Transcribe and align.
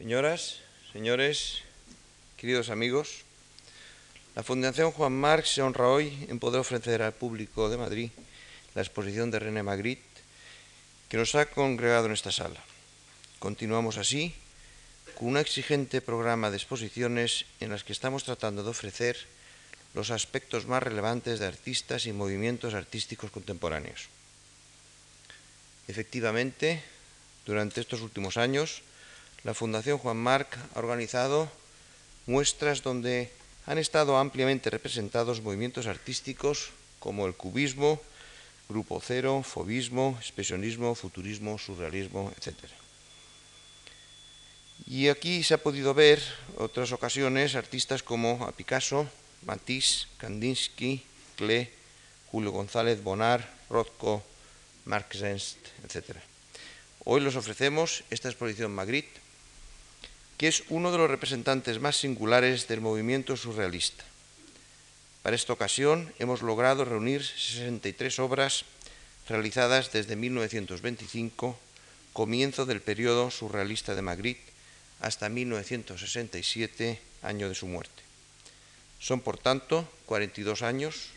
Señoras, 0.00 0.56
señores, 0.94 1.60
queridos 2.38 2.70
amigos, 2.70 3.20
la 4.34 4.42
Fundación 4.42 4.92
Juan 4.92 5.12
Marc 5.12 5.44
se 5.44 5.60
honra 5.60 5.88
hoy 5.88 6.24
en 6.30 6.38
poder 6.38 6.58
ofrecer 6.58 7.02
al 7.02 7.12
público 7.12 7.68
de 7.68 7.76
Madrid 7.76 8.08
la 8.74 8.80
exposición 8.80 9.30
de 9.30 9.40
René 9.40 9.62
Magritte 9.62 10.00
que 11.10 11.18
nos 11.18 11.34
ha 11.34 11.44
congregado 11.52 12.06
en 12.06 12.12
esta 12.12 12.32
sala. 12.32 12.56
Continuamos 13.40 13.98
así 13.98 14.32
con 15.18 15.28
un 15.28 15.36
exigente 15.36 16.00
programa 16.00 16.48
de 16.48 16.56
exposiciones 16.56 17.44
en 17.60 17.68
las 17.68 17.84
que 17.84 17.92
estamos 17.92 18.24
tratando 18.24 18.64
de 18.64 18.70
ofrecer 18.70 19.18
los 19.92 20.10
aspectos 20.10 20.64
más 20.64 20.82
relevantes 20.82 21.40
de 21.40 21.46
artistas 21.46 22.06
y 22.06 22.14
movimientos 22.14 22.72
artísticos 22.72 23.30
contemporáneos. 23.30 24.08
Efectivamente, 25.88 26.82
durante 27.44 27.82
estos 27.82 28.00
últimos 28.00 28.38
años, 28.38 28.80
la 29.44 29.54
Fundación 29.54 29.98
Juan 29.98 30.18
Marc 30.18 30.58
ha 30.74 30.78
organizado 30.78 31.50
muestras 32.26 32.82
donde 32.82 33.32
han 33.66 33.78
estado 33.78 34.18
ampliamente 34.18 34.70
representados 34.70 35.40
movimientos 35.40 35.86
artísticos 35.86 36.70
como 36.98 37.26
el 37.26 37.34
cubismo, 37.34 38.00
grupo 38.68 39.00
cero, 39.00 39.42
fobismo, 39.42 40.16
expresionismo, 40.20 40.94
futurismo, 40.94 41.58
surrealismo, 41.58 42.32
etc. 42.36 42.54
Y 44.86 45.08
aquí 45.08 45.42
se 45.42 45.54
ha 45.54 45.62
podido 45.62 45.94
ver 45.94 46.22
otras 46.56 46.92
ocasiones 46.92 47.54
artistas 47.54 48.02
como 48.02 48.44
a 48.44 48.52
Picasso, 48.52 49.08
Matisse, 49.46 50.06
Kandinsky, 50.18 51.02
Klee, 51.36 51.70
Julio 52.30 52.52
González 52.52 53.02
Bonar, 53.02 53.48
Rothko, 53.70 54.22
Mark 54.84 55.08
Zenst, 55.12 55.58
etc. 55.84 56.16
Hoy 57.04 57.20
les 57.20 57.36
ofrecemos 57.36 58.04
esta 58.10 58.28
exposición 58.28 58.74
Magritte, 58.74 59.20
que 60.40 60.48
es 60.48 60.64
uno 60.70 60.90
de 60.90 60.96
los 60.96 61.10
representantes 61.10 61.80
más 61.80 61.98
singulares 61.98 62.66
del 62.66 62.80
movimiento 62.80 63.36
surrealista. 63.36 64.04
Para 65.22 65.36
esta 65.36 65.52
ocasión 65.52 66.14
hemos 66.18 66.40
logrado 66.40 66.86
reunir 66.86 67.22
63 67.22 68.18
obras 68.20 68.64
realizadas 69.28 69.92
desde 69.92 70.16
1925, 70.16 71.58
comienzo 72.14 72.64
del 72.64 72.80
periodo 72.80 73.30
surrealista 73.30 73.94
de 73.94 74.00
Magritte, 74.00 74.50
hasta 75.00 75.28
1967, 75.28 76.98
año 77.20 77.50
de 77.50 77.54
su 77.54 77.66
muerte. 77.66 78.02
Son, 78.98 79.20
por 79.20 79.36
tanto, 79.36 79.86
42 80.06 80.62
años 80.62 81.10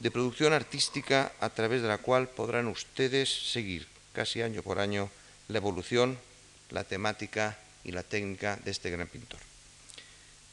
de 0.00 0.10
producción 0.10 0.52
artística 0.52 1.32
a 1.40 1.48
través 1.48 1.80
de 1.80 1.88
la 1.88 1.96
cual 1.96 2.28
podrán 2.28 2.66
ustedes 2.66 3.30
seguir 3.30 3.86
casi 4.12 4.42
año 4.42 4.62
por 4.62 4.80
año 4.80 5.08
la 5.48 5.56
evolución, 5.56 6.18
la 6.68 6.84
temática 6.84 7.56
y 7.84 7.92
la 7.92 8.02
técnica 8.02 8.56
de 8.64 8.70
este 8.70 8.90
gran 8.90 9.08
pintor. 9.08 9.40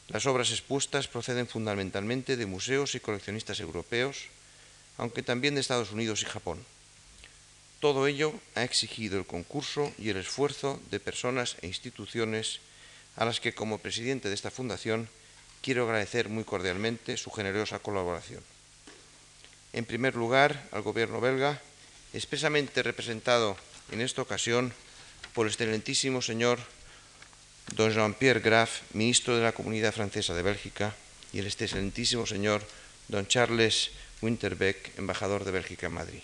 Las 0.08 0.26
obras 0.26 0.52
expuestas 0.52 1.08
proceden 1.08 1.48
fundamentalmente 1.48 2.38
de 2.38 2.46
museos 2.46 2.96
y 2.96 3.00
coleccionistas 3.00 3.60
europeos, 3.60 4.28
aunque 4.98 5.24
también 5.24 5.56
de 5.56 5.62
Estados 5.62 5.92
Unidos 5.92 6.22
y 6.22 6.26
Japón. 6.26 6.64
Todo 7.80 8.08
ello 8.08 8.34
ha 8.56 8.64
exigido 8.64 9.20
el 9.20 9.28
concurso 9.28 9.92
y 10.00 10.10
el 10.10 10.18
esfuerzo 10.18 10.80
de 10.90 11.00
personas 11.00 11.58
e 11.62 11.68
instituciones 11.68 12.60
a 13.18 13.26
las 13.26 13.40
que 13.40 13.54
como 13.54 13.78
presidente 13.78 14.30
de 14.30 14.36
esta 14.36 14.50
fundación 14.50 15.10
quiero 15.62 15.84
agradecer 15.84 16.30
muy 16.30 16.44
cordialmente 16.44 17.18
su 17.18 17.30
generosa 17.30 17.80
colaboración. 17.80 18.42
En 19.74 19.86
primer 19.86 20.16
lugar, 20.16 20.64
al 20.72 20.82
gobierno 20.82 21.20
belga, 21.20 21.62
expresamente 22.14 22.82
representado 22.82 23.58
en 23.92 24.02
esta 24.02 24.22
ocasión 24.22 24.74
por 25.34 25.46
el 25.46 25.52
excelentísimo 25.52 26.22
señor 26.22 26.60
don 27.76 27.92
Jean-Pierre 27.92 28.40
Graf, 28.40 28.82
ministro 28.94 29.36
de 29.36 29.44
la 29.44 29.52
Comunidad 29.52 29.94
Francesa 29.94 30.34
de 30.34 30.42
Bélgica, 30.42 30.96
y 31.34 31.40
el 31.40 31.48
excelentísimo 31.48 32.26
señor 32.26 32.62
don 33.08 33.28
Charles 33.28 33.92
Winterbeck, 34.22 34.98
embajador 34.98 35.44
de 35.44 35.52
Bélgica 35.52 35.88
en 35.88 35.94
Madrid. 35.94 36.22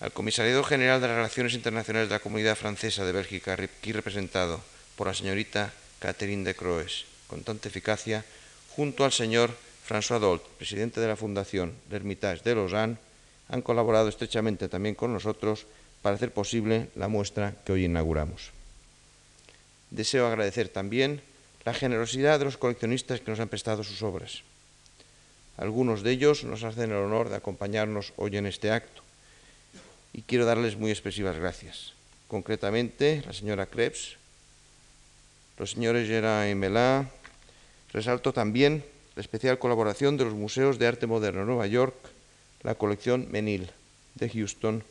Al 0.00 0.12
Comisariado 0.12 0.62
General 0.62 1.00
de 1.00 1.08
las 1.08 1.16
Relaciones 1.16 1.54
Internacionales 1.54 2.08
de 2.08 2.14
la 2.14 2.20
Comunidad 2.20 2.56
Francesa 2.56 3.04
de 3.04 3.12
Bélgica, 3.12 3.54
aquí 3.54 3.92
representado 3.92 4.62
por 4.96 5.08
la 5.08 5.14
señorita 5.14 5.72
Catherine 5.98 6.44
de 6.44 6.54
Croes, 6.54 7.04
con 7.26 7.42
tanta 7.42 7.68
eficacia, 7.68 8.24
junto 8.70 9.04
al 9.04 9.12
señor 9.12 9.50
François 9.86 10.20
Dolt, 10.20 10.42
presidente 10.56 11.00
de 11.00 11.08
la 11.08 11.16
Fundación 11.16 11.74
L'Hermitage 11.90 12.44
de 12.44 12.54
Lausanne, 12.54 12.98
han 13.48 13.62
colaborado 13.62 14.08
estrechamente 14.08 14.68
también 14.68 14.94
con 14.94 15.12
nosotros 15.12 15.66
para 16.02 16.14
hacer 16.14 16.32
posible 16.32 16.88
la 16.94 17.08
muestra 17.08 17.54
que 17.64 17.72
hoy 17.72 17.84
inauguramos. 17.86 18.57
Deseo 19.90 20.26
agradecer 20.26 20.68
también 20.68 21.22
la 21.64 21.74
generosidad 21.74 22.38
de 22.38 22.44
los 22.44 22.56
coleccionistas 22.56 23.20
que 23.20 23.30
nos 23.30 23.40
han 23.40 23.48
prestado 23.48 23.84
sus 23.84 24.02
obras. 24.02 24.42
Algunos 25.56 26.02
de 26.02 26.12
ellos 26.12 26.44
nos 26.44 26.62
hacen 26.62 26.90
el 26.90 26.96
honor 26.96 27.28
de 27.28 27.36
acompañarnos 27.36 28.12
hoy 28.16 28.36
en 28.36 28.46
este 28.46 28.70
acto 28.70 29.02
y 30.12 30.22
quiero 30.22 30.46
darles 30.46 30.76
muy 30.76 30.90
expresivas 30.90 31.36
gracias. 31.36 31.92
Concretamente, 32.28 33.22
la 33.26 33.32
señora 33.32 33.66
Krebs, 33.66 34.16
los 35.58 35.72
señores 35.72 36.06
Gerard 36.06 36.48
y 36.48 36.54
Melá, 36.54 37.10
Resalto 37.92 38.32
también 38.32 38.84
la 39.16 39.22
especial 39.22 39.58
colaboración 39.58 40.16
de 40.16 40.24
los 40.24 40.34
Museos 40.34 40.78
de 40.78 40.86
Arte 40.86 41.06
Moderno 41.06 41.40
de 41.40 41.46
Nueva 41.46 41.66
York, 41.66 41.96
la 42.62 42.74
colección 42.74 43.28
Menil 43.30 43.70
de 44.14 44.28
Houston 44.28 44.84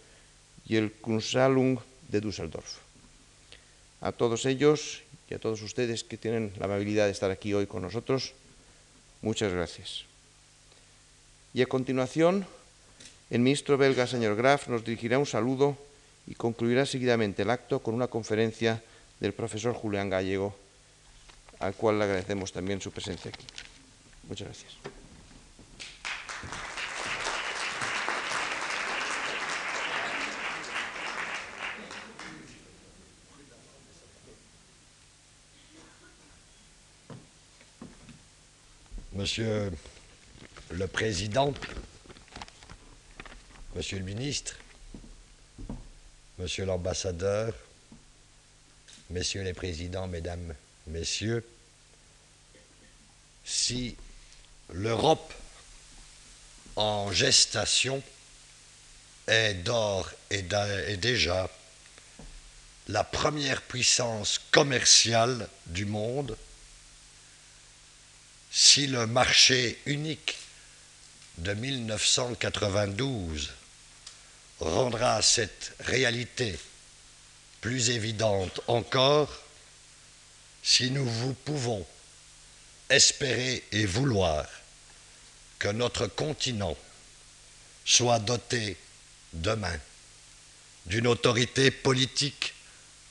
y 0.67 0.75
el 0.77 0.91
Kunstsammlung 0.91 1.79
de 2.09 2.21
Düsseldorf. 2.21 2.86
A 4.01 4.11
todos 4.11 4.45
ellos 4.45 5.01
y 5.29 5.33
a 5.33 5.39
todos 5.39 5.61
ustedes 5.61 6.03
que 6.03 6.17
tienen 6.17 6.53
la 6.57 6.65
amabilidad 6.65 7.05
de 7.05 7.11
estar 7.11 7.31
aquí 7.31 7.53
hoy 7.53 7.67
con 7.67 7.81
nosotros, 7.81 8.33
muchas 9.21 9.51
gracias. 9.51 10.05
Y 11.53 11.61
a 11.61 11.65
continuación, 11.65 12.45
el 13.29 13.39
ministro 13.39 13.77
belga, 13.77 14.07
señor 14.07 14.35
Graf, 14.35 14.67
nos 14.67 14.85
dirigirá 14.85 15.17
un 15.19 15.25
saludo 15.25 15.77
y 16.27 16.35
concluirá 16.35 16.85
seguidamente 16.85 17.41
el 17.41 17.49
acto 17.49 17.79
con 17.79 17.95
una 17.95 18.07
conferencia 18.07 18.83
del 19.19 19.33
profesor 19.33 19.73
Julián 19.73 20.09
Gallego, 20.09 20.55
al 21.59 21.73
cual 21.73 21.97
le 21.97 22.05
agradecemos 22.05 22.51
también 22.51 22.79
su 22.79 22.91
presencia 22.91 23.31
aquí. 23.33 23.45
Muchas 24.27 24.47
gracias. 24.47 24.96
Monsieur 39.27 39.73
le 40.69 40.87
Président, 40.87 41.53
Monsieur 43.75 43.97
le 43.97 44.05
Ministre, 44.05 44.55
Monsieur 46.39 46.63
l'Ambassadeur, 46.63 47.53
Messieurs 49.09 49.41
les 49.41 49.53
Présidents, 49.53 50.07
Mesdames, 50.07 50.55
Messieurs, 50.87 51.45
si 53.43 53.97
l'Europe 54.71 55.33
en 56.77 57.11
gestation 57.11 58.01
est 59.27 59.55
d'or 59.55 60.09
et 60.29 60.41
déjà 60.95 61.49
la 62.87 63.03
première 63.03 63.61
puissance 63.61 64.39
commerciale 64.51 65.49
du 65.65 65.83
monde, 65.83 66.37
si 68.51 68.87
le 68.87 69.07
marché 69.07 69.79
unique 69.85 70.37
de 71.37 71.53
1992 71.53 73.51
rendra 74.59 75.21
cette 75.21 75.73
réalité 75.79 76.57
plus 77.61 77.89
évidente 77.89 78.61
encore, 78.67 79.43
si 80.63 80.91
nous 80.91 81.07
vous 81.07 81.33
pouvons 81.33 81.85
espérer 82.89 83.63
et 83.71 83.85
vouloir 83.85 84.45
que 85.59 85.67
notre 85.69 86.07
continent 86.07 86.77
soit 87.85 88.19
doté 88.19 88.77
demain 89.33 89.77
d'une 90.85 91.07
autorité 91.07 91.71
politique 91.71 92.53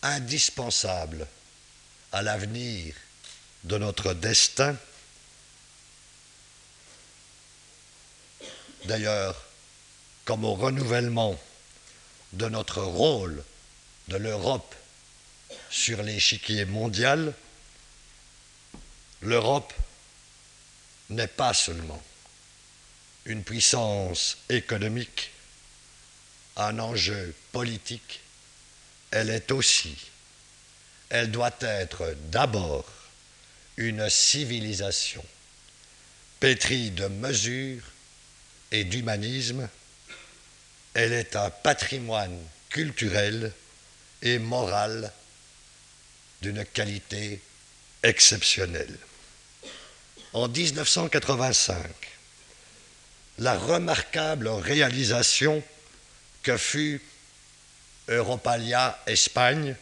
indispensable 0.03 1.27
à 2.13 2.23
l'avenir 2.23 2.95
de 3.65 3.79
notre 3.79 4.15
destin. 4.15 4.77
D'ailleurs, 8.87 9.37
comme 10.25 10.45
au 10.45 10.55
renouvellement 10.55 11.39
de 12.33 12.49
notre 12.49 12.83
rôle 12.83 13.43
de 14.09 14.17
l'Europe 14.17 14.75
sur 15.71 16.03
l'échiquier 16.03 16.65
mondial, 16.65 17.33
l'Europe 19.23 19.73
n'est 21.11 21.27
pas 21.27 21.55
seulement 21.55 22.03
une 23.25 23.45
puissance 23.45 24.39
économique, 24.49 25.31
un 26.57 26.79
enjeu 26.79 27.35
politique, 27.53 28.21
elle 29.11 29.31
est 29.31 29.51
aussi 29.51 29.97
elle 31.09 31.31
doit 31.31 31.55
être 31.61 32.17
d'abord 32.31 32.85
une 33.77 34.09
civilisation 34.11 35.25
pétrie 36.41 36.91
de 36.91 37.07
mesures 37.07 37.85
et 38.73 38.85
d'humanisme. 38.85 39.69
Elle 40.95 41.13
est 41.13 41.37
un 41.37 41.51
patrimoine 41.51 42.39
culturel 42.69 43.53
et 44.23 44.39
moral 44.39 45.13
d'une 46.43 46.65
qualité 46.65 47.41
exceptionnelle. 48.03 48.97
En 50.33 50.49
1985, 50.49 51.87
la 53.39 53.59
remarquable 53.59 54.49
réalisation 54.49 55.63
que 56.43 56.57
fut 56.57 57.03
Europalia 58.09 58.99
Espagne 59.07 59.75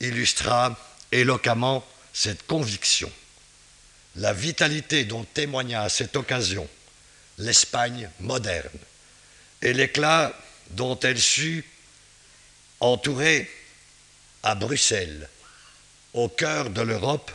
illustra 0.00 0.78
éloquemment 1.12 1.84
cette 2.12 2.46
conviction. 2.46 3.10
La 4.16 4.32
vitalité 4.32 5.04
dont 5.04 5.24
témoigna 5.24 5.82
à 5.82 5.88
cette 5.88 6.16
occasion 6.16 6.68
l'Espagne 7.40 8.08
moderne. 8.20 8.78
Et 9.62 9.72
l'éclat 9.72 10.34
dont 10.70 10.98
elle 11.00 11.20
sut 11.20 11.64
entourer 12.80 13.50
à 14.42 14.54
Bruxelles, 14.54 15.28
au 16.14 16.28
cœur 16.28 16.70
de 16.70 16.80
l'Europe, 16.80 17.30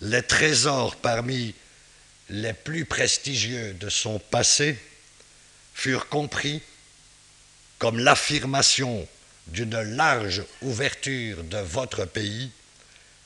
les 0.00 0.22
trésors 0.22 0.96
parmi 0.96 1.54
les 2.30 2.52
plus 2.52 2.84
prestigieux 2.84 3.74
de 3.74 3.88
son 3.88 4.18
passé 4.18 4.78
furent 5.74 6.08
compris 6.08 6.62
comme 7.78 7.98
l'affirmation 7.98 9.06
d'une 9.48 9.80
large 9.96 10.42
ouverture 10.62 11.44
de 11.44 11.58
votre 11.58 12.04
pays 12.06 12.50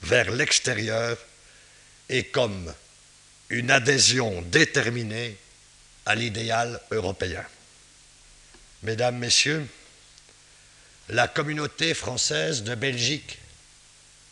vers 0.03 0.31
l'extérieur 0.31 1.17
et 2.09 2.25
comme 2.25 2.73
une 3.51 3.71
adhésion 3.71 4.43
déterminée 4.43 5.37
à 6.09 6.15
l'idéal 6.15 6.81
européen. 6.91 7.45
Mesdames, 8.83 9.19
Messieurs, 9.19 9.69
la 11.11 11.29
communauté 11.29 11.93
française 11.93 12.63
de 12.63 12.75
Belgique, 12.75 13.39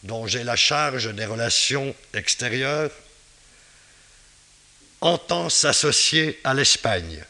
dont 0.02 0.26
j'ai 0.26 0.42
la 0.42 0.56
charge 0.56 1.14
des 1.14 1.26
relations 1.26 1.94
extérieures, 2.14 2.90
entend 5.02 5.50
s'associer 5.50 6.40
à 6.44 6.54
l'Espagne, 6.54 7.22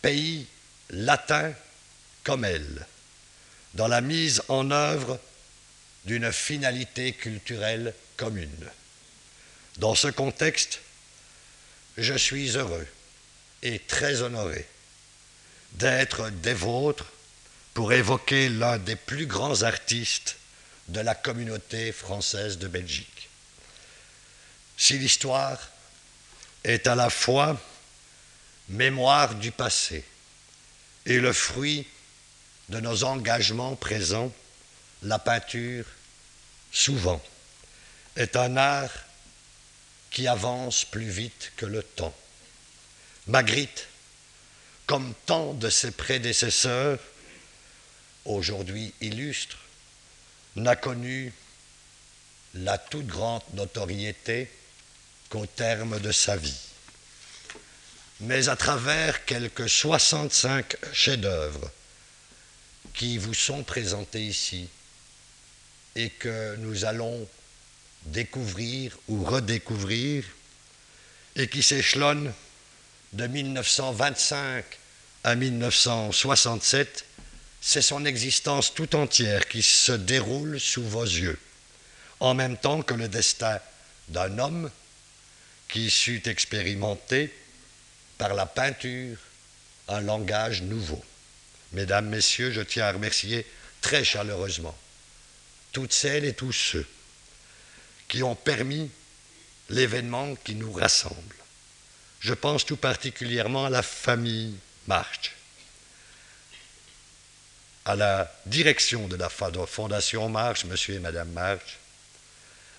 pays 0.00 0.46
latin 0.88 1.52
comme 2.22 2.46
elle, 2.46 2.86
dans 3.74 3.88
la 3.88 4.00
mise 4.00 4.42
en 4.48 4.70
œuvre 4.70 5.20
d'une 6.06 6.32
finalité 6.32 7.12
culturelle 7.12 7.92
commune. 8.16 8.70
Dans 9.76 9.94
ce 9.94 10.08
contexte, 10.08 10.80
je 11.98 12.14
suis 12.14 12.56
heureux 12.56 12.86
et 13.64 13.80
très 13.80 14.22
honoré 14.22 14.68
d'être 15.72 16.30
des 16.30 16.54
vôtres 16.54 17.06
pour 17.72 17.92
évoquer 17.92 18.48
l'un 18.48 18.78
des 18.78 18.94
plus 18.94 19.26
grands 19.26 19.62
artistes 19.62 20.36
de 20.88 21.00
la 21.00 21.14
communauté 21.14 21.90
française 21.90 22.58
de 22.58 22.68
Belgique. 22.68 23.28
Si 24.76 24.98
l'histoire 24.98 25.58
est 26.62 26.86
à 26.86 26.94
la 26.94 27.10
fois 27.10 27.60
mémoire 28.68 29.34
du 29.34 29.50
passé 29.50 30.04
et 31.06 31.18
le 31.18 31.32
fruit 31.32 31.86
de 32.68 32.80
nos 32.80 33.04
engagements 33.04 33.76
présents, 33.76 34.32
la 35.02 35.18
peinture, 35.18 35.84
souvent, 36.70 37.22
est 38.16 38.36
un 38.36 38.56
art 38.56 38.92
qui 40.10 40.28
avance 40.28 40.84
plus 40.84 41.08
vite 41.08 41.52
que 41.56 41.66
le 41.66 41.82
temps. 41.82 42.14
Magritte, 43.26 43.88
comme 44.86 45.14
tant 45.24 45.54
de 45.54 45.70
ses 45.70 45.92
prédécesseurs, 45.92 46.98
aujourd'hui 48.26 48.92
illustres, 49.00 49.58
n'a 50.56 50.76
connu 50.76 51.32
la 52.54 52.76
toute 52.76 53.06
grande 53.06 53.42
notoriété 53.54 54.50
qu'au 55.30 55.46
terme 55.46 55.98
de 56.00 56.12
sa 56.12 56.36
vie. 56.36 56.60
Mais 58.20 58.48
à 58.48 58.56
travers 58.56 59.24
quelques 59.24 59.68
65 59.68 60.76
chefs-d'œuvre 60.92 61.70
qui 62.92 63.18
vous 63.18 63.34
sont 63.34 63.64
présentés 63.64 64.24
ici 64.24 64.68
et 65.96 66.10
que 66.10 66.56
nous 66.56 66.84
allons 66.84 67.26
découvrir 68.06 68.96
ou 69.08 69.24
redécouvrir 69.24 70.24
et 71.36 71.48
qui 71.48 71.62
s'échelonnent 71.62 72.32
de 73.14 73.26
1925 73.28 74.64
à 75.22 75.34
1967, 75.36 77.04
c'est 77.60 77.80
son 77.80 78.04
existence 78.04 78.74
tout 78.74 78.96
entière 78.96 79.48
qui 79.48 79.62
se 79.62 79.92
déroule 79.92 80.58
sous 80.60 80.82
vos 80.82 81.04
yeux, 81.04 81.38
en 82.18 82.34
même 82.34 82.56
temps 82.56 82.82
que 82.82 82.94
le 82.94 83.08
destin 83.08 83.58
d'un 84.08 84.38
homme 84.38 84.70
qui 85.68 85.90
sut 85.90 86.26
expérimenter 86.26 87.32
par 88.18 88.34
la 88.34 88.46
peinture 88.46 89.16
un 89.88 90.00
langage 90.00 90.62
nouveau. 90.62 91.02
Mesdames, 91.72 92.08
Messieurs, 92.08 92.50
je 92.50 92.60
tiens 92.62 92.86
à 92.86 92.92
remercier 92.92 93.46
très 93.80 94.04
chaleureusement 94.04 94.76
toutes 95.72 95.92
celles 95.92 96.24
et 96.24 96.34
tous 96.34 96.52
ceux 96.52 96.86
qui 98.08 98.22
ont 98.22 98.36
permis 98.36 98.90
l'événement 99.70 100.34
qui 100.36 100.54
nous 100.54 100.72
rassemble. 100.72 101.43
Je 102.24 102.32
pense 102.32 102.64
tout 102.64 102.78
particulièrement 102.78 103.66
à 103.66 103.70
la 103.70 103.82
famille 103.82 104.54
March, 104.86 105.32
à 107.84 107.94
la 107.94 108.34
direction 108.46 109.08
de 109.08 109.16
la 109.16 109.28
Fondation 109.28 110.30
March, 110.30 110.64
monsieur 110.64 110.94
et 110.94 111.00
madame 111.00 111.30
March, 111.32 111.78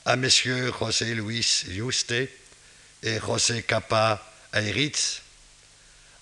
à 0.03 0.15
messieurs 0.15 0.74
José 0.80 1.13
Luis 1.13 1.65
Juste 1.69 2.12
et 2.12 3.19
José 3.19 3.62
Capa 3.62 4.33
Eiritz, 4.51 5.21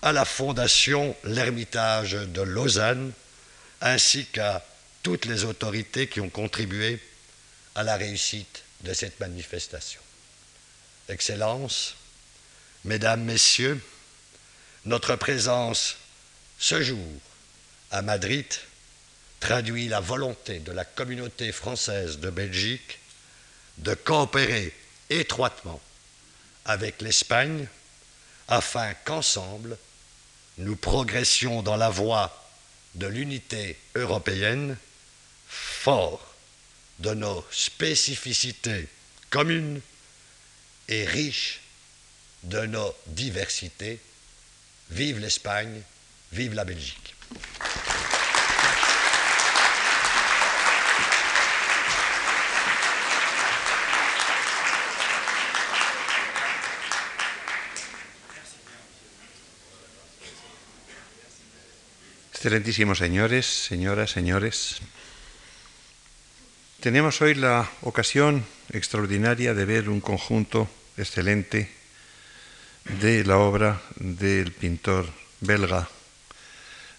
à 0.02 0.12
la 0.12 0.26
Fondation 0.26 1.16
L'Ermitage 1.24 2.12
de 2.12 2.42
Lausanne, 2.42 3.14
ainsi 3.80 4.26
qu'à 4.26 4.66
toutes 5.02 5.24
les 5.24 5.46
autorités 5.46 6.08
qui 6.08 6.20
ont 6.20 6.30
contribué 6.30 7.00
à 7.76 7.84
la 7.84 7.96
réussite 7.96 8.64
de 8.82 8.94
cette 8.94 9.22
manifestation. 9.22 10.02
Excellences, 11.08 11.96
Mesdames, 12.86 13.24
Messieurs, 13.24 13.82
notre 14.84 15.16
présence 15.16 15.96
ce 16.60 16.82
jour 16.82 17.22
à 17.92 18.02
Madrid 18.02 18.46
traduit 19.40 19.88
la 19.88 20.02
volonté 20.02 20.60
de 20.60 20.74
la 20.74 20.84
communauté 20.84 21.54
française 21.54 22.20
de 22.20 22.30
Belgique 22.30 23.00
de 23.78 23.94
coopérer 23.94 24.74
étroitement 25.10 25.82
avec 26.66 27.02
l'Espagne 27.02 27.68
afin 28.50 28.94
qu'ensemble, 29.06 29.78
nous 30.58 30.76
progressions 30.76 31.64
dans 31.64 31.78
la 31.78 31.90
voie 31.90 32.52
de 32.96 33.08
l'unité 33.08 33.80
européenne, 33.96 34.76
fort 35.48 36.36
de 37.00 37.14
nos 37.14 37.46
spécificités 37.50 38.90
communes 39.30 39.80
et 40.90 41.06
riches 41.06 41.63
de 42.44 42.66
nos 42.68 42.94
diversités. 43.08 44.00
Vive 44.90 45.20
l'Espagne, 45.20 45.82
vive 46.32 46.56
la 46.56 46.64
Belgique. 46.64 47.14
Excelentísimos 62.34 62.98
señores, 62.98 63.46
señoras, 63.46 64.12
señores, 64.12 64.82
tenemos 66.82 67.22
hoy 67.22 67.36
la 67.36 67.72
ocasión 67.84 68.46
extraordinaria 68.74 69.54
de 69.54 69.64
ver 69.64 69.88
un 69.88 70.02
conjunto 70.02 70.68
excelente 70.98 71.72
de 72.86 73.24
la 73.24 73.38
obra 73.38 73.82
del 73.96 74.52
pintor 74.52 75.10
belga 75.40 75.90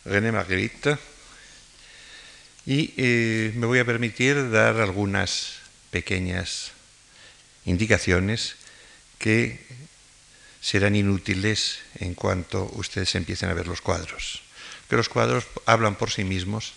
René 0.04 0.32
Magritte 0.32 0.98
y 2.66 2.94
eh, 2.96 3.52
me 3.54 3.66
voy 3.66 3.78
a 3.78 3.84
permitir 3.84 4.50
dar 4.50 4.80
algunas 4.80 5.58
pequeñas 5.90 6.72
indicaciones 7.66 8.56
que 9.18 9.60
serán 10.60 10.96
inútiles 10.96 11.80
en 12.00 12.14
cuanto 12.14 12.70
ustedes 12.74 13.14
empiecen 13.14 13.50
a 13.50 13.54
ver 13.54 13.66
los 13.66 13.82
cuadros. 13.82 14.42
Que 14.88 14.96
los 14.96 15.08
cuadros 15.08 15.44
hablan 15.66 15.96
por 15.96 16.10
sí 16.10 16.24
mismos 16.24 16.72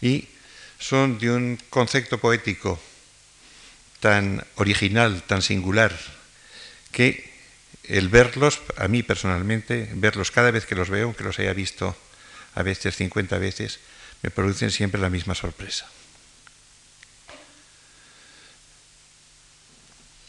y 0.00 0.28
son 0.78 1.18
de 1.18 1.30
un 1.30 1.58
concepto 1.68 2.18
poético 2.18 2.80
tan 4.00 4.44
original, 4.56 5.22
tan 5.26 5.42
singular, 5.42 5.98
que 6.92 7.37
el 7.88 8.08
verlos, 8.08 8.60
a 8.76 8.86
mí 8.86 9.02
personalmente, 9.02 9.90
verlos 9.94 10.30
cada 10.30 10.50
vez 10.50 10.66
que 10.66 10.74
los 10.74 10.90
veo, 10.90 11.16
que 11.16 11.24
los 11.24 11.38
haya 11.38 11.52
visto 11.54 11.96
a 12.54 12.62
veces 12.62 12.96
50 12.96 13.38
veces, 13.38 13.80
me 14.22 14.30
producen 14.30 14.70
siempre 14.70 15.00
la 15.00 15.10
misma 15.10 15.34
sorpresa. 15.34 15.88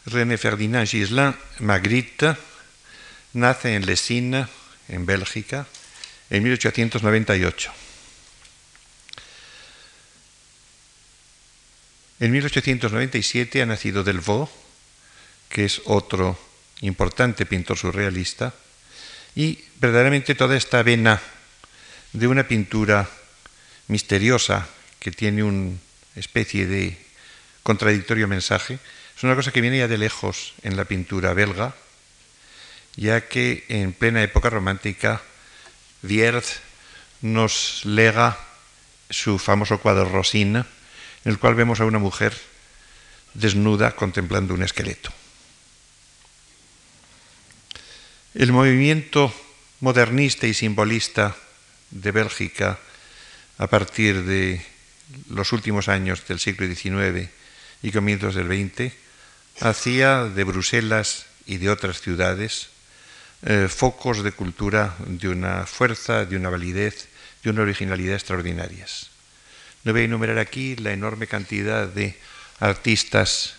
René 0.06 0.38
Ferdinand 0.38 0.88
Gislain 0.88 1.36
Magritte 1.58 2.36
nace 3.34 3.74
en 3.74 3.84
Lessines, 3.84 4.48
en 4.88 5.04
Bélgica, 5.04 5.66
en 6.30 6.42
1898. 6.42 7.72
En 12.20 12.32
1897 12.32 13.62
ha 13.62 13.66
nacido 13.66 14.02
Delvaux, 14.02 14.50
que 15.48 15.64
es 15.64 15.82
otro 15.84 16.38
importante 16.80 17.46
pintor 17.46 17.76
surrealista, 17.76 18.54
y 19.34 19.58
verdaderamente 19.76 20.34
toda 20.34 20.56
esta 20.56 20.82
vena 20.82 21.20
de 22.12 22.26
una 22.26 22.48
pintura 22.48 23.08
misteriosa 23.88 24.66
que 24.98 25.10
tiene 25.10 25.42
una 25.42 25.76
especie 26.16 26.66
de 26.66 26.98
contradictorio 27.62 28.28
mensaje, 28.28 28.78
es 29.16 29.22
una 29.22 29.36
cosa 29.36 29.52
que 29.52 29.60
viene 29.60 29.78
ya 29.78 29.88
de 29.88 29.98
lejos 29.98 30.54
en 30.62 30.76
la 30.76 30.84
pintura 30.84 31.34
belga, 31.34 31.74
ya 32.96 33.28
que 33.28 33.64
en 33.68 33.92
plena 33.92 34.22
época 34.22 34.50
romántica 34.50 35.22
Vierz 36.02 36.60
nos 37.20 37.84
lega 37.84 38.38
su 39.10 39.38
famoso 39.38 39.78
cuadro 39.78 40.08
Rosina, 40.08 40.66
en 41.24 41.32
el 41.32 41.38
cual 41.38 41.54
vemos 41.54 41.80
a 41.80 41.84
una 41.84 41.98
mujer 41.98 42.34
desnuda 43.34 43.92
contemplando 43.92 44.54
un 44.54 44.62
esqueleto. 44.62 45.12
El 48.34 48.52
movimiento 48.52 49.34
modernista 49.80 50.46
y 50.46 50.54
simbolista 50.54 51.34
de 51.90 52.12
Bélgica 52.12 52.78
a 53.58 53.66
partir 53.66 54.22
de 54.22 54.64
los 55.28 55.52
últimos 55.52 55.88
años 55.88 56.24
del 56.28 56.38
siglo 56.38 56.64
XIX 56.68 57.28
y 57.82 57.90
comienzos 57.90 58.36
del 58.36 58.46
XX 58.46 58.94
hacía 59.60 60.26
de 60.26 60.44
Bruselas 60.44 61.26
y 61.44 61.56
de 61.56 61.70
otras 61.70 62.00
ciudades 62.00 62.68
eh, 63.42 63.66
focos 63.68 64.22
de 64.22 64.30
cultura 64.30 64.94
de 65.06 65.28
una 65.28 65.66
fuerza, 65.66 66.24
de 66.24 66.36
una 66.36 66.50
validez, 66.50 67.08
de 67.42 67.50
una 67.50 67.62
originalidad 67.62 68.14
extraordinarias. 68.14 69.10
No 69.82 69.90
voy 69.90 70.02
a 70.02 70.04
enumerar 70.04 70.38
aquí 70.38 70.76
la 70.76 70.92
enorme 70.92 71.26
cantidad 71.26 71.88
de 71.88 72.16
artistas 72.60 73.56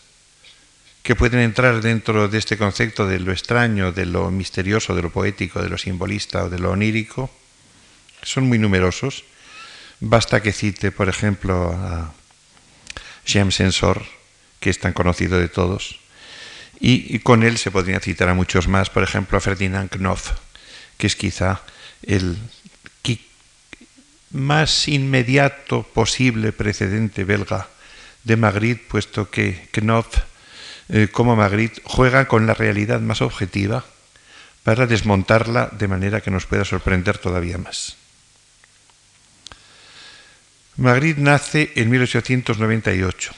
que 1.03 1.15
pueden 1.15 1.39
entrar 1.39 1.81
dentro 1.81 2.27
de 2.27 2.37
este 2.37 2.57
concepto 2.57 3.07
de 3.07 3.19
lo 3.19 3.31
extraño, 3.31 3.91
de 3.91 4.05
lo 4.05 4.29
misterioso, 4.29 4.95
de 4.95 5.01
lo 5.01 5.09
poético, 5.09 5.61
de 5.61 5.69
lo 5.69 5.77
simbolista 5.77 6.45
o 6.45 6.49
de 6.49 6.59
lo 6.59 6.71
onírico. 6.71 7.29
Son 8.21 8.47
muy 8.47 8.59
numerosos. 8.59 9.23
Basta 9.99 10.41
que 10.41 10.51
cite, 10.51 10.91
por 10.91 11.09
ejemplo, 11.09 11.71
a 11.73 12.13
James 13.25 13.59
Ensor, 13.59 14.03
que 14.59 14.69
es 14.69 14.79
tan 14.79 14.93
conocido 14.93 15.39
de 15.39 15.49
todos, 15.49 15.99
y, 16.79 17.19
con 17.19 17.43
él 17.43 17.59
se 17.59 17.69
podría 17.69 17.99
citar 17.99 18.29
a 18.29 18.33
muchos 18.33 18.67
más, 18.67 18.89
por 18.89 19.03
ejemplo, 19.03 19.37
a 19.37 19.41
Ferdinand 19.41 19.89
Knopf, 19.91 20.31
que 20.97 21.05
es 21.05 21.15
quizá 21.15 21.61
el 22.01 22.37
más 24.31 24.87
inmediato 24.87 25.83
posible 25.83 26.53
precedente 26.53 27.25
belga 27.25 27.67
de 28.23 28.37
Magritte, 28.37 28.85
puesto 28.87 29.29
que 29.29 29.67
Knopf, 29.73 30.19
eh, 30.91 31.07
como 31.07 31.37
Magritte, 31.37 31.81
juega 31.85 32.27
con 32.27 32.45
la 32.45 32.53
realidad 32.53 32.99
más 32.99 33.21
objetiva 33.21 33.85
para 34.63 34.87
desmontarla 34.87 35.69
de 35.71 35.87
manera 35.87 36.19
que 36.19 36.31
nos 36.31 36.45
pueda 36.45 36.65
sorprender 36.65 37.17
todavía 37.17 37.57
más. 37.57 37.95
Magritte 40.75 41.21
nace 41.21 41.71
en 41.75 41.89
1898. 41.89 43.31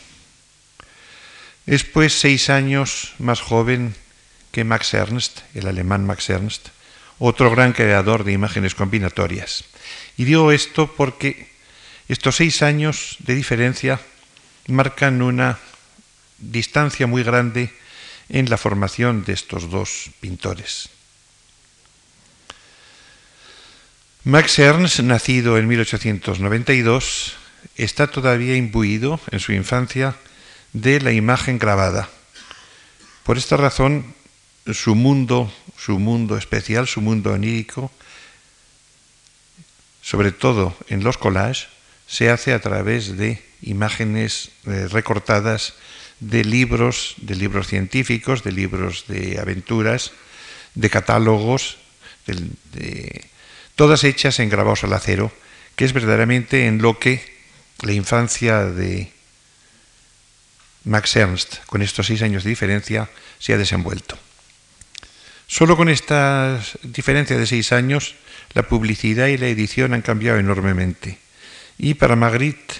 Es 1.67 1.83
pues 1.83 2.19
seis 2.19 2.49
años 2.49 3.13
más 3.19 3.39
joven 3.39 3.95
que 4.51 4.63
Max 4.63 4.93
Ernst, 4.95 5.41
el 5.53 5.67
alemán 5.67 6.05
Max 6.05 6.29
Ernst, 6.29 6.69
otro 7.19 7.51
gran 7.51 7.73
creador 7.73 8.23
de 8.23 8.33
imágenes 8.33 8.73
combinatorias. 8.73 9.63
Y 10.17 10.25
digo 10.25 10.51
esto 10.51 10.91
porque 10.91 11.53
estos 12.07 12.35
seis 12.35 12.63
años 12.63 13.17
de 13.19 13.35
diferencia 13.35 13.99
marcan 14.67 15.21
una 15.21 15.59
distancia 16.51 17.07
muy 17.07 17.23
grande 17.23 17.73
en 18.29 18.49
la 18.49 18.57
formación 18.57 19.23
de 19.23 19.33
estos 19.33 19.69
dos 19.69 20.11
pintores. 20.19 20.89
Max 24.23 24.57
Ernst, 24.59 24.99
nacido 24.99 25.57
en 25.57 25.67
1892, 25.67 27.33
está 27.75 28.07
todavía 28.07 28.55
imbuido 28.55 29.19
en 29.31 29.39
su 29.39 29.51
infancia 29.51 30.15
de 30.71 31.01
la 31.01 31.11
imagen 31.11 31.59
grabada. 31.59 32.09
Por 33.23 33.37
esta 33.37 33.57
razón, 33.57 34.15
su 34.71 34.95
mundo, 34.95 35.51
su 35.77 35.99
mundo 35.99 36.37
especial, 36.37 36.87
su 36.87 37.01
mundo 37.01 37.33
onírico, 37.33 37.91
sobre 40.01 40.31
todo 40.31 40.75
en 40.87 41.03
los 41.03 41.17
collages, 41.17 41.67
se 42.07 42.29
hace 42.29 42.53
a 42.53 42.59
través 42.59 43.17
de 43.17 43.43
imágenes 43.61 44.51
eh, 44.65 44.87
recortadas 44.89 45.73
de 46.29 46.45
libros, 46.45 47.15
de 47.17 47.35
libros 47.35 47.67
científicos, 47.67 48.43
de 48.43 48.51
libros 48.51 49.05
de 49.07 49.39
aventuras, 49.39 50.11
de 50.75 50.89
catálogos, 50.89 51.77
todas 53.75 54.03
hechas 54.03 54.39
en 54.39 54.49
grabados 54.49 54.83
al 54.83 54.93
acero, 54.93 55.31
que 55.75 55.85
es 55.85 55.93
verdaderamente 55.93 56.67
en 56.67 56.81
lo 56.81 56.97
que 56.97 57.21
la 57.81 57.91
infancia 57.91 58.65
de 58.65 59.11
Max 60.85 61.15
Ernst, 61.15 61.65
con 61.65 61.81
estos 61.81 62.07
seis 62.07 62.21
años 62.21 62.43
de 62.43 62.49
diferencia, 62.49 63.09
se 63.39 63.53
ha 63.53 63.57
desenvuelto. 63.57 64.17
Solo 65.47 65.75
con 65.75 65.89
esta 65.89 66.61
diferencia 66.83 67.37
de 67.37 67.45
seis 67.45 67.71
años, 67.73 68.15
la 68.53 68.63
publicidad 68.63 69.27
y 69.27 69.37
la 69.37 69.47
edición 69.47 69.93
han 69.93 70.01
cambiado 70.01 70.39
enormemente. 70.39 71.19
Y 71.77 71.95
para 71.95 72.15
Magritte, 72.15 72.75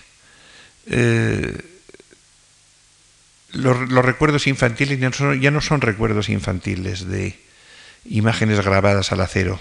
eh, 0.88 1.73
los, 3.54 4.06
recuerdos 4.06 4.48
infantiles 4.48 5.00
ya 5.00 5.52
no 5.52 5.62
son 5.62 5.82
recuerdos 5.82 6.30
infantiles 6.30 7.08
de 7.08 7.40
imágenes 8.06 8.64
grabadas 8.64 9.12
al 9.12 9.22
acero, 9.22 9.60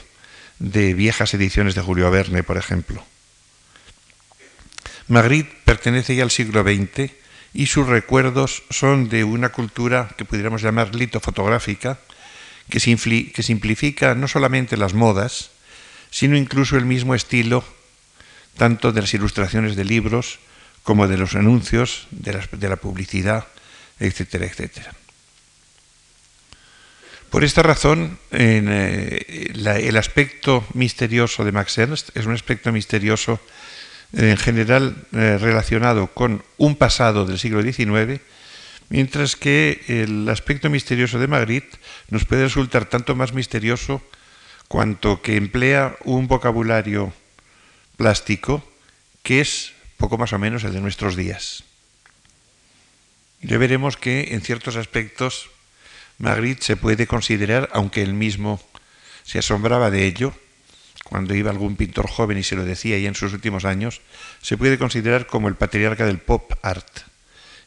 de 0.59 0.95
viejas 0.95 1.35
ediciones 1.35 1.75
de 1.75 1.83
Julio 1.83 2.11
Verne, 2.11 2.43
por 2.43 2.57
ejemplo. 2.57 3.05
Magritte 5.09 5.55
pertenece 5.65 6.17
ya 6.17 6.23
al 6.23 6.31
siglo 6.31 6.63
XX 6.63 7.13
y 7.55 7.67
sus 7.67 7.87
recuerdos 7.87 8.63
son 8.71 9.09
de 9.09 9.25
una 9.25 9.51
cultura 9.51 10.09
que 10.17 10.25
pudiéramos 10.25 10.63
llamar 10.63 10.95
litofotográfica, 10.95 11.99
que, 12.71 12.79
que 13.35 13.43
simplifica 13.43 14.15
no 14.15 14.29
solamente 14.29 14.77
las 14.77 14.95
modas, 14.95 15.51
sino 16.11 16.37
incluso 16.37 16.77
el 16.77 16.85
mismo 16.85 17.15
estilo, 17.15 17.65
tanto 18.57 18.93
de 18.93 19.01
las 19.01 19.15
ilustraciones 19.15 19.77
de 19.77 19.85
libros 19.85 20.39
como 20.83 21.09
de 21.09 21.17
los 21.17 21.35
anuncios, 21.35 22.07
de 22.11 22.69
la, 22.69 22.77
publicidad, 22.77 23.47
etcétera, 23.99 24.47
etcétera. 24.47 24.93
Por 27.31 27.45
esta 27.45 27.63
razón, 27.63 28.19
eh, 28.31 29.51
el 29.55 29.97
aspecto 29.97 30.67
misterioso 30.75 31.45
de 31.45 31.53
Max 31.53 31.79
Ernst 31.79 32.15
es 32.15 32.27
un 32.27 32.35
aspecto 32.35 32.71
misterioso 32.73 33.41
en 34.13 34.37
general 34.37 34.97
eh, 35.13 35.39
relacionado 35.41 36.09
con 36.09 36.45
un 36.59 36.77
pasado 36.77 37.25
del 37.25 37.39
siglo 37.39 37.63
XIX, 37.63 38.21
mientras 38.91 39.37
que 39.37 39.81
el 39.89 40.29
aspecto 40.29 40.69
misterioso 40.69 41.19
de 41.19 41.27
Magritte 41.27 41.79
nos 42.11 42.27
puede 42.27 42.45
resultar 42.45 42.85
tanto 42.85 43.17
más 43.17 43.33
misterioso 43.33 44.03
cuanto 44.69 45.23
que 45.23 45.37
emplea 45.37 45.97
un 46.05 46.29
vocabulario 46.29 47.15
plástico 47.97 48.63
que 49.23 49.41
es 49.41 49.73
poco 49.97 50.19
más 50.19 50.35
o 50.35 50.39
menos 50.39 50.65
el 50.65 50.75
de 50.75 50.81
nuestros 50.81 51.17
días. 51.17 51.65
Ya 53.43 53.59
veremos 53.59 53.97
que 53.97 54.35
en 54.35 54.41
ciertos 54.41 54.77
aspectos 54.77 55.51
Magritte 56.19 56.65
se 56.65 56.77
puede 56.77 57.09
considerar, 57.09 57.69
aunque 57.73 58.03
él 58.03 58.15
mismo 58.15 58.63
se 59.25 59.41
asombraba 59.41 59.91
de 59.91 60.07
ello, 60.07 60.33
cuando 61.05 61.35
iba 61.35 61.51
algún 61.51 61.77
pintor 61.77 62.09
joven 62.09 62.39
y 62.39 62.45
se 62.45 62.55
lo 62.55 62.65
decía 62.65 62.99
y 62.99 63.07
en 63.07 63.17
sus 63.17 63.33
últimos 63.33 63.65
años, 63.65 64.01
se 64.41 64.57
puede 64.57 64.79
considerar 64.79 65.27
como 65.27 65.49
el 65.49 65.57
patriarca 65.57 66.07
del 66.07 66.19
pop 66.19 66.53
art. 66.63 67.01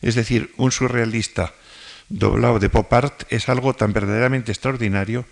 Es 0.01 0.15
decir, 0.15 0.53
un 0.55 0.71
surrealista 0.71 1.53
doblado 2.07 2.59
de 2.59 2.69
pop 2.69 2.91
art 2.93 3.23
es 3.29 3.49
algo 3.49 3.73
tan 3.73 3.91
verdaderamente 3.91 4.53
extraordinario 4.53 5.25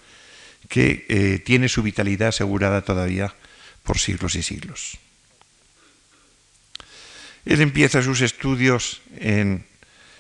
que 0.68 1.06
eh, 1.08 1.40
tiene 1.40 1.70
su 1.70 1.84
vitalidad 1.84 2.30
asegurada 2.30 2.82
todavía 2.82 3.34
por 3.84 3.98
siglos 3.98 4.36
y 4.36 4.44
siglos. 4.44 4.98
Él 7.46 7.62
empieza 7.62 8.02
sus 8.02 8.22
estudios 8.22 9.02
en 9.18 9.66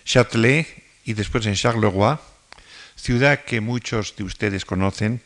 Châtelet 0.05 0.67
y 1.05 1.13
después 1.13 1.45
en 1.45 1.55
Charleroi, 1.55 2.17
ciudad 2.95 3.43
que 3.43 3.61
muchos 3.61 4.15
de 4.15 4.23
ustedes 4.23 4.65
conocen, 4.65 5.21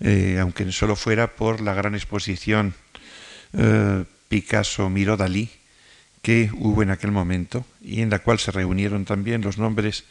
eh, 0.00 0.38
aunque 0.40 0.70
solo 0.72 0.96
fuera 0.96 1.34
por 1.34 1.60
la 1.60 1.74
gran 1.74 1.94
exposición 1.94 2.74
eh, 3.52 4.04
Picasso 4.28 4.88
Miró 4.88 5.16
Dalí 5.16 5.50
que 6.22 6.50
hubo 6.54 6.82
en 6.82 6.90
aquel 6.90 7.10
momento 7.10 7.66
y 7.80 8.00
en 8.00 8.10
la 8.10 8.20
cual 8.20 8.38
se 8.38 8.52
reunieron 8.52 9.04
también 9.04 9.42
los 9.42 9.58
nombres 9.58 10.04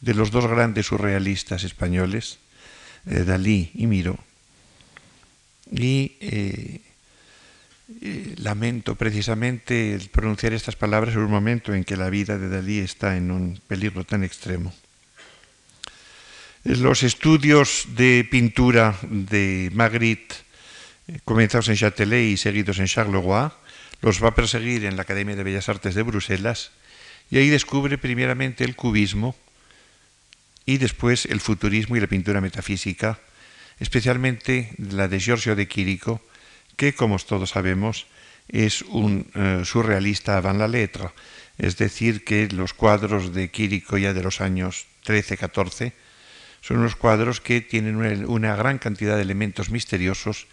de 0.00 0.12
los 0.12 0.30
dos 0.30 0.46
grandes 0.46 0.86
surrealistas 0.86 1.64
españoles, 1.64 2.38
eh, 3.06 3.24
Dalí 3.24 3.70
y 3.74 3.86
Miró. 3.86 4.18
Y 5.72 6.12
lamento 8.36 8.94
precisamente 8.94 9.94
el 9.94 10.08
pronunciar 10.08 10.52
estas 10.52 10.76
palabras 10.76 11.14
en 11.14 11.20
un 11.20 11.30
momento 11.30 11.74
en 11.74 11.84
que 11.84 11.96
la 11.96 12.10
vida 12.10 12.38
de 12.38 12.48
Dalí 12.48 12.78
está 12.78 13.16
en 13.16 13.30
un 13.30 13.60
peligro 13.66 14.04
tan 14.04 14.24
extremo. 14.24 14.72
Los 16.64 17.02
estudios 17.02 17.88
de 17.94 18.26
pintura 18.30 18.96
de 19.02 19.70
Magritte, 19.74 20.34
eh, 21.08 21.20
comenzados 21.24 21.68
en 21.68 21.76
Châtelet 21.76 22.32
y 22.32 22.36
seguidos 22.38 22.78
en 22.78 22.86
Charleroi, 22.86 23.50
los 24.00 24.22
va 24.22 24.28
a 24.28 24.34
perseguir 24.34 24.86
en 24.86 24.96
la 24.96 25.02
Academia 25.02 25.36
de 25.36 25.44
Bellas 25.44 25.68
Artes 25.68 25.94
de 25.94 26.02
Bruselas 26.02 26.72
y 27.30 27.36
ahí 27.36 27.50
descubre 27.50 27.98
primeramente 27.98 28.64
el 28.64 28.76
cubismo 28.76 29.36
y 30.64 30.78
después 30.78 31.26
el 31.26 31.40
futurismo 31.40 31.96
y 31.96 32.00
la 32.00 32.06
pintura 32.06 32.40
metafísica, 32.40 33.18
especialmente 33.78 34.72
la 34.78 35.08
de 35.08 35.20
Giorgio 35.20 35.56
de 35.56 35.68
Quirico, 35.68 36.22
que, 36.76 36.94
como 36.94 37.18
todos 37.18 37.50
sabemos, 37.50 38.06
es 38.48 38.82
un 38.82 39.26
eh, 39.34 39.62
surrealista 39.64 40.36
avant 40.36 40.58
la 40.58 40.68
letra, 40.68 41.12
es 41.58 41.76
decir, 41.76 42.24
que 42.24 42.48
los 42.48 42.74
cuadros 42.74 43.32
de 43.32 43.50
Quirico 43.50 43.96
ya 43.96 44.12
de 44.12 44.22
los 44.22 44.40
años 44.40 44.86
13-14 45.06 45.92
son 46.60 46.78
unos 46.78 46.96
cuadros 46.96 47.40
que 47.40 47.60
tienen 47.60 47.96
una, 47.96 48.56
gran 48.56 48.78
cantidad 48.78 49.16
de 49.16 49.22
elementos 49.22 49.70
misteriosos 49.70 50.46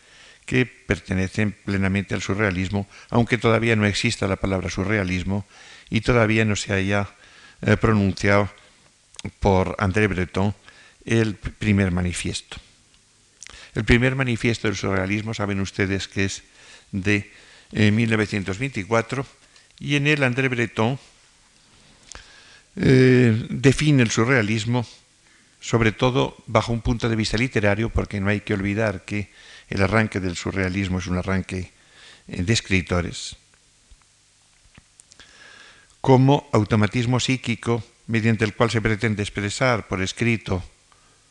que 0.46 0.66
pertenecen 0.66 1.54
plenamente 1.54 2.16
al 2.16 2.22
surrealismo, 2.22 2.88
aunque 3.10 3.38
todavía 3.38 3.76
no 3.76 3.86
exista 3.86 4.28
la 4.28 4.36
palabra 4.36 4.70
surrealismo 4.70 5.46
y 5.90 6.02
todavía 6.02 6.44
no 6.46 6.56
se 6.56 6.74
haya 6.74 7.08
eh, 7.62 7.78
pronunciado 7.78 8.50
por 9.40 9.76
André 9.80 10.08
Breton 10.08 10.54
el 11.06 11.36
primer 11.36 11.92
manifiesto. 11.92 12.58
El 13.76 13.86
primer 13.86 14.16
manifiesto 14.16 14.68
del 14.68 14.78
surrealismo, 14.78 15.34
saben 15.34 15.60
ustedes 15.62 16.08
que 16.08 16.26
es 16.26 16.44
de 16.92 17.32
1924, 17.72 19.22
eh, 19.22 19.26
y 19.80 19.96
en 19.96 20.08
él 20.08 20.24
André 20.24 20.50
Breton 20.50 21.00
eh, 22.76 23.48
define 23.50 24.04
el 24.04 24.12
surrealismo 24.12 24.86
sobre 25.62 25.92
todo 25.92 26.36
bajo 26.48 26.74
un 26.74 26.82
punto 26.82 27.08
de 27.08 27.16
vista 27.16 27.38
literario, 27.38 27.90
porque 27.90 28.20
no 28.20 28.30
hay 28.30 28.42
que 28.42 28.56
olvidar 28.56 29.06
que 29.06 29.30
el 29.70 29.82
arranque 29.84 30.20
del 30.20 30.36
surrealismo 30.36 31.00
es 31.00 31.08
un 31.08 31.18
arranque 31.18 31.72
eh, 32.28 32.44
de 32.44 32.52
escritores, 32.52 33.38
como 36.02 36.50
automatismo 36.52 37.20
psíquico 37.20 37.84
mediante 38.08 38.44
el 38.44 38.56
cual 38.56 38.72
se 38.72 38.82
pretende 38.82 39.22
expresar 39.22 39.88
por 39.88 40.02
escrito 40.02 40.64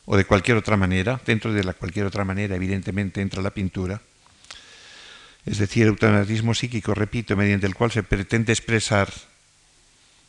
o 0.05 0.17
de 0.17 0.25
cualquier 0.25 0.57
otra 0.57 0.77
manera, 0.77 1.21
dentro 1.25 1.53
de 1.53 1.63
la 1.63 1.73
cualquier 1.73 2.05
otra 2.05 2.25
manera 2.25 2.55
evidentemente 2.55 3.21
entra 3.21 3.41
la 3.41 3.51
pintura, 3.51 4.01
es 5.45 5.57
decir, 5.57 5.87
automatismo 5.87 6.53
psíquico, 6.53 6.93
repito, 6.93 7.35
mediante 7.35 7.65
el 7.65 7.75
cual 7.75 7.91
se 7.91 8.03
pretende 8.03 8.53
expresar 8.53 9.11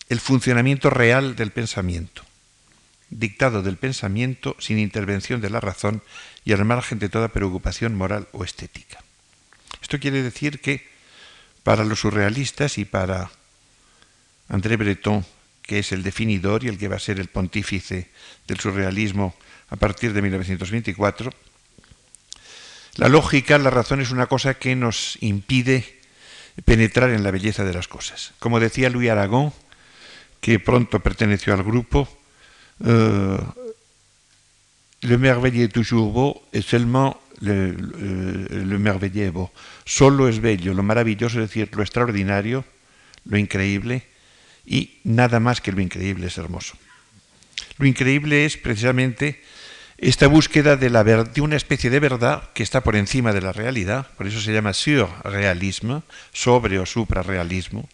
el 0.09 0.21
funcionamiento 0.21 0.89
real 0.91 1.37
del 1.37 1.51
pensamiento 1.51 2.23
dictado 3.13 3.63
del 3.63 3.77
pensamiento 3.77 4.57
sin 4.59 4.79
intervención 4.79 5.41
de 5.41 5.51
la 5.51 5.61
razón 5.61 6.03
y 6.45 6.53
al 6.53 6.65
margen 6.65 6.99
de 6.99 7.09
toda 7.09 7.29
preocupación 7.29 7.95
moral 7.95 8.29
o 8.33 8.45
estética. 8.45 9.05
Esto 9.81 10.01
quiere 10.01 10.23
decir 10.23 10.61
que 10.61 10.89
para 11.63 11.85
los 11.85 12.01
surrealistas 12.01 12.79
y 12.79 12.85
para 12.85 13.31
André 14.49 14.77
Breton, 14.77 15.25
que 15.63 15.79
es 15.79 15.93
el 15.93 16.03
definidor 16.03 16.65
y 16.65 16.69
el 16.69 16.79
que 16.79 16.89
va 16.89 16.97
a 16.97 17.01
ser 17.01 17.21
el 17.21 17.29
pontífice 17.29 18.11
del 18.49 18.59
surrealismo 18.59 19.35
a 19.73 19.77
partir 19.77 20.13
de 20.13 20.21
1924, 20.21 21.33
la 22.97 23.09
lógica, 23.09 23.57
la 23.57 23.71
razón 23.71 24.03
es 24.03 24.11
una 24.11 24.27
cosa 24.27 24.55
que 24.55 24.77
nos 24.77 25.17
impide 25.23 26.01
penetrar 26.67 27.09
en 27.09 27.23
la 27.23 27.31
belleza 27.31 27.65
de 27.65 27.73
las 27.73 27.89
cosas. 27.89 28.33
Como 28.39 28.61
decía 28.61 28.91
Louis 28.91 29.09
Aragón, 29.09 29.53
que 30.43 30.61
pronto 30.61 31.01
perteneció 31.01 31.55
al 31.55 31.63
grupo, 31.63 32.07
Euh, 32.85 33.39
le 35.03 35.19
merveille 35.19 35.63
est 35.63 35.73
toujours 35.73 36.13
beau 36.13 36.43
et 36.53 36.63
seulement 36.63 37.21
le, 37.41 37.73
le, 37.73 38.65
le 38.65 38.79
merveille 38.79 39.21
est 39.21 39.31
beau. 39.31 39.51
Solo 39.85 40.29
es 40.29 40.41
bello, 40.41 40.75
lo 40.75 40.83
maravilloso, 40.83 41.41
es 41.41 41.49
decir, 41.49 41.69
lo 41.73 41.83
extraordinario, 41.83 42.65
lo 43.27 43.37
increíble, 43.37 44.05
y 44.65 44.99
nada 45.05 45.41
más 45.41 45.61
que 45.61 45.73
lo 45.73 45.81
increíble 45.81 46.27
es 46.29 46.39
hermoso. 46.39 46.75
Lo 47.79 47.87
increíble 47.87 48.45
es 48.45 48.57
precisamente 48.57 49.43
esta 50.03 50.27
búsqueda 50.27 50.77
de, 50.77 50.91
la 50.91 51.05
de 51.05 51.41
una 51.41 51.55
especie 51.55 51.89
de 51.89 52.01
verdad 52.01 52.51
que 52.55 52.65
está 52.65 52.81
por 52.81 52.97
encima 52.97 53.33
de 53.33 53.41
la 53.41 53.53
realidad, 53.53 54.09
por 54.17 54.27
eso 54.27 54.41
se 54.41 54.53
llama 54.53 54.75
surrealismo, 54.75 56.03
sobre 56.33 56.81
o 56.81 56.87
suprarrealismo, 56.87 57.89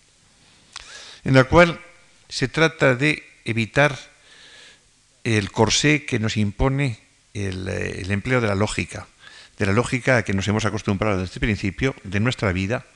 en 1.25 1.35
la 1.35 1.45
cual 1.45 1.79
se 2.31 2.49
trata 2.49 2.95
de 2.95 3.23
evitar 3.45 3.99
el 5.23 5.53
corsé 5.53 6.07
que 6.07 6.19
nos 6.19 6.39
impone 6.39 6.99
eh, 7.35 8.01
el, 8.03 8.11
empleo 8.11 8.41
de 8.41 8.49
la 8.49 8.55
lógica, 8.55 9.07
de 9.59 9.67
la 9.67 9.73
lógica 9.73 10.17
a 10.17 10.23
que 10.23 10.33
nos 10.33 10.49
hemos 10.49 10.65
acostumbrado 10.65 11.21
desde 11.21 11.35
el 11.35 11.41
principio 11.41 11.95
de 12.05 12.21
nuestra 12.21 12.53
vida, 12.53 12.87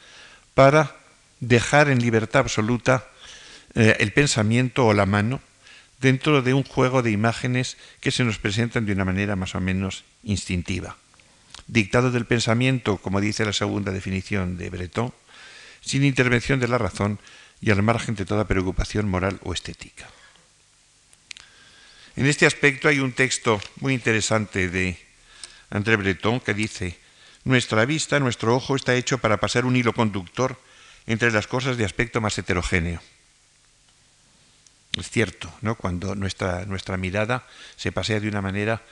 para 0.54 0.96
dejar 1.38 1.90
en 1.90 2.00
libertad 2.00 2.40
absoluta 2.40 3.06
eh, 3.74 3.94
el 4.00 4.14
pensamiento 4.14 4.86
o 4.86 4.94
la 4.94 5.04
mano 5.04 5.42
dentro 6.02 6.42
de 6.42 6.52
un 6.52 6.64
juego 6.64 7.00
de 7.00 7.12
imágenes 7.12 7.78
que 8.00 8.10
se 8.10 8.24
nos 8.24 8.38
presentan 8.38 8.84
de 8.84 8.92
una 8.92 9.06
manera 9.06 9.36
más 9.36 9.54
o 9.54 9.60
menos 9.60 10.04
instintiva. 10.24 10.98
Dictado 11.68 12.10
del 12.10 12.26
pensamiento, 12.26 12.98
como 12.98 13.20
dice 13.20 13.46
la 13.46 13.54
segunda 13.54 13.92
definición 13.92 14.58
de 14.58 14.68
Breton, 14.68 15.14
sin 15.80 16.04
intervención 16.04 16.58
de 16.58 16.66
la 16.66 16.76
razón 16.76 17.20
y 17.60 17.70
al 17.70 17.82
margen 17.82 18.16
de 18.16 18.26
toda 18.26 18.48
preocupación 18.48 19.08
moral 19.08 19.38
o 19.44 19.54
estética. 19.54 20.10
En 22.16 22.26
este 22.26 22.46
aspecto 22.46 22.88
hay 22.88 22.98
un 22.98 23.12
texto 23.12 23.60
muy 23.78 23.94
interesante 23.94 24.68
de 24.68 24.98
André 25.70 25.96
Breton 25.96 26.40
que 26.40 26.52
dice, 26.52 26.98
nuestra 27.44 27.84
vista, 27.86 28.18
nuestro 28.18 28.56
ojo 28.56 28.74
está 28.74 28.94
hecho 28.96 29.18
para 29.18 29.38
pasar 29.38 29.64
un 29.64 29.76
hilo 29.76 29.94
conductor 29.94 30.58
entre 31.06 31.30
las 31.30 31.46
cosas 31.46 31.76
de 31.76 31.84
aspecto 31.84 32.20
más 32.20 32.36
heterogéneo. 32.36 33.00
Es 34.98 35.10
cierto, 35.10 35.52
¿no? 35.62 35.74
Cuando 35.74 36.14
nuestra, 36.14 36.96
mirada 36.98 37.46
se 37.76 37.92
pasea 37.92 38.20
de 38.20 38.28
una 38.28 38.42
manera 38.42 38.82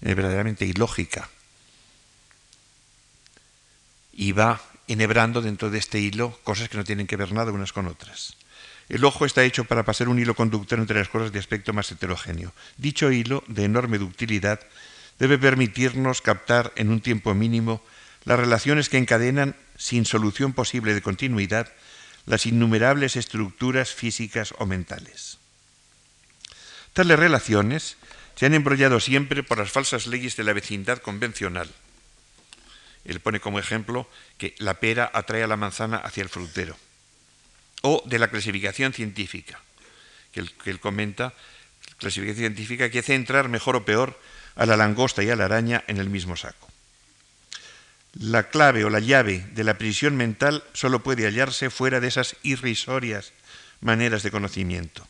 eh, 0.00 0.14
verdaderamente 0.14 0.64
ilógica 0.64 1.28
y 4.12 4.32
va 4.32 4.60
enhebrando 4.88 5.42
dentro 5.42 5.70
de 5.70 5.78
este 5.78 6.00
hilo 6.00 6.38
cosas 6.44 6.68
que 6.68 6.76
no 6.76 6.84
tienen 6.84 7.06
que 7.06 7.16
ver 7.16 7.32
nada 7.32 7.52
unas 7.52 7.72
con 7.72 7.86
otras. 7.86 8.36
El 8.88 9.04
ojo 9.04 9.24
está 9.24 9.44
hecho 9.44 9.64
para 9.64 9.84
pasar 9.84 10.08
un 10.08 10.18
hilo 10.18 10.34
conductor 10.34 10.78
entre 10.78 10.98
las 10.98 11.08
cosas 11.08 11.30
de 11.30 11.38
aspecto 11.38 11.72
más 11.72 11.92
heterogéneo. 11.92 12.52
Dicho 12.76 13.12
hilo, 13.12 13.44
de 13.46 13.64
enorme 13.64 13.98
ductilidad, 13.98 14.60
debe 15.18 15.38
permitirnos 15.38 16.22
captar 16.22 16.72
en 16.74 16.90
un 16.90 17.00
tiempo 17.00 17.34
mínimo 17.34 17.82
las 18.24 18.40
relaciones 18.40 18.88
que 18.88 18.98
encadenan, 18.98 19.54
sin 19.76 20.06
solución 20.06 20.54
posible 20.54 20.92
de 20.92 21.02
continuidad, 21.02 21.72
las 22.26 22.46
innumerables 22.46 23.16
estructuras 23.16 23.94
físicas 23.94 24.54
o 24.58 24.66
mentales. 24.66 25.39
Tales 26.92 27.18
relaciones 27.18 27.96
se 28.34 28.46
han 28.46 28.54
embrollado 28.54 29.00
siempre 29.00 29.42
por 29.42 29.58
las 29.58 29.70
falsas 29.70 30.06
leyes 30.06 30.36
de 30.36 30.44
la 30.44 30.52
vecindad 30.52 30.98
convencional. 30.98 31.70
Él 33.04 33.20
pone 33.20 33.40
como 33.40 33.58
ejemplo 33.58 34.08
que 34.38 34.54
la 34.58 34.80
pera 34.80 35.10
atrae 35.12 35.42
a 35.42 35.46
la 35.46 35.56
manzana 35.56 35.98
hacia 35.98 36.22
el 36.22 36.28
frutero 36.28 36.76
o 37.82 38.02
de 38.06 38.18
la 38.18 38.28
clasificación 38.28 38.92
científica, 38.92 39.60
que 40.32 40.40
él, 40.40 40.80
comenta, 40.80 41.32
clasificación 41.98 42.54
científica 42.54 42.90
que 42.90 42.98
hace 42.98 43.14
entrar 43.14 43.48
mejor 43.48 43.76
o 43.76 43.84
peor 43.84 44.18
a 44.56 44.66
la 44.66 44.76
langosta 44.76 45.22
y 45.22 45.30
a 45.30 45.36
la 45.36 45.46
araña 45.46 45.84
en 45.86 45.98
el 45.98 46.10
mismo 46.10 46.36
saco. 46.36 46.68
La 48.14 48.48
clave 48.48 48.84
o 48.84 48.90
la 48.90 49.00
llave 49.00 49.46
de 49.52 49.64
la 49.64 49.78
prisión 49.78 50.16
mental 50.16 50.64
solo 50.72 51.02
puede 51.02 51.24
hallarse 51.24 51.70
fuera 51.70 52.00
de 52.00 52.08
esas 52.08 52.36
irrisorias 52.42 53.32
maneras 53.80 54.22
de 54.22 54.30
conocimiento 54.30 55.09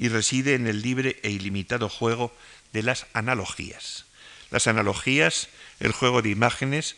y 0.00 0.08
reside 0.08 0.54
en 0.54 0.66
el 0.66 0.80
libre 0.80 1.20
e 1.22 1.28
ilimitado 1.28 1.90
juego 1.90 2.34
de 2.72 2.82
las 2.82 3.06
analogías. 3.12 4.06
Las 4.50 4.66
analogías, 4.66 5.48
el 5.78 5.92
juego 5.92 6.22
de 6.22 6.30
imágenes, 6.30 6.96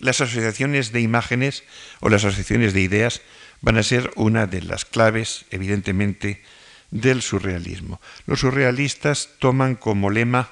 las 0.00 0.20
asociaciones 0.20 0.90
de 0.90 1.00
imágenes 1.00 1.62
o 2.00 2.08
las 2.08 2.24
asociaciones 2.24 2.74
de 2.74 2.80
ideas 2.80 3.22
van 3.60 3.78
a 3.78 3.84
ser 3.84 4.10
una 4.16 4.48
de 4.48 4.62
las 4.62 4.84
claves, 4.84 5.44
evidentemente, 5.52 6.42
del 6.90 7.22
surrealismo. 7.22 8.00
Los 8.26 8.40
surrealistas 8.40 9.28
toman 9.38 9.76
como 9.76 10.10
lema 10.10 10.50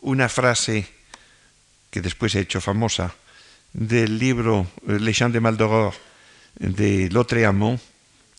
una 0.00 0.28
frase 0.28 0.88
que 1.92 2.00
después 2.00 2.32
se 2.32 2.38
ha 2.38 2.42
hecho 2.42 2.60
famosa 2.60 3.14
del 3.72 4.18
libro 4.18 4.66
eh, 4.88 4.98
Les 4.98 5.16
Champs 5.16 5.34
de 5.34 5.38
Maldoror 5.38 5.94
de 6.58 7.08
Lautréamont, 7.12 7.80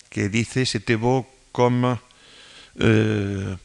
que 0.10 0.28
dice 0.28 0.66
C'était 0.66 0.98
beau 0.98 1.26
comme 1.52 1.98
euh, 2.82 3.56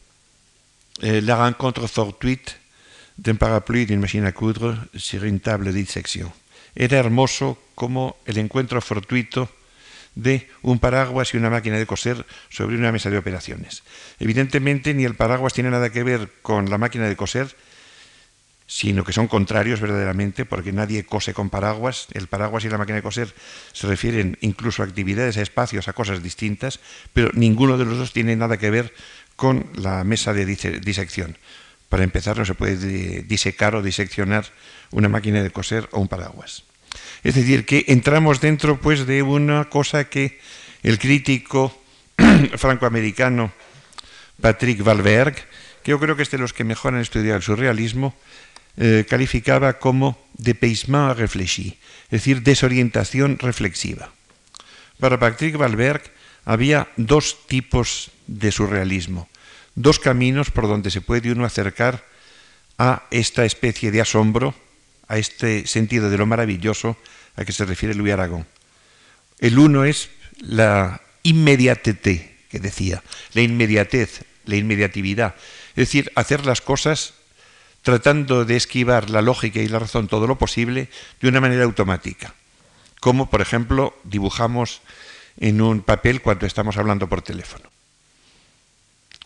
euh, 1.03 1.21
la 1.21 1.35
rencontre 1.35 1.87
fortuite 1.87 2.59
d'un 3.17 3.35
parapluie 3.35 3.85
d'une 3.85 3.99
machine 3.99 4.25
à 4.25 4.31
coudre 4.31 4.77
sur 4.95 5.23
une 5.23 5.39
table 5.39 5.65
de 5.65 5.71
disección. 5.71 6.31
Era 6.75 6.97
hermoso 6.97 7.57
como 7.73 8.17
el 8.25 8.37
encuentro 8.37 8.81
fortuito 8.81 9.49
de 10.13 10.47
un 10.63 10.79
paraguas 10.79 11.33
y 11.33 11.37
una 11.37 11.49
máquina 11.49 11.77
de 11.77 11.85
coser 11.85 12.25
sobre 12.49 12.75
una 12.75 12.91
mesa 12.91 13.09
de 13.09 13.17
operaciones. 13.17 13.83
Evidentemente 14.19 14.93
ni 14.93 15.05
el 15.05 15.15
paraguas 15.15 15.53
tiene 15.53 15.69
nada 15.69 15.91
que 15.91 16.03
ver 16.03 16.29
con 16.41 16.69
la 16.69 16.77
máquina 16.77 17.07
de 17.07 17.15
coser, 17.15 17.55
sino 18.67 19.05
que 19.05 19.13
son 19.13 19.27
contrarios 19.27 19.79
verdaderamente, 19.79 20.45
porque 20.45 20.73
nadie 20.73 21.05
cose 21.05 21.33
con 21.33 21.49
paraguas. 21.49 22.07
El 22.13 22.27
paraguas 22.27 22.65
y 22.65 22.69
la 22.69 22.77
máquina 22.77 22.97
de 22.97 23.01
coser 23.01 23.33
se 23.71 23.87
refieren 23.87 24.37
incluso 24.41 24.83
a 24.83 24.85
actividades, 24.85 25.37
a 25.37 25.41
espacios, 25.41 25.87
a 25.87 25.93
cosas 25.93 26.21
distintas, 26.21 26.81
pero 27.13 27.31
ninguno 27.33 27.77
de 27.77 27.85
los 27.85 27.97
dos 27.97 28.11
tiene 28.11 28.35
nada 28.35 28.57
que 28.57 28.69
ver 28.69 28.93
con 29.37 29.67
la 29.75 30.03
mesa 30.03 30.33
de 30.33 30.45
disección. 30.45 31.37
Para 31.87 32.03
empezar, 32.03 32.37
no 32.37 32.43
se 32.43 32.55
puede 32.55 33.23
disecar 33.23 33.73
o 33.75 33.81
diseccionar 33.81 34.45
una 34.91 35.07
máquina 35.07 35.41
de 35.41 35.51
coser 35.51 35.87
o 35.91 36.01
un 36.01 36.09
paraguas. 36.09 36.63
Es 37.23 37.35
decir, 37.35 37.65
que 37.65 37.85
entramos 37.87 38.41
dentro 38.41 38.81
pues, 38.81 39.07
de 39.07 39.23
una 39.23 39.69
cosa 39.69 40.09
que 40.09 40.39
el 40.83 40.99
crítico 40.99 41.81
francoamericano 42.57 43.53
Patrick 44.41 44.83
Valberg, 44.83 45.35
que 45.83 45.91
yo 45.91 45.99
creo 45.99 46.17
que 46.17 46.23
es 46.23 46.31
de 46.31 46.37
los 46.37 46.51
que 46.51 46.65
mejor 46.65 46.93
han 46.93 47.01
estudiado 47.01 47.37
el 47.37 47.43
surrealismo, 47.43 48.13
eh, 48.77 49.05
calificaba 49.09 49.79
como 49.79 50.21
dépaysement 50.37 51.17
réfléchi, 51.17 51.77
es 52.13 52.21
decir, 52.21 52.43
desorientación 52.43 53.39
reflexiva. 53.39 54.13
Para 54.99 55.19
Patrick 55.19 55.57
Valberg 55.57 56.01
había 56.45 56.87
dos 56.95 57.47
tipos 57.47 58.11
de 58.27 58.51
surrealismo, 58.51 59.27
dos 59.73 59.99
caminos 59.99 60.51
por 60.51 60.67
donde 60.67 60.91
se 60.91 61.01
puede 61.01 61.31
uno 61.31 61.45
acercar 61.45 62.05
a 62.77 63.03
esta 63.09 63.45
especie 63.45 63.91
de 63.91 64.01
asombro, 64.01 64.53
a 65.07 65.17
este 65.17 65.65
sentido 65.65 66.09
de 66.09 66.17
lo 66.17 66.25
maravilloso 66.25 66.97
a 67.35 67.45
que 67.45 67.51
se 67.51 67.65
refiere 67.65 67.95
Louis 67.95 68.13
Aragón. 68.13 68.45
El 69.39 69.57
uno 69.57 69.85
es 69.85 70.09
la 70.39 71.01
inmediatez, 71.23 72.01
que 72.49 72.59
decía, 72.59 73.03
la 73.33 73.41
inmediatez, 73.41 74.23
la 74.45 74.55
inmediatividad, 74.55 75.35
es 75.69 75.89
decir, 75.89 76.11
hacer 76.15 76.45
las 76.45 76.61
cosas 76.61 77.16
tratando 77.87 78.43
de 78.43 78.57
esquivar 78.57 79.09
la 79.09 79.21
lógica 79.21 79.61
y 79.61 79.69
la 79.69 79.79
razón 79.79 80.09
todo 80.09 80.27
lo 80.27 80.37
posible 80.37 80.89
de 81.21 81.29
una 81.29 81.39
manera 81.39 81.63
automática, 81.63 82.35
como 82.99 83.29
por 83.29 83.39
ejemplo 83.39 83.95
dibujamos 84.03 84.81
en 85.37 85.61
un 85.61 85.79
papel 85.79 86.21
cuando 86.21 86.45
estamos 86.45 86.75
hablando 86.75 87.07
por 87.07 87.21
teléfono. 87.21 87.63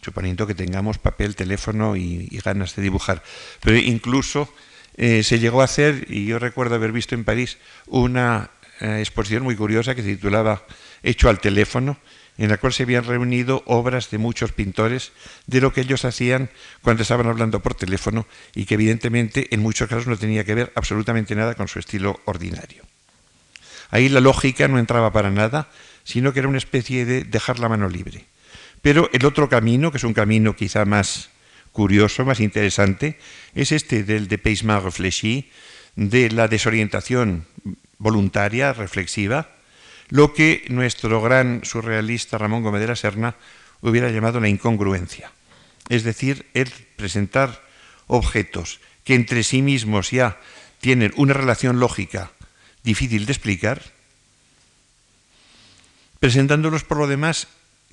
Suponiendo 0.03 0.45
que 0.45 0.53
tengamos 0.53 0.99
papel, 0.99 1.35
teléfono 1.35 1.95
y, 1.95 2.27
ganas 2.45 2.75
de 2.75 2.83
dibujar. 2.83 3.23
Pero 3.61 3.77
incluso 3.77 4.47
eh, 4.95 5.23
se 5.23 5.39
llegó 5.39 5.61
a 5.61 5.65
hacer, 5.65 6.05
y 6.07 6.27
yo 6.27 6.37
recuerdo 6.37 6.75
haber 6.75 6.91
visto 6.91 7.15
en 7.15 7.23
París, 7.23 7.57
una 7.87 8.51
eh, 8.79 8.99
exposición 8.99 9.41
muy 9.41 9.55
curiosa 9.55 9.95
que 9.95 10.03
se 10.03 10.09
titulaba 10.09 10.67
Hecho 11.01 11.29
al 11.29 11.39
teléfono, 11.39 11.97
en 12.41 12.49
la 12.49 12.57
cual 12.57 12.73
se 12.73 12.83
habían 12.83 13.03
reunido 13.03 13.61
obras 13.67 14.09
de 14.09 14.17
muchos 14.17 14.51
pintores 14.51 15.11
de 15.45 15.61
lo 15.61 15.73
que 15.73 15.81
ellos 15.81 16.05
hacían 16.05 16.49
cuando 16.81 17.03
estaban 17.03 17.27
hablando 17.27 17.59
por 17.59 17.75
teléfono 17.75 18.25
y 18.55 18.65
que 18.65 18.73
evidentemente 18.73 19.53
en 19.53 19.59
muchos 19.59 19.87
casos 19.87 20.07
no 20.07 20.17
tenía 20.17 20.43
que 20.43 20.55
ver 20.55 20.73
absolutamente 20.73 21.35
nada 21.35 21.53
con 21.53 21.67
su 21.67 21.77
estilo 21.77 22.19
ordinario. 22.25 22.81
Ahí 23.91 24.09
la 24.09 24.21
lógica 24.21 24.67
no 24.67 24.79
entraba 24.79 25.13
para 25.13 25.29
nada, 25.29 25.69
sino 26.03 26.33
que 26.33 26.39
era 26.39 26.47
una 26.47 26.57
especie 26.57 27.05
de 27.05 27.25
dejar 27.25 27.59
la 27.59 27.69
mano 27.69 27.87
libre. 27.87 28.25
Pero 28.81 29.07
el 29.13 29.23
otro 29.27 29.47
camino, 29.47 29.91
que 29.91 29.97
es 29.97 30.03
un 30.03 30.15
camino 30.15 30.55
quizá 30.55 30.83
más 30.83 31.29
curioso, 31.71 32.25
más 32.25 32.39
interesante, 32.39 33.19
es 33.53 33.71
este 33.71 34.01
del 34.03 34.27
dépaysement 34.27 34.83
réfléchi, 34.83 35.51
de 35.95 36.31
la 36.31 36.47
desorientación 36.47 37.45
voluntaria, 37.99 38.73
reflexiva, 38.73 39.60
lo 40.11 40.33
que 40.33 40.65
nuestro 40.67 41.21
gran 41.21 41.61
surrealista 41.63 42.37
Ramón 42.37 42.63
Gómez 42.63 42.81
de 42.81 42.87
la 42.87 42.95
Serna 42.95 43.35
hubiera 43.79 44.11
llamado 44.11 44.39
la 44.39 44.49
incongruencia. 44.49 45.31
Es 45.89 46.03
decir, 46.03 46.45
el 46.53 46.69
presentar 46.97 47.63
objetos 48.07 48.81
que 49.05 49.15
entre 49.15 49.43
sí 49.43 49.61
mismos 49.61 50.11
ya 50.11 50.37
tienen 50.81 51.13
una 51.15 51.33
relación 51.33 51.79
lógica 51.79 52.31
difícil 52.83 53.25
de 53.25 53.31
explicar, 53.31 53.81
presentándolos 56.19 56.83
por 56.83 56.97
lo 56.97 57.07
demás 57.07 57.47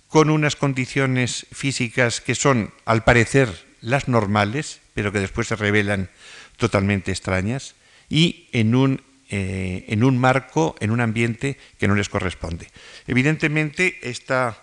con 0.08 0.30
unas 0.30 0.56
condiciones 0.56 1.46
físicas 1.52 2.20
que 2.20 2.34
son, 2.34 2.72
al 2.84 3.04
parecer, 3.04 3.66
las 3.80 4.08
normales, 4.08 4.80
pero 4.92 5.12
que 5.12 5.20
después 5.20 5.46
se 5.46 5.56
revelan 5.56 6.10
totalmente 6.56 7.12
extrañas, 7.12 7.74
y 8.08 8.48
en 8.52 8.74
un 8.74 9.02
eh, 9.30 9.84
en 9.88 10.04
un 10.04 10.16
marco, 10.16 10.74
en 10.80 10.90
un 10.90 11.02
ambiente 11.02 11.58
que 11.78 11.86
no 11.86 11.94
les 11.94 12.08
corresponde. 12.08 12.70
Evidentemente, 13.06 13.98
esta, 14.00 14.56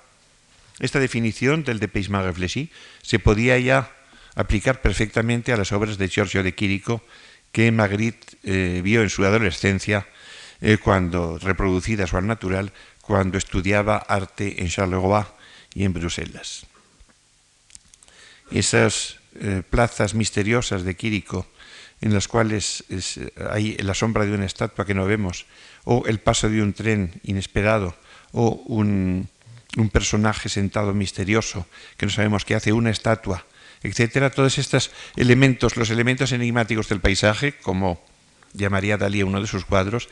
esta 0.80 1.00
definición 1.00 1.64
del 1.64 1.78
dépaysement 1.78 2.26
réfléchi 2.26 2.74
se 3.04 3.20
podía 3.20 3.60
ya 3.60 3.94
aplicar 4.34 4.82
perfectamente 4.82 5.54
a 5.54 5.58
las 5.58 5.72
obras 5.72 6.00
de 6.00 6.10
Giorgio 6.10 6.42
de 6.42 6.56
Quirico 6.56 7.06
que 7.52 7.72
Magritte 7.72 8.38
eh, 8.42 8.82
vio 8.84 9.04
en 9.04 9.12
su 9.12 9.24
adolescencia, 9.24 10.08
eh, 10.62 10.78
cuando 10.82 11.38
reproducidas 11.38 12.12
o 12.14 12.18
al 12.18 12.26
natural, 12.26 12.74
cuando 13.02 13.38
estudiaba 13.38 13.98
arte 13.98 14.64
en 14.64 14.70
Charleroi 14.70 15.26
y 15.76 15.84
en 15.86 15.94
Bruselas. 15.94 16.66
Esas 18.50 19.20
plazas 19.70 20.16
misteriosas 20.16 20.84
de 20.84 20.96
Quirico 20.96 21.46
en 22.02 22.14
las 22.14 22.28
cuales 22.28 22.84
hay 23.50 23.78
la 23.78 23.94
sombra 23.94 24.26
de 24.26 24.34
una 24.34 24.46
estatua 24.46 24.86
que 24.86 24.94
no 24.94 25.06
vemos, 25.06 25.46
o 25.84 26.04
el 26.08 26.20
paso 26.20 26.50
de 26.50 26.62
un 26.62 26.74
tren 26.74 27.22
inesperado, 27.24 27.96
o 28.32 28.62
un, 28.68 29.30
personaje 29.92 30.48
sentado 30.48 30.94
misterioso 30.94 31.68
que 31.98 32.06
no 32.06 32.12
sabemos 32.12 32.46
qué 32.46 32.56
hace, 32.56 32.72
una 32.72 32.92
estatua, 32.92 33.46
etcétera. 33.84 34.30
Todos 34.30 34.58
estos 34.58 34.92
elementos, 35.16 35.76
los 35.76 35.90
elementos 35.90 36.32
enigmáticos 36.32 36.88
del 36.88 37.02
paisaje, 37.02 37.54
como 37.62 38.02
llamaría 38.54 38.98
Dalí 38.98 39.24
uno 39.24 39.42
de 39.42 39.48
sus 39.48 39.66
cuadros, 39.66 40.08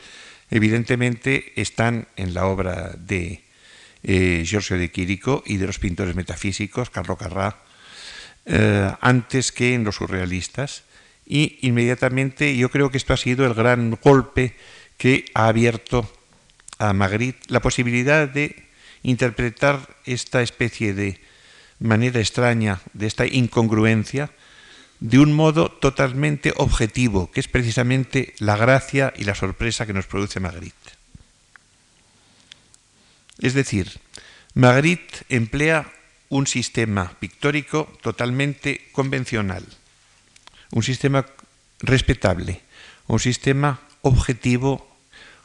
evidentemente 0.50 1.52
están 1.56 2.08
en 2.16 2.34
la 2.34 2.46
obra 2.46 2.94
de 2.98 3.42
eh, 4.02 4.42
Giorgio 4.44 4.76
de 4.76 4.90
Quirico 4.90 5.42
y 5.46 5.56
de 5.56 5.66
los 5.66 5.78
pintores 5.78 6.14
metafísicos, 6.14 6.90
Carlo 6.90 7.16
Carrà, 7.16 7.56
eh, 8.44 8.92
antes 9.00 9.50
que 9.52 9.72
en 9.72 9.84
los 9.84 9.96
surrealistas 9.96 10.84
y 11.26 11.58
inmediatamente 11.62 12.56
yo 12.56 12.70
creo 12.70 12.90
que 12.90 12.98
esto 12.98 13.12
ha 13.12 13.16
sido 13.16 13.46
el 13.46 13.54
gran 13.54 13.98
golpe 14.02 14.56
que 14.98 15.24
ha 15.34 15.48
abierto 15.48 16.10
a 16.78 16.92
Magritte 16.92 17.40
la 17.48 17.60
posibilidad 17.60 18.28
de 18.28 18.68
interpretar 19.02 19.96
esta 20.04 20.42
especie 20.42 20.94
de 20.94 21.20
manera 21.78 22.20
extraña, 22.20 22.80
de 22.92 23.06
esta 23.06 23.26
incongruencia, 23.26 24.30
de 25.00 25.18
un 25.18 25.32
modo 25.32 25.70
totalmente 25.70 26.52
objetivo, 26.56 27.30
que 27.30 27.40
es 27.40 27.48
precisamente 27.48 28.34
la 28.38 28.56
gracia 28.56 29.12
y 29.16 29.24
la 29.24 29.34
sorpresa 29.34 29.86
que 29.86 29.92
nos 29.92 30.06
produce 30.06 30.40
Magritte. 30.40 30.92
Es 33.40 33.54
decir, 33.54 34.00
Magritte 34.54 35.24
emplea 35.28 35.92
un 36.28 36.46
sistema 36.46 37.12
pictórico 37.18 37.92
totalmente 38.02 38.88
convencional 38.92 39.64
un 40.74 40.82
sistema 40.82 41.24
respetable, 41.78 42.60
un 43.06 43.20
sistema 43.20 43.80
objetivo, 44.02 44.90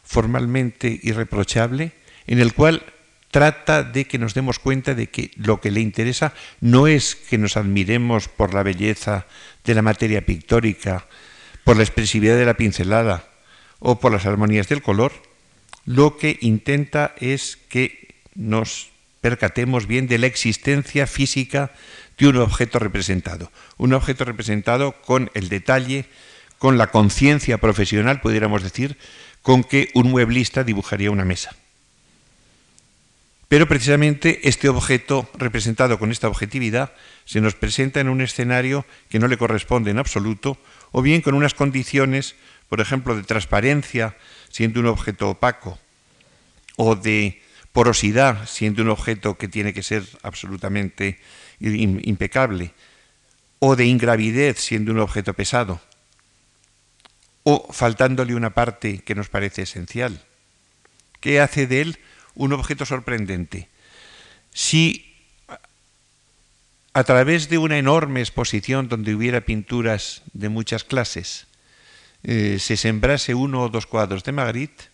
formalmente 0.04 1.00
irreprochable, 1.04 1.94
en 2.26 2.40
el 2.40 2.54
cual 2.54 2.82
trata 3.30 3.84
de 3.84 4.06
que 4.06 4.18
nos 4.18 4.34
demos 4.34 4.58
cuenta 4.58 4.96
de 4.96 5.08
que 5.08 5.30
lo 5.38 5.62
que 5.62 5.70
le 5.70 5.82
interesa 5.82 6.34
no 6.62 6.88
es 6.88 7.16
que 7.16 7.38
nos 7.38 7.58
admiremos 7.58 8.28
por 8.28 8.56
la 8.56 8.64
belleza 8.64 9.28
de 9.64 9.76
la 9.76 9.84
materia 9.84 10.26
pictórica, 10.26 11.06
por 11.64 11.78
la 11.78 11.84
expresividad 11.84 12.36
de 12.36 12.46
la 12.46 12.58
pincelada 12.58 13.30
o 13.78 14.00
por 14.00 14.12
las 14.12 14.26
armonías 14.26 14.68
del 14.68 14.82
color, 14.82 15.14
lo 15.86 16.18
que 16.18 16.40
intenta 16.42 17.14
es 17.20 17.56
que 17.70 18.16
nos 18.34 18.90
percatemos 19.22 19.86
bien 19.86 20.08
de 20.08 20.18
la 20.18 20.28
existencia 20.28 21.06
física 21.06 21.72
de 22.20 22.28
un 22.28 22.38
objeto 22.38 22.78
representado. 22.80 23.52
Un 23.78 23.94
objeto 23.94 24.26
representado 24.26 24.92
con 25.02 25.32
el 25.34 25.50
detalle, 25.50 26.06
con 26.58 26.78
la 26.78 26.88
conciencia 26.88 27.58
profesional, 27.58 28.22
pudiéramos 28.22 28.62
decir, 28.62 28.98
con 29.42 29.64
que 29.64 29.90
un 29.94 30.12
mueblista 30.12 30.64
dibujaría 30.64 31.12
una 31.12 31.26
mesa. 31.26 31.56
Pero 33.48 33.68
precisamente 33.68 34.48
este 34.48 34.70
objeto 34.70 35.28
representado 35.34 35.98
con 35.98 36.12
esta 36.12 36.28
objetividad 36.28 36.94
se 37.26 37.42
nos 37.42 37.56
presenta 37.56 38.00
en 38.00 38.10
un 38.10 38.22
escenario 38.22 38.86
que 39.10 39.18
no 39.18 39.28
le 39.28 39.38
corresponde 39.38 39.90
en 39.90 39.98
absoluto, 39.98 40.58
o 40.92 41.02
bien 41.02 41.22
con 41.22 41.34
unas 41.34 41.56
condiciones, 41.56 42.36
por 42.68 42.82
ejemplo, 42.82 43.16
de 43.16 43.24
transparencia, 43.24 44.16
siendo 44.50 44.82
un 44.82 44.88
objeto 44.88 45.30
opaco, 45.30 45.80
o 46.76 46.96
de 46.96 47.42
porosidad, 47.72 48.46
siendo 48.48 48.84
un 48.84 48.90
objeto 48.90 49.38
que 49.38 49.48
tiene 49.48 49.74
que 49.74 49.84
ser 49.84 50.04
absolutamente 50.22 51.20
impecable, 51.60 52.74
o 53.60 53.76
de 53.76 53.86
ingravidez, 53.86 54.60
siendo 54.60 54.92
un 54.92 55.00
objeto 55.00 55.34
pesado, 55.34 55.82
o 57.44 57.72
faltándole 57.72 58.36
una 58.36 58.52
parte 58.52 59.00
que 59.00 59.16
nos 59.16 59.30
parece 59.30 59.64
esencial. 59.64 60.24
¿Qué 61.20 61.42
hace 61.42 61.68
de 61.68 61.82
él 61.82 62.00
un 62.40 62.54
objeto 62.54 62.86
sorprendente. 62.86 63.68
Si 64.54 65.14
a 66.94 67.04
través 67.04 67.50
de 67.50 67.58
una 67.58 67.78
enorme 67.78 68.22
exposición 68.22 68.88
donde 68.88 69.14
hubiera 69.14 69.42
pinturas 69.42 70.24
de 70.34 70.48
muchas 70.50 70.86
clases, 70.86 71.48
eh, 72.24 72.58
se 72.60 72.78
sembrase 72.78 73.36
uno 73.36 73.64
o 73.64 73.70
dos 73.70 73.86
cuadros 73.86 74.24
de 74.24 74.32
Magritte, 74.32 74.86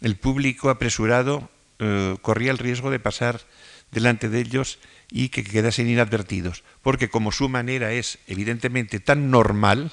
el 0.00 0.16
público 0.16 0.68
apresurado 0.68 1.48
eh, 1.78 2.16
corría 2.22 2.50
el 2.50 2.58
riesgo 2.58 2.90
de 2.90 2.98
pasar 2.98 3.40
delante 3.92 4.28
de 4.28 4.40
ellos 4.40 4.78
y 5.12 5.28
que 5.28 5.44
quedasen 5.44 5.90
inadvertidos, 5.90 6.64
porque 6.80 7.10
como 7.10 7.32
su 7.32 7.50
manera 7.50 7.92
es 7.92 8.18
evidentemente 8.26 8.98
tan 8.98 9.30
normal, 9.30 9.92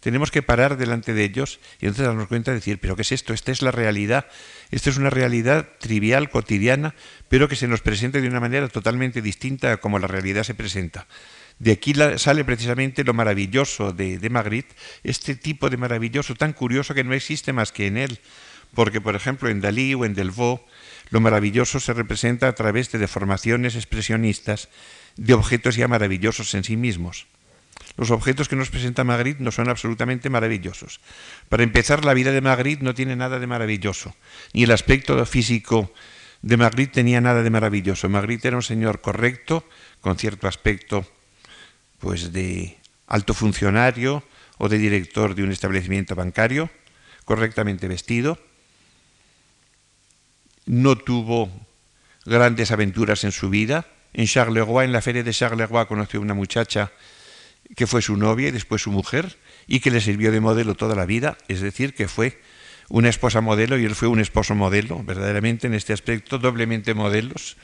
tenemos 0.00 0.30
que 0.30 0.42
parar 0.42 0.76
delante 0.76 1.14
de 1.14 1.24
ellos 1.24 1.58
y 1.80 1.86
entonces 1.86 2.06
darnos 2.06 2.28
cuenta 2.28 2.50
de 2.50 2.56
decir, 2.56 2.78
pero 2.78 2.94
¿qué 2.94 3.02
es 3.02 3.12
esto? 3.12 3.32
Esta 3.32 3.50
es 3.50 3.62
la 3.62 3.70
realidad, 3.70 4.26
esta 4.70 4.90
es 4.90 4.98
una 4.98 5.10
realidad 5.10 5.68
trivial, 5.78 6.28
cotidiana, 6.28 6.94
pero 7.28 7.48
que 7.48 7.56
se 7.56 7.66
nos 7.66 7.80
presenta 7.80 8.20
de 8.20 8.28
una 8.28 8.40
manera 8.40 8.68
totalmente 8.68 9.22
distinta 9.22 9.72
a 9.72 9.76
como 9.78 9.98
la 9.98 10.06
realidad 10.06 10.42
se 10.42 10.54
presenta. 10.54 11.06
De 11.58 11.72
aquí 11.72 11.94
sale 12.16 12.44
precisamente 12.44 13.04
lo 13.04 13.14
maravilloso 13.14 13.92
de, 13.92 14.18
de 14.18 14.28
Magritte, 14.30 14.74
este 15.02 15.34
tipo 15.34 15.70
de 15.70 15.76
maravilloso 15.78 16.34
tan 16.34 16.52
curioso 16.52 16.92
que 16.94 17.04
no 17.04 17.14
existe 17.14 17.52
más 17.52 17.72
que 17.72 17.86
en 17.86 17.96
él, 17.96 18.18
porque 18.74 19.00
por 19.00 19.14
ejemplo 19.14 19.48
en 19.48 19.60
Dalí 19.60 19.94
o 19.94 20.04
en 20.04 20.14
Delvaux 20.14 20.60
lo 21.12 21.20
maravilloso 21.20 21.78
se 21.78 21.92
representa 21.92 22.48
a 22.48 22.54
través 22.54 22.90
de 22.90 22.98
deformaciones 22.98 23.76
expresionistas 23.76 24.70
de 25.16 25.34
objetos 25.34 25.76
ya 25.76 25.86
maravillosos 25.86 26.54
en 26.54 26.64
sí 26.64 26.78
mismos. 26.78 27.26
Los 27.98 28.10
objetos 28.10 28.48
que 28.48 28.56
nos 28.56 28.70
presenta 28.70 29.04
Magritte 29.04 29.42
no 29.42 29.52
son 29.52 29.68
absolutamente 29.68 30.30
maravillosos. 30.30 31.00
Para 31.50 31.64
empezar, 31.64 32.06
la 32.06 32.14
vida 32.14 32.32
de 32.32 32.40
Magritte 32.40 32.82
no 32.82 32.94
tiene 32.94 33.14
nada 33.14 33.38
de 33.38 33.46
maravilloso, 33.46 34.16
ni 34.54 34.62
el 34.62 34.70
aspecto 34.70 35.24
físico 35.26 35.92
de 36.40 36.56
Magritte 36.56 36.94
tenía 36.94 37.20
nada 37.20 37.42
de 37.42 37.50
maravilloso. 37.50 38.08
Magritte 38.08 38.48
era 38.48 38.56
un 38.56 38.62
señor 38.62 39.02
correcto, 39.02 39.68
con 40.00 40.16
cierto 40.16 40.48
aspecto 40.48 41.06
pues 41.98 42.32
de 42.32 42.78
alto 43.06 43.34
funcionario 43.34 44.24
o 44.56 44.70
de 44.70 44.78
director 44.78 45.34
de 45.34 45.44
un 45.44 45.52
establecimiento 45.52 46.14
bancario, 46.14 46.70
correctamente 47.26 47.86
vestido. 47.86 48.38
No 50.66 50.96
tuvo 50.96 51.50
grandes 52.24 52.70
aventuras 52.70 53.24
en 53.24 53.32
su 53.32 53.50
vida. 53.50 53.86
En 54.12 54.26
Charleroi, 54.26 54.84
en 54.84 54.92
la 54.92 55.02
feria 55.02 55.22
de 55.22 55.32
Charleroi, 55.32 55.86
conoció 55.86 56.20
a 56.20 56.22
una 56.22 56.34
muchacha 56.34 56.92
que 57.76 57.86
fue 57.86 58.02
su 58.02 58.16
novia 58.16 58.48
y 58.48 58.52
después 58.52 58.82
su 58.82 58.90
mujer, 58.90 59.38
y 59.66 59.80
que 59.80 59.90
le 59.90 60.00
sirvió 60.00 60.32
de 60.32 60.40
modelo 60.40 60.74
toda 60.74 60.94
la 60.94 61.06
vida, 61.06 61.38
es 61.48 61.60
decir, 61.60 61.94
que 61.94 62.08
fue 62.08 62.40
una 62.88 63.08
esposa 63.08 63.40
modelo 63.40 63.78
y 63.78 63.84
él 63.84 63.94
fue 63.94 64.08
un 64.08 64.20
esposo 64.20 64.54
modelo, 64.54 65.02
verdaderamente 65.02 65.66
en 65.66 65.74
este 65.74 65.92
aspecto, 65.92 66.38
doblemente 66.38 66.92
modelos. 66.94 67.56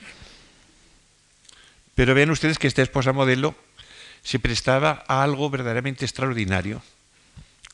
Pero 1.94 2.14
vean 2.14 2.30
ustedes 2.30 2.58
que 2.58 2.68
esta 2.68 2.82
esposa 2.82 3.12
modelo 3.12 3.54
se 4.22 4.38
prestaba 4.38 5.04
a 5.08 5.22
algo 5.22 5.50
verdaderamente 5.50 6.04
extraordinario, 6.04 6.80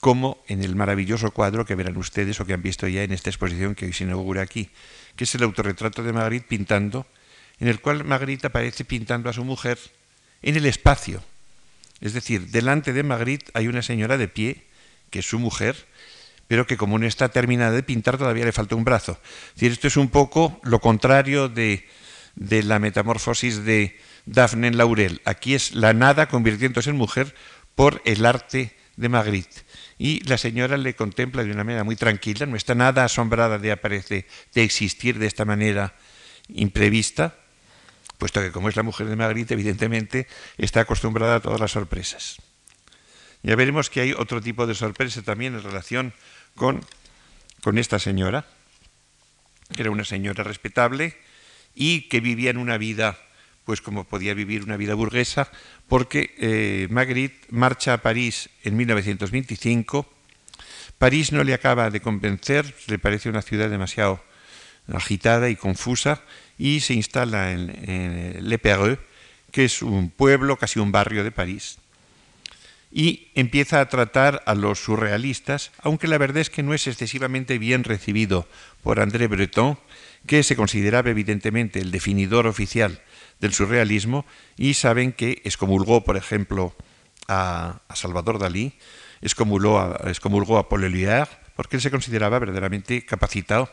como 0.00 0.42
en 0.48 0.64
el 0.64 0.74
maravilloso 0.76 1.30
cuadro 1.30 1.64
que 1.64 1.74
verán 1.74 1.96
ustedes 1.96 2.40
o 2.40 2.46
que 2.46 2.54
han 2.54 2.62
visto 2.62 2.88
ya 2.88 3.02
en 3.02 3.12
esta 3.12 3.30
exposición 3.30 3.74
que 3.74 3.86
hoy 3.86 3.92
se 3.92 4.04
inaugura 4.04 4.42
aquí, 4.42 4.70
que 5.16 5.24
es 5.24 5.34
el 5.34 5.42
autorretrato 5.42 6.02
de 6.02 6.12
Magritte 6.12 6.48
pintando, 6.48 7.06
en 7.60 7.68
el 7.68 7.80
cual 7.80 8.04
Magritte 8.04 8.48
aparece 8.48 8.84
pintando 8.84 9.30
a 9.30 9.32
su 9.32 9.44
mujer 9.44 9.78
en 10.42 10.56
el 10.56 10.66
espacio, 10.66 11.22
es 12.00 12.12
decir, 12.12 12.48
delante 12.48 12.92
de 12.92 13.02
Magritte 13.02 13.50
hay 13.54 13.66
una 13.66 13.80
señora 13.80 14.18
de 14.18 14.28
pie, 14.28 14.64
que 15.08 15.20
es 15.20 15.26
su 15.26 15.38
mujer, 15.38 15.86
pero 16.48 16.66
que 16.66 16.76
como 16.76 16.98
no 16.98 17.06
está 17.06 17.30
terminada 17.30 17.72
de 17.72 17.82
pintar 17.82 18.18
todavía 18.18 18.44
le 18.44 18.52
falta 18.52 18.74
un 18.74 18.84
brazo. 18.84 19.18
Es 19.48 19.54
decir, 19.54 19.72
esto 19.72 19.88
es 19.88 19.96
un 19.96 20.08
poco 20.08 20.60
lo 20.64 20.80
contrario 20.80 21.48
de, 21.48 21.88
la 22.36 22.78
metamorfosis 22.78 23.64
de 23.64 23.98
Daphne 24.26 24.68
en 24.68 24.76
Laurel. 24.76 25.22
Aquí 25.24 25.54
es 25.54 25.74
la 25.74 25.94
nada 25.94 26.28
convirtiéndose 26.28 26.90
en 26.90 26.96
mujer 26.96 27.34
por 27.74 28.02
el 28.04 28.26
arte 28.26 28.76
de 28.96 29.08
Magritte. 29.08 29.63
Y 29.98 30.20
la 30.28 30.38
señora 30.38 30.76
le 30.76 30.94
contempla 30.94 31.44
de 31.44 31.52
una 31.52 31.64
manera 31.64 31.84
muy 31.84 31.96
tranquila, 31.96 32.46
no 32.46 32.56
está 32.56 32.74
nada 32.74 33.04
asombrada 33.04 33.58
de 33.58 33.72
aparecer, 33.72 34.26
de 34.52 34.62
existir 34.62 35.18
de 35.18 35.26
esta 35.26 35.44
manera 35.44 35.94
imprevista, 36.48 37.36
puesto 38.18 38.40
que 38.40 38.50
como 38.50 38.68
es 38.68 38.76
la 38.76 38.82
mujer 38.82 39.06
de 39.06 39.16
Magritte, 39.16 39.54
evidentemente 39.54 40.26
está 40.58 40.80
acostumbrada 40.80 41.36
a 41.36 41.40
todas 41.40 41.60
las 41.60 41.72
sorpresas. 41.72 42.38
Ya 43.42 43.56
veremos 43.56 43.90
que 43.90 44.00
hay 44.00 44.12
otro 44.12 44.40
tipo 44.40 44.66
de 44.66 44.74
sorpresa 44.74 45.22
también 45.22 45.54
en 45.54 45.62
relación 45.62 46.14
con, 46.56 46.84
con 47.62 47.78
esta 47.78 47.98
señora, 47.98 48.46
que 49.74 49.82
era 49.82 49.90
una 49.90 50.04
señora 50.04 50.44
respetable 50.44 51.16
y 51.74 52.08
que 52.08 52.20
vivía 52.20 52.50
en 52.50 52.56
una 52.56 52.78
vida, 52.78 53.18
pues 53.64 53.80
como 53.80 54.04
podía 54.04 54.34
vivir 54.34 54.62
una 54.62 54.76
vida 54.76 54.94
burguesa, 54.94 55.50
porque 55.88 56.34
eh, 56.38 56.86
Magritte 56.90 57.46
marcha 57.50 57.94
a 57.94 58.02
París 58.02 58.50
en 58.62 58.76
1925. 58.76 60.06
París 60.98 61.32
no 61.32 61.42
le 61.44 61.54
acaba 61.54 61.90
de 61.90 62.00
convencer, 62.00 62.74
le 62.86 62.98
parece 62.98 63.28
una 63.28 63.42
ciudad 63.42 63.70
demasiado 63.70 64.22
agitada 64.92 65.48
y 65.48 65.56
confusa, 65.56 66.22
y 66.58 66.80
se 66.80 66.94
instala 66.94 67.52
en, 67.52 68.48
Le 68.48 68.58
Perreux, 68.58 68.98
que 69.50 69.64
es 69.64 69.82
un 69.82 70.10
pueblo, 70.10 70.56
casi 70.56 70.78
un 70.78 70.92
barrio 70.92 71.24
de 71.24 71.32
París, 71.32 71.78
y 72.92 73.28
empieza 73.34 73.80
a 73.80 73.88
tratar 73.88 74.42
a 74.46 74.54
los 74.54 74.78
surrealistas, 74.78 75.72
aunque 75.78 76.06
la 76.06 76.18
verdad 76.18 76.38
es 76.38 76.50
que 76.50 76.62
no 76.62 76.74
es 76.74 76.86
excesivamente 76.86 77.58
bien 77.58 77.82
recibido 77.82 78.46
por 78.82 79.00
André 79.00 79.26
Breton, 79.26 79.78
que 80.26 80.42
se 80.42 80.54
consideraba 80.54 81.10
evidentemente 81.10 81.80
el 81.80 81.90
definidor 81.90 82.46
oficial 82.46 83.00
del 83.40 83.52
surrealismo, 83.52 84.24
y 84.56 84.74
saben 84.74 85.12
que 85.12 85.42
excomulgó, 85.44 86.04
por 86.04 86.16
ejemplo, 86.16 86.74
a, 87.28 87.80
Salvador 87.94 88.38
Dalí, 88.38 88.74
excomulgó 89.20 89.78
a, 89.78 90.60
a 90.60 90.68
Paul 90.68 90.84
Éluard, 90.84 91.28
porque 91.56 91.76
él 91.76 91.82
se 91.82 91.90
consideraba 91.90 92.38
verdaderamente 92.38 93.04
capacitado 93.04 93.70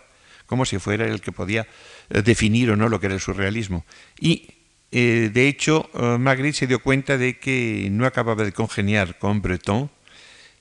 como 0.51 0.65
si 0.65 0.79
fuera 0.79 1.05
el 1.05 1.21
que 1.21 1.31
podía 1.31 1.65
eh, 2.09 2.21
definir 2.21 2.71
o 2.71 2.75
no 2.75 2.89
lo 2.89 2.99
que 2.99 3.05
era 3.05 3.15
el 3.15 3.21
surrealismo. 3.21 3.85
Y 4.19 4.49
eh, 4.91 5.31
de 5.33 5.47
hecho, 5.47 5.89
eh, 5.93 6.17
Magritte 6.19 6.57
se 6.57 6.67
dio 6.67 6.83
cuenta 6.83 7.17
de 7.17 7.39
que 7.39 7.87
no 7.89 8.05
acababa 8.05 8.43
de 8.43 8.51
congeniar 8.51 9.17
con 9.17 9.41
Breton 9.41 9.89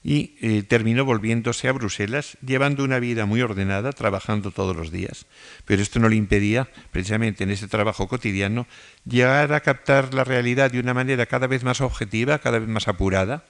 y 0.02 0.62
terminó 0.62 1.04
volviéndose 1.04 1.68
a 1.68 1.72
Bruselas, 1.72 2.38
llevando 2.44 2.84
una 2.84 2.98
vida 2.98 3.26
muy 3.26 3.42
ordenada, 3.42 3.92
trabajando 3.92 4.50
todos 4.50 4.74
los 4.74 4.90
días. 4.90 5.26
Pero 5.66 5.82
esto 5.82 6.00
no 6.00 6.08
le 6.08 6.16
impedía, 6.16 6.70
precisamente 6.90 7.44
en 7.44 7.50
ese 7.50 7.68
trabajo 7.68 8.08
cotidiano, 8.08 8.66
llegar 9.04 9.52
a 9.52 9.60
captar 9.60 10.14
la 10.14 10.24
realidad 10.24 10.70
de 10.70 10.80
una 10.80 10.94
manera 10.94 11.26
cada 11.26 11.46
vez 11.46 11.64
más 11.64 11.82
objetiva, 11.82 12.38
cada 12.38 12.58
vez 12.58 12.68
más 12.68 12.88
apurada. 12.88 13.44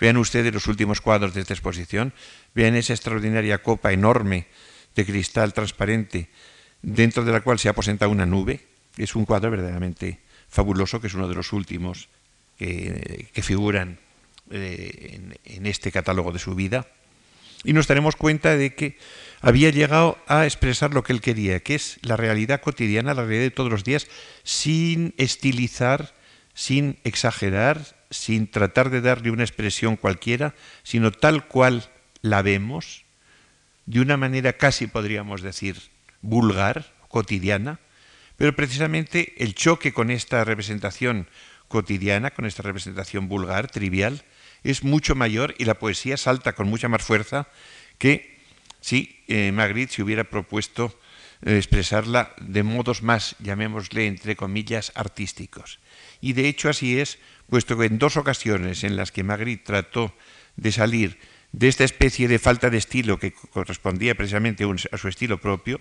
Vean 0.00 0.16
ustedes 0.16 0.52
los 0.52 0.66
últimos 0.66 1.00
cuadros 1.00 1.34
de 1.34 1.42
esta 1.42 1.54
exposición, 1.54 2.12
vean 2.54 2.74
esa 2.74 2.92
extraordinaria 2.92 3.62
copa 3.62 3.92
enorme 3.92 4.48
de 4.96 5.06
cristal 5.06 5.52
transparente 5.52 6.28
dentro 6.82 7.24
de 7.24 7.32
la 7.32 7.40
cual 7.40 7.58
se 7.58 7.68
aposenta 7.68 8.08
una 8.08 8.26
nube. 8.26 8.66
Es 8.96 9.14
un 9.14 9.24
cuadro 9.24 9.50
verdaderamente 9.50 10.20
fabuloso, 10.48 11.00
que 11.00 11.06
es 11.06 11.14
uno 11.14 11.28
de 11.28 11.34
los 11.34 11.52
últimos 11.52 12.08
que, 12.58 13.28
figuran 13.42 13.98
eh, 14.50 15.36
en, 15.44 15.66
este 15.66 15.90
catálogo 15.90 16.32
de 16.32 16.38
su 16.38 16.54
vida. 16.54 16.86
Y 17.64 17.72
nos 17.72 17.86
daremos 17.86 18.16
cuenta 18.16 18.56
de 18.56 18.74
que 18.74 18.98
había 19.40 19.70
llegado 19.70 20.18
a 20.26 20.44
expresar 20.44 20.92
lo 20.92 21.02
que 21.02 21.14
él 21.14 21.20
quería, 21.20 21.60
que 21.60 21.74
es 21.74 21.98
la 22.02 22.16
realidad 22.16 22.60
cotidiana, 22.60 23.14
la 23.14 23.22
realidad 23.22 23.44
de 23.44 23.50
todos 23.50 23.70
los 23.70 23.84
días, 23.84 24.06
sin 24.42 25.14
estilizar, 25.16 26.14
sin 26.52 26.98
exagerar, 27.04 27.96
sin 28.10 28.50
tratar 28.50 28.90
de 28.90 29.00
darle 29.00 29.30
una 29.30 29.44
expresión 29.44 29.96
cualquiera, 29.96 30.54
sino 30.82 31.10
tal 31.10 31.48
cual 31.48 31.90
la 32.20 32.42
vemos, 32.42 33.04
de 33.86 34.00
una 34.00 34.16
manera 34.16 34.54
casi 34.54 34.86
podríamos 34.86 35.42
decir 35.42 35.76
vulgar, 36.20 36.92
cotidiana, 37.08 37.80
pero 38.36 38.54
precisamente 38.54 39.34
el 39.38 39.54
choque 39.54 39.92
con 39.92 40.10
esta 40.10 40.44
representación 40.44 41.28
cotidiana, 41.68 42.30
con 42.30 42.46
esta 42.46 42.62
representación 42.62 43.28
vulgar, 43.28 43.70
trivial, 43.70 44.24
es 44.64 44.82
mucho 44.82 45.14
mayor 45.14 45.54
y 45.58 45.66
la 45.66 45.78
poesía 45.78 46.16
salta 46.16 46.54
con 46.54 46.68
mucha 46.68 46.88
más 46.88 47.02
fuerza 47.02 47.46
que 47.98 48.38
si 48.80 49.22
eh, 49.28 49.52
Magritte 49.52 49.94
se 49.94 50.02
hubiera 50.02 50.24
propuesto 50.24 50.98
eh, 51.42 51.56
expresarla 51.56 52.34
de 52.40 52.62
modos 52.62 53.02
más, 53.02 53.36
llamémosle, 53.38 54.06
entre 54.06 54.36
comillas, 54.36 54.92
artísticos. 54.94 55.78
Y 56.20 56.32
de 56.32 56.48
hecho 56.48 56.68
así 56.68 56.98
es, 56.98 57.18
puesto 57.48 57.78
que 57.78 57.86
en 57.86 57.98
dos 57.98 58.16
ocasiones 58.16 58.84
en 58.84 58.96
las 58.96 59.12
que 59.12 59.22
Magritte 59.22 59.64
trató 59.64 60.14
de 60.56 60.72
salir 60.72 61.18
de 61.52 61.68
esta 61.68 61.84
especie 61.84 62.26
de 62.26 62.38
falta 62.38 62.70
de 62.70 62.78
estilo 62.78 63.18
que 63.18 63.32
correspondía 63.32 64.14
precisamente 64.14 64.64
a 64.90 64.98
su 64.98 65.08
estilo 65.08 65.40
propio, 65.40 65.80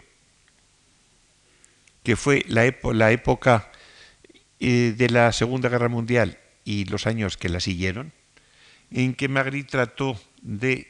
que 2.04 2.16
fue 2.16 2.46
la, 2.48 2.66
época 3.12 3.72
eh, 4.60 4.94
de 4.96 5.10
la 5.10 5.32
Segunda 5.32 5.70
Guerra 5.70 5.88
Mundial 5.88 6.38
y 6.66 6.86
los 6.86 7.08
años 7.08 7.38
que 7.38 7.50
la 7.50 7.60
siguieron, 7.60 8.12
en 8.94 9.16
que 9.16 9.28
Magritte 9.28 9.72
trató 9.72 10.20
de 10.42 10.88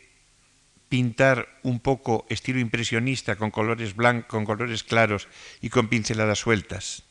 pintar 0.90 1.48
un 1.64 1.80
poco 1.80 2.28
estilo 2.30 2.60
impresionista 2.60 3.36
con 3.36 3.50
colores 3.50 3.96
blancos, 3.96 4.30
con 4.30 4.46
colores 4.46 4.84
claros 4.84 5.28
y 5.62 5.70
con 5.70 5.88
pinceladas 5.88 6.40
sueltas, 6.40 7.04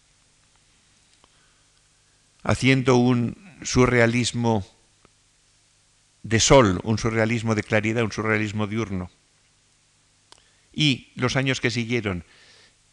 haciendo 2.42 2.96
un 2.96 3.37
surrealismo 3.62 4.64
de 6.22 6.38
sol, 6.38 6.81
un 6.85 6.98
surrealismo 6.98 7.55
de 7.55 7.64
claridad, 7.64 8.05
un 8.05 8.12
surrealismo 8.12 8.66
diurno. 8.66 9.11
Y 10.72 11.11
los 11.16 11.37
años 11.37 11.61
que 11.61 11.70
siguieron, 11.70 12.24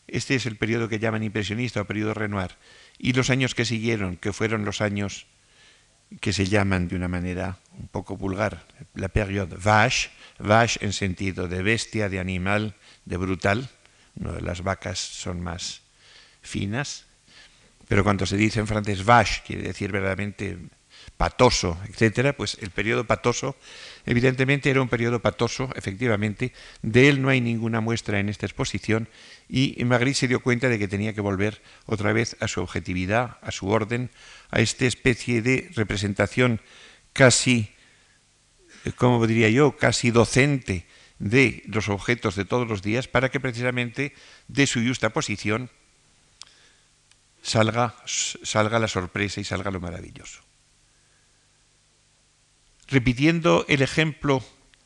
este 0.08 0.36
es 0.36 0.46
el 0.46 0.56
periodo 0.56 0.90
que 0.90 1.00
llaman 1.00 1.24
impresionista 1.24 1.82
o 1.82 1.86
periodo 1.86 2.14
Renoir, 2.14 2.56
y 2.98 3.14
los 3.14 3.30
años 3.30 3.54
que 3.54 3.66
siguieron, 3.66 4.18
que 4.18 4.34
fueron 4.34 4.66
los 4.66 4.82
años 4.82 5.28
que 6.20 6.34
se 6.34 6.46
llaman 6.46 6.88
de 6.88 6.96
una 6.96 7.08
manera 7.08 7.58
un 7.78 7.88
poco 7.88 8.18
vulgar, 8.18 8.66
la 8.96 9.10
periodo 9.10 9.58
vache, 9.62 10.10
vache 10.40 10.80
en 10.82 10.94
sentido 10.94 11.48
de 11.48 11.62
bestia, 11.62 12.10
de 12.10 12.20
animal, 12.20 12.76
de 13.06 13.18
brutal, 13.18 13.70
las 14.16 14.64
vacas 14.64 15.00
son 15.00 15.40
más 15.42 15.82
finas, 16.42 17.06
pero 17.88 18.04
cuando 18.04 18.26
se 18.26 18.38
dice 18.38 18.60
en 18.60 18.68
francés 18.68 19.06
vache 19.06 19.42
quiere 19.46 19.64
decir 19.64 19.92
verdaderamente 19.92 20.58
patoso, 21.20 21.78
etcétera, 21.90 22.32
pues 22.32 22.58
el 22.62 22.70
periodo 22.70 23.04
patoso, 23.04 23.58
evidentemente 24.06 24.70
era 24.70 24.82
un 24.82 24.88
periodo 24.88 25.20
patoso, 25.20 25.70
efectivamente, 25.76 26.54
de 26.82 27.10
él 27.10 27.22
no 27.22 27.28
hay 27.28 27.42
ninguna 27.42 27.82
muestra 27.82 28.22
en 28.22 28.30
esta 28.30 28.46
exposición 28.46 29.10
y 29.50 29.84
Magritte 29.84 30.20
se 30.20 30.28
dio 30.30 30.40
cuenta 30.40 30.70
de 30.70 30.80
que 30.80 30.88
tenía 30.88 31.14
que 31.14 31.20
volver 31.20 31.62
otra 31.88 32.14
vez 32.14 32.38
a 32.40 32.48
su 32.48 32.62
objetividad, 32.62 33.38
a 33.42 33.52
su 33.52 33.68
orden, 33.68 34.12
a 34.50 34.62
esta 34.62 34.86
especie 34.86 35.42
de 35.42 35.70
representación 35.76 36.62
casi, 37.12 37.76
como 38.96 39.28
diría 39.28 39.50
yo, 39.50 39.76
casi 39.76 40.12
docente 40.12 40.88
de 41.20 41.64
los 41.66 41.90
objetos 41.90 42.38
de 42.38 42.46
todos 42.46 42.66
los 42.66 42.82
días 42.82 43.10
para 43.10 43.28
que 43.28 43.42
precisamente 43.42 44.14
de 44.48 44.66
su 44.68 44.80
justa 44.88 45.10
posición 45.10 45.70
salga, 47.42 47.98
salga 48.06 48.80
la 48.80 48.88
sorpresa 48.88 49.42
y 49.42 49.44
salga 49.44 49.70
lo 49.70 49.82
maravilloso 49.82 50.49
repitiendo 52.90 53.66
el 53.68 53.82
ejemplo 53.82 54.44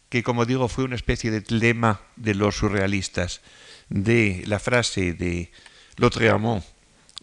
que, 0.10 0.24
como 0.24 0.46
digo, 0.46 0.68
fue 0.68 0.84
una 0.84 0.96
especie 0.96 1.32
de 1.32 1.44
lema 1.50 2.02
de 2.16 2.36
los 2.36 2.58
surrealistas, 2.58 3.42
de 3.90 4.44
la 4.46 4.60
frase 4.60 5.14
de 5.14 5.52
Lautréamont 5.98 6.64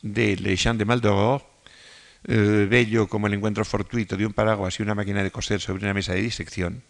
de 0.02 0.36
Le 0.36 0.56
Chant 0.56 0.78
de 0.78 0.84
Maldoror, 0.84 1.46
eh, 2.24 2.66
bello 2.68 3.08
como 3.08 3.26
el 3.26 3.34
encuentro 3.34 3.64
fortuito 3.64 4.16
de 4.16 4.26
un 4.26 4.32
paraguas 4.32 4.78
y 4.78 4.82
una 4.82 4.94
máquina 4.94 5.22
de 5.22 5.30
coser 5.30 5.60
sobre 5.60 5.84
una 5.84 5.94
mesa 5.94 6.14
de 6.14 6.22
disección, 6.22 6.82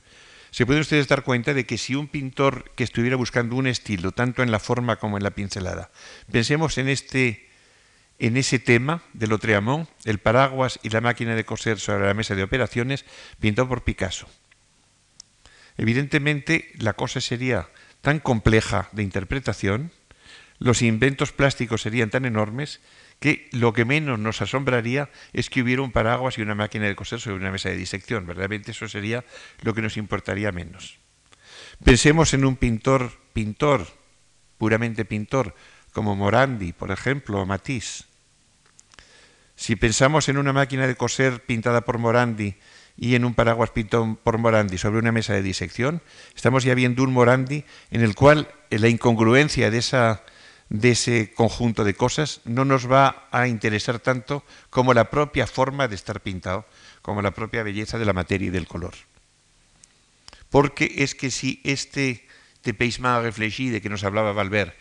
se 0.51 0.67
pueden 0.67 0.81
ustedes 0.81 1.07
dar 1.07 1.23
cuenta 1.23 1.55
de 1.55 1.65
que 1.67 1.79
si 1.79 1.95
un 1.95 2.09
pintor 2.09 2.73
que 2.75 2.85
estuviera 2.85 3.17
buscando 3.17 3.55
un 3.57 3.67
estilo, 3.67 4.13
tanto 4.13 4.43
en 4.43 4.51
la 4.51 4.59
forma 4.59 4.97
como 4.97 5.17
en 5.17 5.23
la 5.23 5.31
pincelada, 5.31 5.91
pensemos 6.31 6.79
en 6.79 6.89
este 6.89 7.50
en 8.21 8.37
ese 8.37 8.59
tema 8.59 9.03
de 9.15 9.27
Lotreamont, 9.27 9.89
el 10.05 10.19
paraguas 10.19 10.79
y 10.83 10.91
la 10.91 11.01
máquina 11.01 11.35
de 11.35 11.47
coser 11.47 11.81
sobre 11.81 12.07
la 12.07 12.15
mesa 12.15 12.35
de 12.35 12.43
operaciones, 12.43 13.07
pintado 13.41 13.67
por 13.67 13.83
Picasso. 13.83 14.29
Evidentemente, 15.79 16.71
la 16.79 16.93
cosa 16.93 17.23
sería 17.23 17.71
tan 18.03 18.21
compleja 18.21 18.91
de 18.93 19.03
interpretación, 19.03 19.91
los 20.59 20.83
inventos 20.83 21.33
plásticos 21.33 21.81
serían 21.81 22.11
tan 22.11 22.27
enormes, 22.27 22.81
que 23.21 23.49
lo 23.53 23.73
que 23.73 23.87
menos 23.87 24.19
nos 24.19 24.43
asombraría 24.43 25.09
es 25.33 25.49
que 25.49 25.63
hubiera 25.63 25.83
un 25.83 25.93
paraguas 25.93 26.37
y 26.37 26.43
una 26.43 26.55
máquina 26.55 26.87
de 26.87 26.97
coser 26.97 27.21
sobre 27.21 27.37
una 27.37 27.51
mesa 27.51 27.71
de 27.71 27.77
disección. 27.77 28.27
Verdaderamente 28.27 28.73
eso 28.73 28.87
sería 28.87 29.25
lo 29.63 29.73
que 29.75 29.83
nos 29.83 29.97
importaría 29.97 30.53
menos. 30.53 30.99
Pensemos 31.83 32.35
en 32.35 32.45
un 32.45 32.57
pintor, 32.57 33.13
pintor, 33.33 33.87
puramente 34.59 35.07
pintor, 35.07 35.55
como 35.93 36.17
Morandi, 36.17 36.73
por 36.73 36.91
ejemplo, 36.91 37.41
o 37.41 37.47
Matisse 37.47 38.10
si 39.61 39.77
pensamos 39.77 40.31
en 40.31 40.39
una 40.39 40.55
máquina 40.55 40.87
de 40.87 40.97
coser 40.97 41.45
pintada 41.45 41.83
por 41.83 41.99
Morandi 41.99 42.55
y 42.97 43.15
en 43.15 43.27
un 43.27 43.35
paraguas 43.35 43.69
pintado 43.69 44.17
por 44.25 44.39
Morandi 44.39 44.79
sobre 44.79 44.99
una 44.99 45.13
mesa 45.13 45.35
de 45.35 45.43
disección, 45.43 46.01
estamos 46.35 46.65
ya 46.65 46.75
viendo 46.75 47.03
un 47.03 47.13
Morandi 47.13 47.65
en 47.91 48.01
el 48.01 48.15
cual 48.15 48.49
la 48.71 48.89
incongruencia 48.89 49.71
de, 49.71 50.17
de 50.71 50.91
ese 50.91 51.35
conjunto 51.35 51.85
de 51.85 51.93
cosas 51.93 52.41
no 52.47 52.65
nos 52.65 52.91
va 52.91 53.29
a 53.33 53.49
interesar 53.49 53.99
tanto 53.99 54.45
como 54.71 54.95
la 54.95 55.11
propia 55.11 55.47
forma 55.47 55.89
de 55.89 55.95
estar 55.95 56.23
pintado, 56.23 56.65
como 57.03 57.21
la 57.21 57.33
propia 57.33 57.63
belleza 57.63 57.99
de 57.99 58.07
la 58.07 58.15
materia 58.15 58.49
y 58.49 58.51
del 58.51 58.67
color. 58.67 58.95
Porque 60.49 60.91
es 60.97 61.15
que 61.15 61.31
si 61.31 61.61
este 61.65 62.27
dépaysement 62.65 63.23
réfléchi 63.23 63.69
de 63.69 63.83
que 63.83 63.91
nos 63.91 64.05
hablaba 64.05 64.33
Valver 64.33 64.75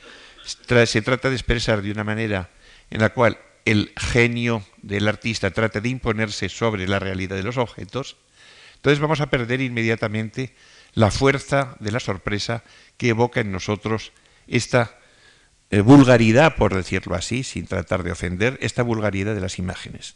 se 0.85 1.01
trata 1.01 1.27
de 1.27 1.35
expresar 1.35 1.81
de 1.81 1.91
una 1.91 2.05
manera 2.05 2.49
en 2.89 3.01
la 3.01 3.09
cual 3.09 3.37
el 3.65 3.93
genio 3.97 4.63
del 4.81 5.07
artista 5.07 5.51
trata 5.51 5.81
de 5.81 5.89
imponerse 5.89 6.49
sobre 6.49 6.87
la 6.87 6.99
realidad 6.99 7.35
de 7.35 7.43
los 7.43 7.57
objetos, 7.57 8.17
entonces 8.75 8.99
vamos 8.99 9.21
a 9.21 9.29
perder 9.29 9.61
inmediatamente 9.61 10.53
la 10.93 11.11
fuerza 11.11 11.75
de 11.79 11.91
la 11.91 11.99
sorpresa 11.99 12.63
que 12.97 13.09
evoca 13.09 13.41
en 13.41 13.51
nosotros 13.51 14.11
esta 14.47 14.97
eh, 15.71 15.81
vulgaridad, 15.81 16.55
por 16.55 16.73
decirlo 16.73 17.15
así, 17.15 17.43
sin 17.43 17.67
tratar 17.67 18.03
de 18.03 18.11
ofender, 18.11 18.57
esta 18.61 18.83
vulgaridad 18.83 19.35
de 19.35 19.41
las 19.41 19.59
imágenes. 19.59 20.15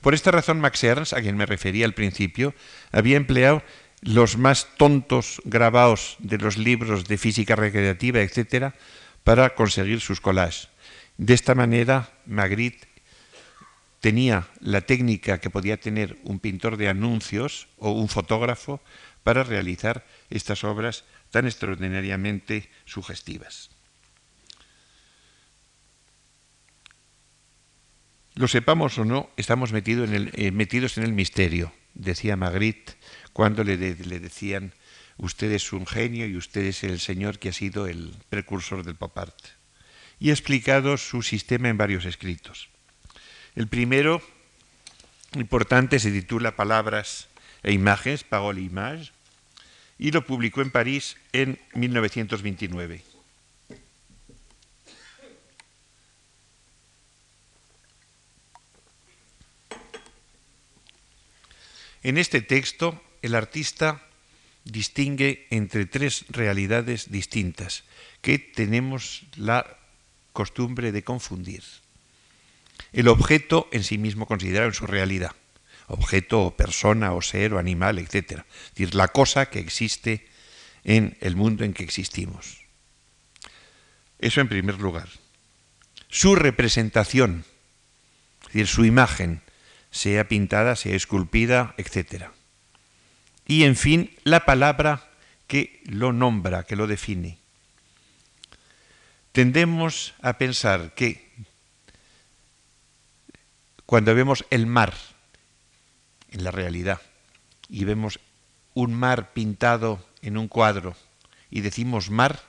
Por 0.00 0.14
esta 0.14 0.30
razón, 0.30 0.60
Max 0.60 0.84
Ernst, 0.84 1.12
a 1.12 1.22
quien 1.22 1.36
me 1.36 1.46
refería 1.46 1.86
al 1.86 1.94
principio, 1.94 2.54
había 2.92 3.16
empleado 3.16 3.62
los 4.02 4.36
más 4.36 4.68
tontos 4.76 5.40
grabados 5.44 6.16
de 6.18 6.38
los 6.38 6.58
libros 6.58 7.08
de 7.08 7.16
física 7.18 7.56
recreativa, 7.56 8.20
etcétera, 8.20 8.74
para 9.24 9.54
conseguir 9.54 10.00
sus 10.00 10.20
collages. 10.20 10.68
De 11.16 11.34
esta 11.34 11.54
manera, 11.54 12.10
Magritte 12.26 12.88
tenía 14.00 14.48
la 14.60 14.80
técnica 14.82 15.38
que 15.38 15.48
podía 15.48 15.78
tener 15.78 16.18
un 16.24 16.40
pintor 16.40 16.76
de 16.76 16.88
anuncios 16.88 17.68
o 17.78 17.92
un 17.92 18.08
fotógrafo 18.08 18.82
para 19.22 19.44
realizar 19.44 20.04
estas 20.28 20.64
obras 20.64 21.04
tan 21.30 21.46
extraordinariamente 21.46 22.68
sugestivas. 22.84 23.70
Lo 28.34 28.48
sepamos 28.48 28.98
o 28.98 29.04
no, 29.04 29.30
estamos 29.36 29.70
eh, 29.72 30.50
metidos 30.50 30.98
en 30.98 31.04
el 31.04 31.12
misterio, 31.12 31.72
decía 31.94 32.36
Magritte 32.36 32.94
cuando 33.32 33.62
le, 33.62 33.76
decían, 33.78 34.74
usted 35.16 35.52
es 35.52 35.72
un 35.72 35.86
genio 35.86 36.26
y 36.26 36.36
usted 36.36 36.64
es 36.64 36.82
el 36.82 36.98
señor 36.98 37.38
que 37.38 37.50
ha 37.50 37.52
sido 37.52 37.86
el 37.86 38.16
precursor 38.28 38.84
del 38.84 38.96
pop 38.96 39.16
art 39.16 39.38
y 40.18 40.30
explicado 40.30 40.96
su 40.96 41.22
sistema 41.22 41.68
en 41.68 41.76
varios 41.76 42.04
escritos. 42.04 42.68
El 43.54 43.68
primero, 43.68 44.22
importante, 45.34 45.98
se 45.98 46.10
titula 46.10 46.56
Palabras 46.56 47.28
e 47.62 47.72
Imágenes, 47.72 48.24
Parole 48.24 48.60
et 48.60 48.66
Images, 48.66 49.12
y 49.98 50.10
lo 50.10 50.24
publicó 50.26 50.60
en 50.60 50.70
París 50.70 51.16
en 51.32 51.58
1929. 51.74 53.02
En 62.02 62.18
este 62.18 62.42
texto, 62.42 63.02
el 63.22 63.34
artista 63.34 64.02
distingue 64.64 65.46
entre 65.50 65.86
tres 65.86 66.26
realidades 66.28 67.10
distintas 67.10 67.84
que 68.20 68.38
tenemos 68.38 69.24
la 69.36 69.64
costumbre 70.34 70.92
de 70.92 71.02
confundir. 71.02 71.64
El 72.92 73.08
objeto 73.08 73.68
en 73.72 73.84
sí 73.84 73.96
mismo 73.96 74.26
considerado 74.26 74.68
en 74.68 74.74
su 74.74 74.86
realidad, 74.86 75.32
objeto 75.86 76.42
o 76.42 76.56
persona 76.56 77.14
o 77.14 77.22
ser 77.22 77.54
o 77.54 77.58
animal, 77.58 77.98
etc. 77.98 78.44
Es 78.44 78.74
decir, 78.74 78.94
la 78.94 79.08
cosa 79.08 79.46
que 79.46 79.60
existe 79.60 80.26
en 80.82 81.16
el 81.20 81.36
mundo 81.36 81.64
en 81.64 81.72
que 81.72 81.84
existimos. 81.84 82.58
Eso 84.18 84.40
en 84.40 84.48
primer 84.48 84.78
lugar. 84.80 85.08
Su 86.08 86.34
representación, 86.34 87.44
es 88.42 88.46
decir, 88.48 88.66
su 88.66 88.84
imagen, 88.84 89.40
sea 89.90 90.28
pintada, 90.28 90.76
sea 90.76 90.94
esculpida, 90.94 91.74
etc. 91.78 92.26
Y 93.46 93.64
en 93.64 93.76
fin, 93.76 94.10
la 94.24 94.44
palabra 94.44 95.10
que 95.46 95.80
lo 95.86 96.12
nombra, 96.12 96.64
que 96.64 96.76
lo 96.76 96.86
define. 96.86 97.38
Tendemos 99.34 100.14
a 100.22 100.38
pensar 100.38 100.94
que 100.94 101.28
cuando 103.84 104.14
vemos 104.14 104.46
el 104.50 104.66
mar 104.66 104.94
en 106.30 106.44
la 106.44 106.52
realidad 106.52 107.02
y 107.68 107.84
vemos 107.84 108.20
un 108.74 108.94
mar 108.94 109.32
pintado 109.32 110.06
en 110.22 110.38
un 110.38 110.46
cuadro 110.46 110.94
y 111.50 111.62
decimos 111.62 112.10
mar, 112.10 112.42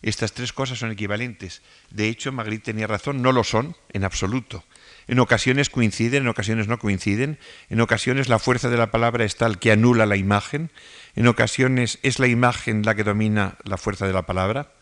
estas 0.00 0.32
tres 0.32 0.54
cosas 0.54 0.78
son 0.78 0.90
equivalentes. 0.90 1.60
De 1.90 2.08
hecho, 2.08 2.32
Magritte 2.32 2.72
tenía 2.72 2.86
razón, 2.86 3.20
no 3.20 3.30
lo 3.30 3.44
son 3.44 3.76
en 3.92 4.04
absoluto. 4.04 4.64
En 5.06 5.18
ocasiones 5.18 5.68
coinciden, 5.68 6.22
en 6.22 6.28
ocasiones 6.28 6.68
no 6.68 6.78
coinciden, 6.78 7.38
en 7.68 7.82
ocasiones 7.82 8.30
la 8.30 8.38
fuerza 8.38 8.70
de 8.70 8.78
la 8.78 8.90
palabra 8.90 9.26
es 9.26 9.36
tal 9.36 9.58
que 9.58 9.72
anula 9.72 10.06
la 10.06 10.16
imagen, 10.16 10.70
en 11.16 11.26
ocasiones 11.26 11.98
es 12.02 12.18
la 12.18 12.28
imagen 12.28 12.82
la 12.82 12.94
que 12.94 13.04
domina 13.04 13.58
la 13.64 13.76
fuerza 13.76 14.06
de 14.06 14.14
la 14.14 14.24
palabra. 14.24 14.72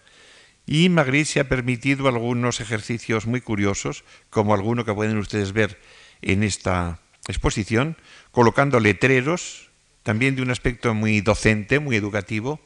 Y 0.67 0.89
Magritte 0.89 1.27
se 1.27 1.41
ha 1.41 1.49
permitido 1.49 2.09
algunos 2.09 2.61
ejercicios 2.61 3.27
muy 3.27 3.41
curiosos, 3.41 4.05
como 4.31 4.55
alguno 4.55 4.85
que 4.85 4.95
pueden 4.95 5.19
ustedes 5.19 5.53
ver 5.53 5.81
en 6.21 6.43
esta 6.43 7.01
exposición, 7.29 7.97
colocando 8.31 8.81
letreros, 8.81 9.71
también 10.03 10.37
de 10.37 10.43
un 10.43 10.51
aspecto 10.51 10.95
muy 10.95 11.21
docente, 11.21 11.79
muy 11.79 11.97
educativo, 11.97 12.61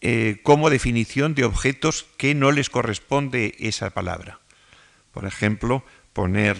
eh, 0.00 0.40
como 0.42 0.68
definición 0.68 1.34
de 1.34 1.44
objetos 1.44 2.06
que 2.18 2.34
no 2.34 2.52
les 2.52 2.70
corresponde 2.70 3.54
esa 3.58 3.90
palabra. 3.90 4.40
Por 5.12 5.24
ejemplo, 5.24 5.84
poner 6.12 6.56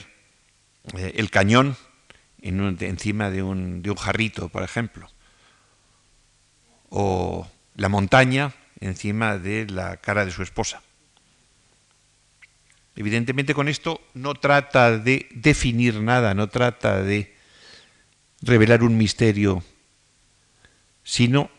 eh, 0.97 1.13
el 1.17 1.31
cañón 1.31 1.77
encima 2.41 3.31
de 3.31 3.43
un, 3.43 3.83
de 3.83 3.91
un 3.91 3.97
jarrito, 3.97 4.49
por 4.49 4.63
ejemplo, 4.63 5.11
o 6.89 7.49
la 7.75 7.89
montaña 7.89 8.55
encima 8.85 9.39
de 9.39 9.67
la 9.67 9.97
cara 9.97 10.25
de 10.25 10.31
su 10.31 10.43
esposa. 10.43 10.83
Evidentemente 12.97 13.55
con 13.55 13.69
esto 13.69 14.01
no 14.15 14.35
trata 14.35 14.99
de 14.99 15.27
definir 15.33 16.01
nada, 16.01 16.35
no 16.35 16.49
trata 16.49 17.03
de 17.03 17.35
revelar 18.41 18.83
un 18.83 18.97
misterio, 18.97 19.65
sino 21.03 21.51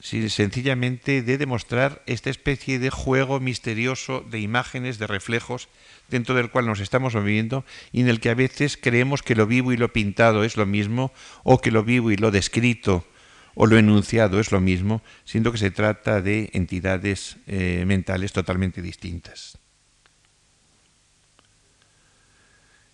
sencillamente 0.00 1.22
de 1.22 1.38
demostrar 1.38 2.02
esta 2.06 2.28
especie 2.28 2.78
de 2.78 2.90
juego 2.90 3.38
misterioso 3.38 4.20
de 4.28 4.40
imágenes, 4.40 4.98
de 4.98 5.06
reflejos, 5.06 5.68
dentro 6.08 6.34
del 6.34 6.50
cual 6.50 6.66
nos 6.66 6.80
estamos 6.80 7.14
moviendo 7.14 7.64
y 7.92 8.00
en 8.00 8.08
el 8.08 8.20
que 8.20 8.30
a 8.30 8.34
veces 8.34 8.76
creemos 8.76 9.22
que 9.22 9.36
lo 9.36 9.46
vivo 9.46 9.72
y 9.72 9.76
lo 9.76 9.92
pintado 9.92 10.44
es 10.44 10.56
lo 10.56 10.66
mismo, 10.66 11.12
o 11.44 11.60
que 11.60 11.70
lo 11.70 11.84
vivo 11.84 12.10
y 12.10 12.16
lo 12.16 12.32
descrito 12.32 13.06
o 13.54 13.66
lo 13.66 13.78
enunciado 13.78 14.40
es 14.40 14.52
lo 14.52 14.60
mismo, 14.60 15.02
siendo 15.24 15.52
que 15.52 15.58
se 15.58 15.70
trata 15.70 16.20
de 16.20 16.50
entidades 16.52 17.36
eh, 17.46 17.84
mentales 17.86 18.32
totalmente 18.32 18.82
distintas. 18.82 19.58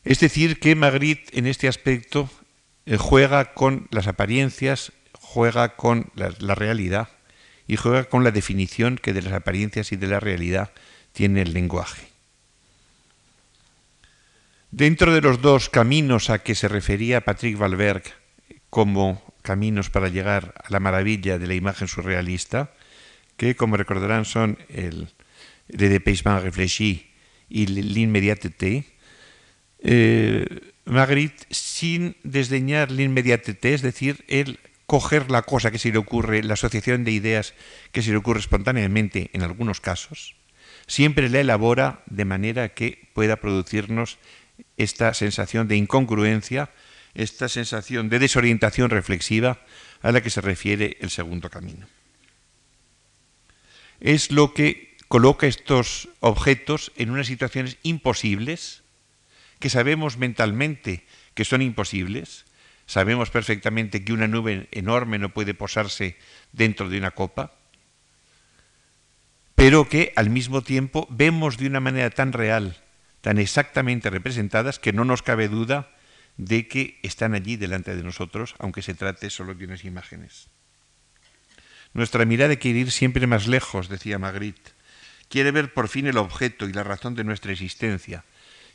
Es 0.05 0.21
decir, 0.21 0.59
que 0.59 0.75
Magritte 0.75 1.39
en 1.39 1.47
este 1.47 1.69
aspecto 1.69 2.31
eh, 2.87 2.97
juega 2.97 3.55
con 3.55 3.89
las 3.91 4.07
apariencias 4.07 4.93
juega 5.29 5.77
con 5.77 6.11
la, 6.15 6.55
realidad 6.55 7.11
y 7.67 7.77
juega 7.77 8.05
con 8.05 8.25
la 8.25 8.31
definición 8.31 8.97
que 8.97 9.13
de 9.13 9.21
las 9.21 9.35
apariencias 9.35 9.93
y 9.93 9.97
de 9.97 10.07
la 10.07 10.21
realidad 10.21 10.73
tiene 11.13 11.43
el 11.43 11.53
lenguaje. 11.53 12.09
Dentro 14.71 15.13
de 15.13 15.21
los 15.21 15.43
dos 15.43 15.69
caminos 15.69 16.31
a 16.31 16.39
que 16.39 16.55
se 16.55 16.67
refería 16.67 17.21
Patrick 17.21 17.59
Valberg 17.59 18.03
como 18.71 19.23
caminos 19.49 19.89
para 19.89 20.09
llegar 20.13 20.53
a 20.63 20.69
la 20.69 20.79
maravilla 20.79 21.39
de 21.39 21.47
la 21.47 21.55
imagen 21.55 21.89
surrealista, 21.89 22.75
que 23.39 23.57
como 23.57 23.79
recordarán 23.79 24.27
son 24.27 24.59
el 24.69 25.09
Le 25.69 25.89
dépaysement 25.89 26.41
réfléchi 26.41 27.09
y 27.49 27.67
l'inmédiateté, 27.67 28.85
eh, 29.81 30.45
Magritte, 30.85 31.47
sin 31.49 32.17
desdeñar 32.25 32.93
l'inmédiateté, 32.93 33.73
es 33.73 33.81
decir, 33.81 34.25
el 34.29 34.59
coger 34.87 35.31
la 35.31 35.43
cosa 35.43 35.71
que 35.71 35.79
se 35.79 35.93
le 35.93 35.99
ocurre, 35.99 36.43
la 36.43 36.55
asociación 36.55 37.05
de 37.05 37.13
ideas 37.13 37.55
que 37.93 38.01
se 38.01 38.11
le 38.11 38.17
ocurre 38.17 38.41
espontáneamente 38.41 39.31
en 39.33 39.43
algunos 39.43 39.81
casos, 39.81 40.37
siempre 40.87 41.29
la 41.29 41.41
elabora 41.41 42.03
de 42.07 42.25
manera 42.25 42.73
que 42.73 43.09
pueda 43.13 43.37
producirnos 43.37 44.19
esta 44.77 45.13
sensación 45.13 45.69
de 45.69 45.77
incongruencia, 45.77 46.71
esta 47.15 47.49
sensación 47.49 48.09
de 48.09 48.19
desorientación 48.19 48.91
reflexiva 48.91 49.61
a 50.03 50.13
la 50.13 50.21
que 50.21 50.31
se 50.31 50.41
refiere 50.41 50.97
el 51.01 51.11
segundo 51.11 51.51
camino. 51.51 51.87
Es 54.01 54.31
lo 54.31 54.55
que 54.55 54.97
coloca 55.09 55.47
estos 55.47 56.09
objetos 56.21 56.93
en 56.97 57.11
unas 57.11 57.27
situaciones 57.27 57.79
imposibles, 57.83 58.83
que 59.59 59.71
sabemos 59.71 60.19
mentalmente 60.19 61.05
que 61.35 61.45
son 61.45 61.63
imposibles, 61.63 62.45
Sabemos 62.89 63.29
perfectamente 63.29 64.03
que 64.03 64.15
una 64.15 64.27
nube 64.27 64.67
enorme 64.73 65.19
no 65.19 65.29
puede 65.29 65.53
posarse 65.53 66.17
dentro 66.53 66.89
de 66.89 66.97
una 66.97 67.11
copa, 67.11 67.53
pero 69.55 69.87
que 69.91 70.15
al 70.17 70.31
mismo 70.31 70.63
tiempo 70.63 71.07
vemos 71.11 71.59
de 71.59 71.67
una 71.67 71.81
manera 71.81 72.09
tan 72.09 72.33
real, 72.33 72.79
tan 73.21 73.37
exactamente 73.37 74.09
representadas, 74.09 74.79
que 74.79 74.95
no 74.95 75.05
nos 75.05 75.21
cabe 75.21 75.49
duda 75.49 75.91
de 76.39 76.69
que 76.69 76.99
están 77.03 77.35
allí 77.35 77.57
delante 77.57 77.95
de 77.95 78.03
nosotros, 78.03 78.55
aunque 78.59 78.81
se 78.81 78.95
trate 78.95 79.29
solo 79.29 79.55
de 79.55 79.67
unas 79.67 79.85
imágenes. 79.85 80.49
Nuestra 81.93 82.25
mirada 82.25 82.57
quiere 82.57 82.81
ir 82.81 82.91
siempre 82.91 83.27
más 83.27 83.47
lejos, 83.47 83.89
decía 83.89 84.19
Magritte. 84.19 84.73
Quiere 85.29 85.51
ver 85.51 85.75
por 85.75 85.89
fin 85.89 86.07
el 86.07 86.17
objeto 86.17 86.69
y 86.69 86.73
la 86.73 86.85
razón 86.85 87.15
de 87.15 87.25
nuestra 87.25 87.53
existencia. 87.53 88.25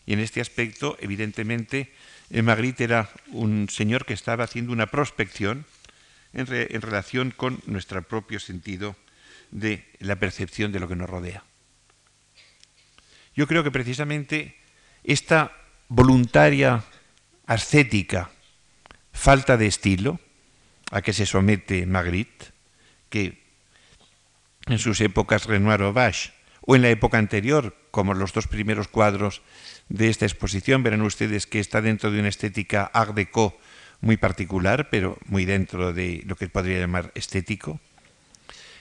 Y 0.05 0.13
en 0.13 0.19
este 0.19 0.41
aspecto, 0.41 0.97
evidentemente, 0.99 1.93
Magritte 2.29 2.83
era 2.83 3.09
un 3.31 3.69
señor 3.69 4.05
que 4.05 4.13
estaba 4.13 4.43
haciendo 4.43 4.73
una 4.73 4.87
prospección 4.87 5.65
en, 6.33 6.47
relación 6.81 7.31
con 7.31 7.61
nuestro 7.65 8.01
propio 8.03 8.39
sentido 8.39 8.95
de 9.51 9.87
la 9.99 10.17
percepción 10.17 10.71
de 10.71 10.79
lo 10.79 10.87
que 10.87 10.95
nos 10.95 11.09
rodea. 11.09 11.43
Yo 13.35 13.47
creo 13.47 13.63
que 13.63 13.71
precisamente 13.71 14.57
esta 15.03 15.51
voluntaria 15.87 16.83
ascética 17.45 18.31
falta 19.11 19.57
de 19.57 19.67
estilo 19.67 20.19
a 20.91 21.01
que 21.01 21.13
se 21.13 21.25
somete 21.25 21.85
Magritte, 21.85 22.53
que 23.09 23.41
en 24.67 24.79
sus 24.79 25.01
épocas 25.01 25.45
Renoir 25.45 25.81
o 25.81 25.93
o 26.65 26.75
en 26.75 26.81
la 26.81 26.89
época 26.89 27.17
anterior, 27.17 27.75
como 27.91 28.13
los 28.13 28.31
dos 28.31 28.47
primeros 28.47 28.87
cuadros 28.87 29.41
de 29.89 30.09
esta 30.09 30.25
exposición. 30.25 30.83
Verán 30.83 31.01
ustedes 31.01 31.45
que 31.45 31.59
está 31.59 31.81
dentro 31.81 32.11
de 32.11 32.19
una 32.19 32.29
estética 32.29 32.89
art 32.93 33.15
déco 33.15 33.57
muy 33.99 34.17
particular, 34.17 34.89
pero 34.89 35.17
muy 35.25 35.45
dentro 35.45 35.93
de 35.93 36.23
lo 36.25 36.35
que 36.35 36.47
podría 36.47 36.79
llamar 36.79 37.11
estético. 37.15 37.79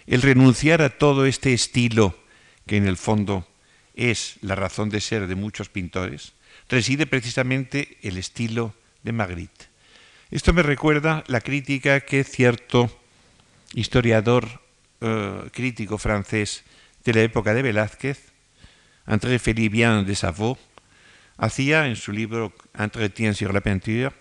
El 0.06 0.22
renunciar 0.22 0.82
a 0.82 0.90
todo 0.90 1.26
este 1.26 1.52
estilo, 1.52 2.18
que 2.66 2.76
en 2.76 2.86
el 2.86 2.96
fondo 2.96 3.46
es 3.94 4.36
la 4.42 4.54
razón 4.54 4.90
de 4.90 5.00
ser 5.00 5.26
de 5.26 5.34
muchos 5.34 5.68
pintores, 5.68 6.32
reside 6.68 7.06
precisamente 7.06 7.98
el 8.02 8.16
estilo 8.16 8.74
de 9.02 9.12
Magritte. 9.12 9.66
Esto 10.30 10.52
me 10.52 10.62
recuerda 10.62 11.24
la 11.26 11.40
crítica 11.40 12.00
que 12.00 12.24
cierto 12.24 12.90
historiador 13.74 14.48
eh, 15.00 15.50
crítico 15.52 15.98
francés 15.98 16.64
de 17.04 17.12
la 17.12 17.20
época 17.22 17.54
de 17.54 17.62
Velázquez, 17.62 18.32
André 19.04 19.38
Philibien 19.38 20.06
de 20.06 20.14
Savoie, 20.14 20.56
hacía 21.36 21.86
en 21.86 21.96
su 21.96 22.12
libro 22.12 22.52
Entretien 22.78 23.34
sur 23.34 23.52
la 23.52 23.60
peinture 23.60 24.12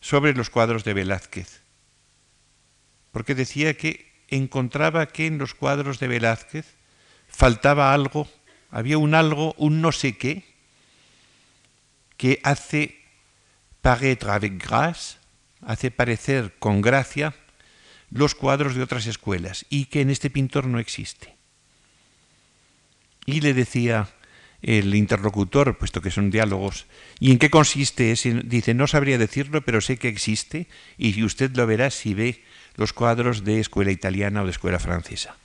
sobre 0.00 0.34
los 0.34 0.50
cuadros 0.50 0.84
de 0.84 0.94
Velázquez, 0.94 1.62
porque 3.10 3.34
decía 3.34 3.74
que 3.74 4.12
encontraba 4.28 5.06
que 5.06 5.26
en 5.26 5.38
los 5.38 5.54
cuadros 5.54 5.98
de 5.98 6.08
Velázquez 6.08 6.76
faltaba 7.26 7.94
algo, 7.94 8.28
había 8.70 8.98
un 8.98 9.14
algo, 9.14 9.54
un 9.56 9.80
no 9.80 9.90
sé 9.92 10.18
qué, 10.18 10.53
que 12.16 12.40
hace 12.42 12.96
paraître 13.82 14.30
avec 14.30 14.56
grâce, 14.58 15.18
hace 15.60 15.90
parecer 15.90 16.54
con 16.58 16.80
gracia 16.80 17.34
los 18.10 18.34
cuadros 18.34 18.74
de 18.74 18.82
otras 18.82 19.06
escuelas 19.06 19.66
y 19.68 19.86
que 19.86 20.00
en 20.00 20.10
este 20.10 20.30
pintor 20.30 20.66
no 20.66 20.78
existe. 20.78 21.36
Y 23.26 23.40
le 23.40 23.54
decía 23.54 24.08
el 24.62 24.94
interlocutor, 24.94 25.76
puesto 25.76 26.00
que 26.00 26.10
son 26.10 26.30
diálogos. 26.30 26.86
¿Y 27.20 27.32
en 27.32 27.38
qué 27.38 27.50
consiste 27.50 28.12
ese? 28.12 28.40
Dice, 28.44 28.72
no 28.72 28.86
sabría 28.86 29.18
decirlo, 29.18 29.62
pero 29.62 29.80
sé 29.80 29.98
que 29.98 30.08
existe 30.08 30.68
y 30.96 31.22
usted 31.22 31.54
lo 31.54 31.66
verá 31.66 31.90
si 31.90 32.14
ve 32.14 32.42
los 32.76 32.92
cuadros 32.92 33.44
de 33.44 33.60
escuela 33.60 33.92
italiana 33.92 34.42
o 34.42 34.44
de 34.44 34.52
escuela 34.52 34.78
francesa. 34.78 35.36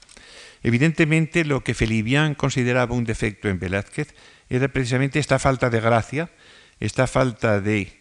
Evidentemente, 0.63 1.45
lo 1.45 1.63
que 1.63 1.73
Felibian 1.73 2.35
consideraba 2.35 2.95
un 2.95 3.05
defecto 3.05 3.47
en 3.47 3.59
Velázquez 3.59 4.13
era 4.49 4.67
precisamente 4.67 5.19
esta 5.19 5.39
falta 5.39 5.69
de 5.69 5.79
gracia, 5.79 6.29
esta 6.79 7.07
falta 7.07 7.61
de 7.61 7.93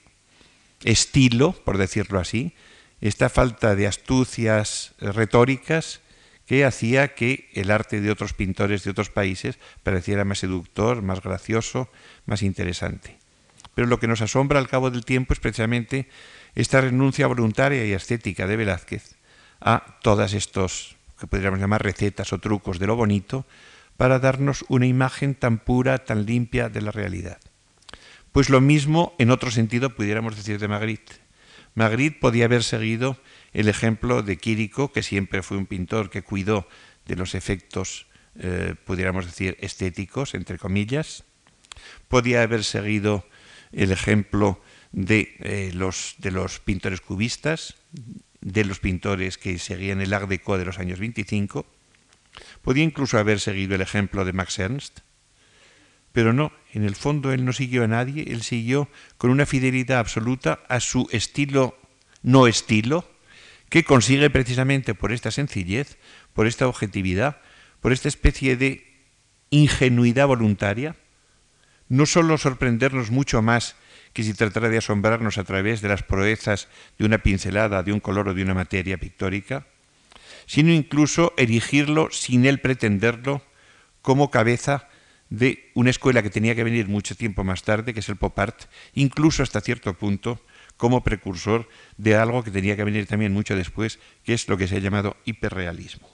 estilo, 0.84 1.52
por 1.52 1.78
decirlo 1.78 2.18
así, 2.18 2.54
esta 3.00 3.28
falta 3.28 3.76
de 3.76 3.86
astucias 3.86 4.94
retóricas 4.98 6.00
que 6.46 6.64
hacía 6.64 7.14
que 7.14 7.50
el 7.52 7.70
arte 7.70 8.00
de 8.00 8.10
otros 8.10 8.32
pintores 8.32 8.82
de 8.82 8.90
otros 8.90 9.10
países 9.10 9.58
pareciera 9.82 10.24
más 10.24 10.38
seductor, 10.38 11.02
más 11.02 11.22
gracioso, 11.22 11.90
más 12.26 12.42
interesante. 12.42 13.18
Pero 13.74 13.86
lo 13.86 14.00
que 14.00 14.08
nos 14.08 14.22
asombra 14.22 14.58
al 14.58 14.68
cabo 14.68 14.90
del 14.90 15.04
tiempo 15.04 15.32
es 15.32 15.40
precisamente 15.40 16.08
esta 16.54 16.80
renuncia 16.80 17.26
voluntaria 17.26 17.84
y 17.84 17.92
estética 17.92 18.46
de 18.46 18.56
Velázquez 18.56 19.16
a 19.60 19.98
todas 20.02 20.32
estos 20.32 20.97
que 21.18 21.26
podríamos 21.26 21.60
llamar 21.60 21.82
recetas 21.82 22.32
o 22.32 22.38
trucos 22.38 22.78
de 22.78 22.86
lo 22.86 22.96
bonito 22.96 23.46
para 23.96 24.18
darnos 24.18 24.64
una 24.68 24.86
imagen 24.86 25.34
tan 25.34 25.58
pura, 25.58 26.04
tan 26.04 26.24
limpia 26.24 26.68
de 26.68 26.80
la 26.80 26.92
realidad. 26.92 27.38
Pues 28.32 28.50
lo 28.50 28.60
mismo 28.60 29.14
en 29.18 29.30
otro 29.30 29.50
sentido 29.50 29.94
pudiéramos 29.94 30.36
decir 30.36 30.58
de 30.60 30.68
Magritte. 30.68 31.14
Magritte 31.74 32.20
podía 32.20 32.44
haber 32.44 32.62
seguido 32.62 33.18
el 33.52 33.68
ejemplo 33.68 34.22
de 34.22 34.36
Quirico, 34.36 34.92
que 34.92 35.02
siempre 35.02 35.42
fue 35.42 35.56
un 35.56 35.66
pintor 35.66 36.10
que 36.10 36.22
cuidó 36.22 36.68
de 37.06 37.16
los 37.16 37.34
efectos, 37.34 38.06
eh, 38.38 38.74
pudiéramos 38.84 39.26
decir, 39.26 39.56
estéticos, 39.60 40.34
entre 40.34 40.58
comillas. 40.58 41.24
Podía 42.08 42.42
haber 42.42 42.64
seguido 42.64 43.26
el 43.72 43.90
ejemplo 43.92 44.60
de, 44.92 45.36
eh, 45.40 45.70
los, 45.74 46.14
de 46.18 46.30
los 46.30 46.60
pintores 46.60 47.00
cubistas, 47.00 47.74
de 48.40 48.64
los 48.64 48.80
pintores 48.80 49.38
que 49.38 49.58
seguían 49.58 50.00
el 50.00 50.12
Art 50.12 50.28
Deco 50.28 50.58
de 50.58 50.64
los 50.64 50.78
años 50.78 50.98
25. 50.98 51.66
Podía 52.62 52.84
incluso 52.84 53.18
haber 53.18 53.40
seguido 53.40 53.74
el 53.74 53.80
ejemplo 53.80 54.24
de 54.24 54.32
Max 54.32 54.58
Ernst, 54.58 55.00
pero 56.12 56.32
no, 56.32 56.52
en 56.72 56.84
el 56.84 56.94
fondo 56.94 57.32
él 57.32 57.44
no 57.44 57.52
siguió 57.52 57.84
a 57.84 57.88
nadie, 57.88 58.24
él 58.28 58.42
siguió 58.42 58.88
con 59.18 59.30
una 59.30 59.46
fidelidad 59.46 59.98
absoluta 59.98 60.60
a 60.68 60.80
su 60.80 61.08
estilo 61.12 61.78
no 62.22 62.46
estilo, 62.46 63.08
que 63.68 63.84
consigue 63.84 64.30
precisamente 64.30 64.94
por 64.94 65.12
esta 65.12 65.30
sencillez, 65.30 65.98
por 66.32 66.46
esta 66.46 66.66
objetividad, 66.66 67.40
por 67.80 67.92
esta 67.92 68.08
especie 68.08 68.56
de 68.56 68.86
ingenuidad 69.50 70.26
voluntaria, 70.26 70.96
no 71.88 72.06
solo 72.06 72.38
sorprendernos 72.38 73.10
mucho 73.10 73.42
más 73.42 73.76
que 74.12 74.22
si 74.22 74.34
tratara 74.34 74.68
de 74.68 74.78
asombrarnos 74.78 75.38
a 75.38 75.44
través 75.44 75.80
de 75.80 75.88
las 75.88 76.02
proezas 76.02 76.68
de 76.98 77.04
una 77.04 77.18
pincelada, 77.18 77.82
de 77.82 77.92
un 77.92 78.00
color 78.00 78.28
o 78.28 78.34
de 78.34 78.42
una 78.42 78.54
materia 78.54 78.98
pictórica, 78.98 79.66
sino 80.46 80.72
incluso 80.72 81.34
erigirlo 81.36 82.08
sin 82.10 82.46
él 82.46 82.60
pretenderlo 82.60 83.42
como 84.02 84.30
cabeza 84.30 84.88
de 85.30 85.70
una 85.74 85.90
escuela 85.90 86.22
que 86.22 86.30
tenía 86.30 86.54
que 86.54 86.64
venir 86.64 86.88
mucho 86.88 87.14
tiempo 87.14 87.44
más 87.44 87.62
tarde, 87.62 87.92
que 87.92 88.00
es 88.00 88.08
el 88.08 88.16
pop 88.16 88.38
art, 88.38 88.64
incluso 88.94 89.42
hasta 89.42 89.60
cierto 89.60 89.92
punto 89.94 90.40
como 90.78 91.02
precursor 91.02 91.68
de 91.96 92.16
algo 92.16 92.42
que 92.42 92.50
tenía 92.50 92.76
que 92.76 92.84
venir 92.84 93.06
también 93.06 93.32
mucho 93.32 93.56
después, 93.56 93.98
que 94.24 94.32
es 94.32 94.48
lo 94.48 94.56
que 94.56 94.68
se 94.68 94.76
ha 94.76 94.80
llamado 94.80 95.16
hiperrealismo. 95.24 96.08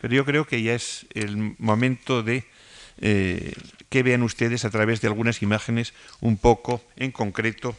Pero 0.00 0.14
yo 0.14 0.24
creo 0.24 0.46
que 0.46 0.62
ya 0.62 0.74
es 0.74 1.06
el 1.14 1.54
momento 1.58 2.22
de 2.22 2.44
eh, 3.00 3.52
que 3.88 4.02
vean 4.02 4.22
ustedes 4.22 4.64
a 4.64 4.70
través 4.70 5.00
de 5.00 5.08
algunas 5.08 5.42
imágenes 5.42 5.94
un 6.20 6.36
poco 6.36 6.82
en 6.96 7.12
concreto 7.12 7.76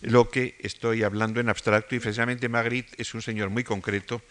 lo 0.00 0.30
que 0.30 0.56
estoy 0.60 1.02
hablando 1.02 1.40
en 1.40 1.48
abstracto. 1.48 1.94
Y 1.94 2.00
precisamente 2.00 2.48
Magritte 2.48 2.94
es 3.00 3.14
un 3.14 3.22
señor 3.22 3.50
muy 3.50 3.64
concreto 3.64 4.22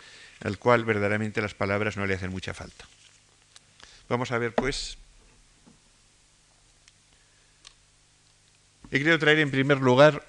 al 0.41 0.57
cual 0.57 0.86
verdaderamente 0.86 1.41
las 1.41 1.53
palabras 1.53 1.97
no 1.97 2.05
le 2.05 2.13
hacen 2.13 2.32
mucha 2.32 2.53
falta. 2.53 2.88
Vamos 4.07 4.32
a 4.32 4.38
ver 4.38 4.53
pues. 4.53 4.97
He 8.89 8.99
querido 8.99 9.19
traer 9.19 9.39
en 9.39 9.51
primer 9.51 9.80
lugar 9.80 10.25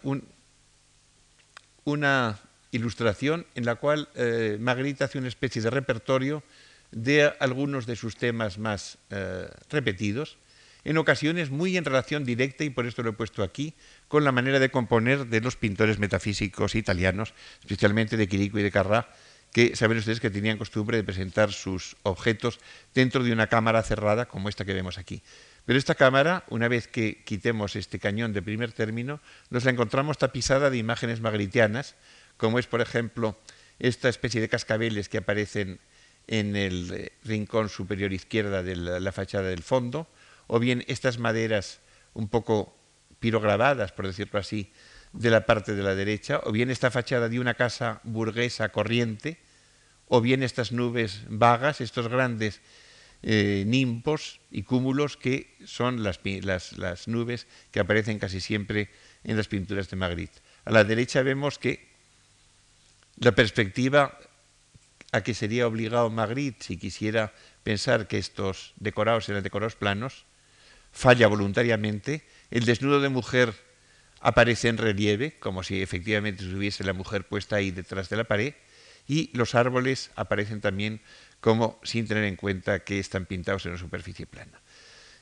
una 1.84 2.40
ilustración 2.72 3.46
en 3.54 3.64
la 3.64 3.76
cual 3.76 4.08
eh, 4.14 4.56
Magritte 4.60 5.04
hace 5.04 5.18
una 5.18 5.28
especie 5.28 5.62
de 5.62 5.70
repertorio 5.70 6.42
de 6.90 7.32
algunos 7.38 7.86
de 7.86 7.96
sus 7.96 8.16
temas 8.16 8.58
más 8.58 8.98
eh, 9.10 9.48
repetidos, 9.70 10.38
en 10.84 10.98
ocasiones 10.98 11.50
muy 11.50 11.76
en 11.76 11.84
relación 11.84 12.24
directa, 12.24 12.64
y 12.64 12.70
por 12.70 12.86
esto 12.86 13.02
lo 13.02 13.10
he 13.10 13.12
puesto 13.12 13.42
aquí, 13.42 13.74
con 14.08 14.24
la 14.24 14.32
manera 14.32 14.58
de 14.58 14.70
componer 14.70 15.26
de 15.26 15.40
los 15.40 15.56
pintores 15.56 15.98
metafísicos 15.98 16.74
italianos, 16.74 17.34
especialmente 17.60 18.16
de 18.16 18.28
Quirico 18.28 18.58
y 18.58 18.62
de 18.62 18.72
Carrà, 18.72 19.06
que 19.52 19.76
saben 19.76 19.98
ustedes 19.98 20.20
que 20.20 20.30
tenían 20.30 20.58
costumbre 20.58 20.98
de 20.98 21.04
presentar 21.04 21.52
sus 21.52 21.96
objetos 22.02 22.60
dentro 22.94 23.24
de 23.24 23.32
una 23.32 23.46
cámara 23.46 23.82
cerrada 23.82 24.26
como 24.26 24.48
esta 24.48 24.64
que 24.64 24.74
vemos 24.74 24.98
aquí. 24.98 25.22
Pero 25.64 25.78
esta 25.78 25.94
cámara, 25.94 26.44
una 26.48 26.68
vez 26.68 26.88
que 26.88 27.22
quitemos 27.24 27.76
este 27.76 27.98
cañón 27.98 28.32
de 28.32 28.42
primer 28.42 28.72
término, 28.72 29.20
nos 29.50 29.64
la 29.64 29.70
encontramos 29.70 30.18
tapizada 30.18 30.70
de 30.70 30.78
imágenes 30.78 31.20
magritianas, 31.20 31.94
como 32.36 32.58
es, 32.58 32.66
por 32.66 32.80
ejemplo, 32.80 33.38
esta 33.78 34.08
especie 34.08 34.40
de 34.40 34.48
cascabeles 34.48 35.08
que 35.08 35.18
aparecen 35.18 35.80
en 36.26 36.56
el 36.56 37.10
rincón 37.24 37.68
superior 37.68 38.12
izquierda 38.12 38.62
de 38.62 38.76
la, 38.76 39.12
fachada 39.12 39.48
del 39.48 39.62
fondo, 39.62 40.08
o 40.48 40.58
bien 40.58 40.84
estas 40.88 41.18
maderas 41.18 41.80
un 42.14 42.28
poco 42.28 42.76
pirograbadas, 43.20 43.92
por 43.92 44.06
decirlo 44.06 44.40
así, 44.40 44.72
de 45.12 45.30
la 45.30 45.46
parte 45.46 45.74
de 45.74 45.82
la 45.82 45.94
derecha, 45.94 46.40
o 46.44 46.52
bien 46.52 46.70
esta 46.70 46.90
fachada 46.90 47.28
de 47.28 47.38
una 47.38 47.54
casa 47.54 48.00
burguesa 48.02 48.70
corriente, 48.70 49.38
o 50.08 50.20
bien 50.20 50.42
estas 50.42 50.72
nubes 50.72 51.22
vagas, 51.28 51.80
estos 51.80 52.08
grandes 52.08 52.60
eh, 53.22 53.64
y 54.50 54.62
cúmulos 54.62 55.16
que 55.16 55.56
son 55.64 56.02
las, 56.02 56.20
las, 56.24 57.08
nubes 57.08 57.46
que 57.70 57.80
aparecen 57.80 58.18
casi 58.18 58.40
siempre 58.40 58.90
en 59.24 59.36
las 59.36 59.48
pinturas 59.48 59.90
de 59.90 59.96
Magritte. 59.96 60.40
A 60.64 60.70
la 60.70 60.84
derecha 60.84 61.22
vemos 61.22 61.58
que 61.58 61.88
la 63.16 63.32
perspectiva 63.32 64.18
a 65.10 65.22
que 65.22 65.34
sería 65.34 65.66
obligado 65.66 66.10
Magritte 66.10 66.64
si 66.64 66.76
quisiera 66.76 67.32
pensar 67.64 68.06
que 68.06 68.18
estos 68.18 68.74
decorados 68.76 69.28
eran 69.28 69.42
decorados 69.42 69.74
planos, 69.74 70.27
falla 70.92 71.26
voluntariamente, 71.28 72.24
el 72.50 72.64
desnudo 72.64 73.00
de 73.00 73.08
mujer 73.08 73.54
aparece 74.20 74.68
en 74.68 74.78
relieve, 74.78 75.38
como 75.38 75.62
si 75.62 75.82
efectivamente 75.82 76.44
estuviese 76.44 76.84
la 76.84 76.92
mujer 76.92 77.24
puesta 77.26 77.56
ahí 77.56 77.70
detrás 77.70 78.08
de 78.08 78.16
la 78.16 78.24
pared, 78.24 78.54
y 79.06 79.30
los 79.32 79.54
árboles 79.54 80.10
aparecen 80.16 80.60
también 80.60 81.00
como 81.40 81.80
sin 81.82 82.06
tener 82.06 82.24
en 82.24 82.36
cuenta 82.36 82.80
que 82.80 82.98
están 82.98 83.26
pintados 83.26 83.64
en 83.64 83.72
una 83.72 83.80
superficie 83.80 84.26
plana. 84.26 84.60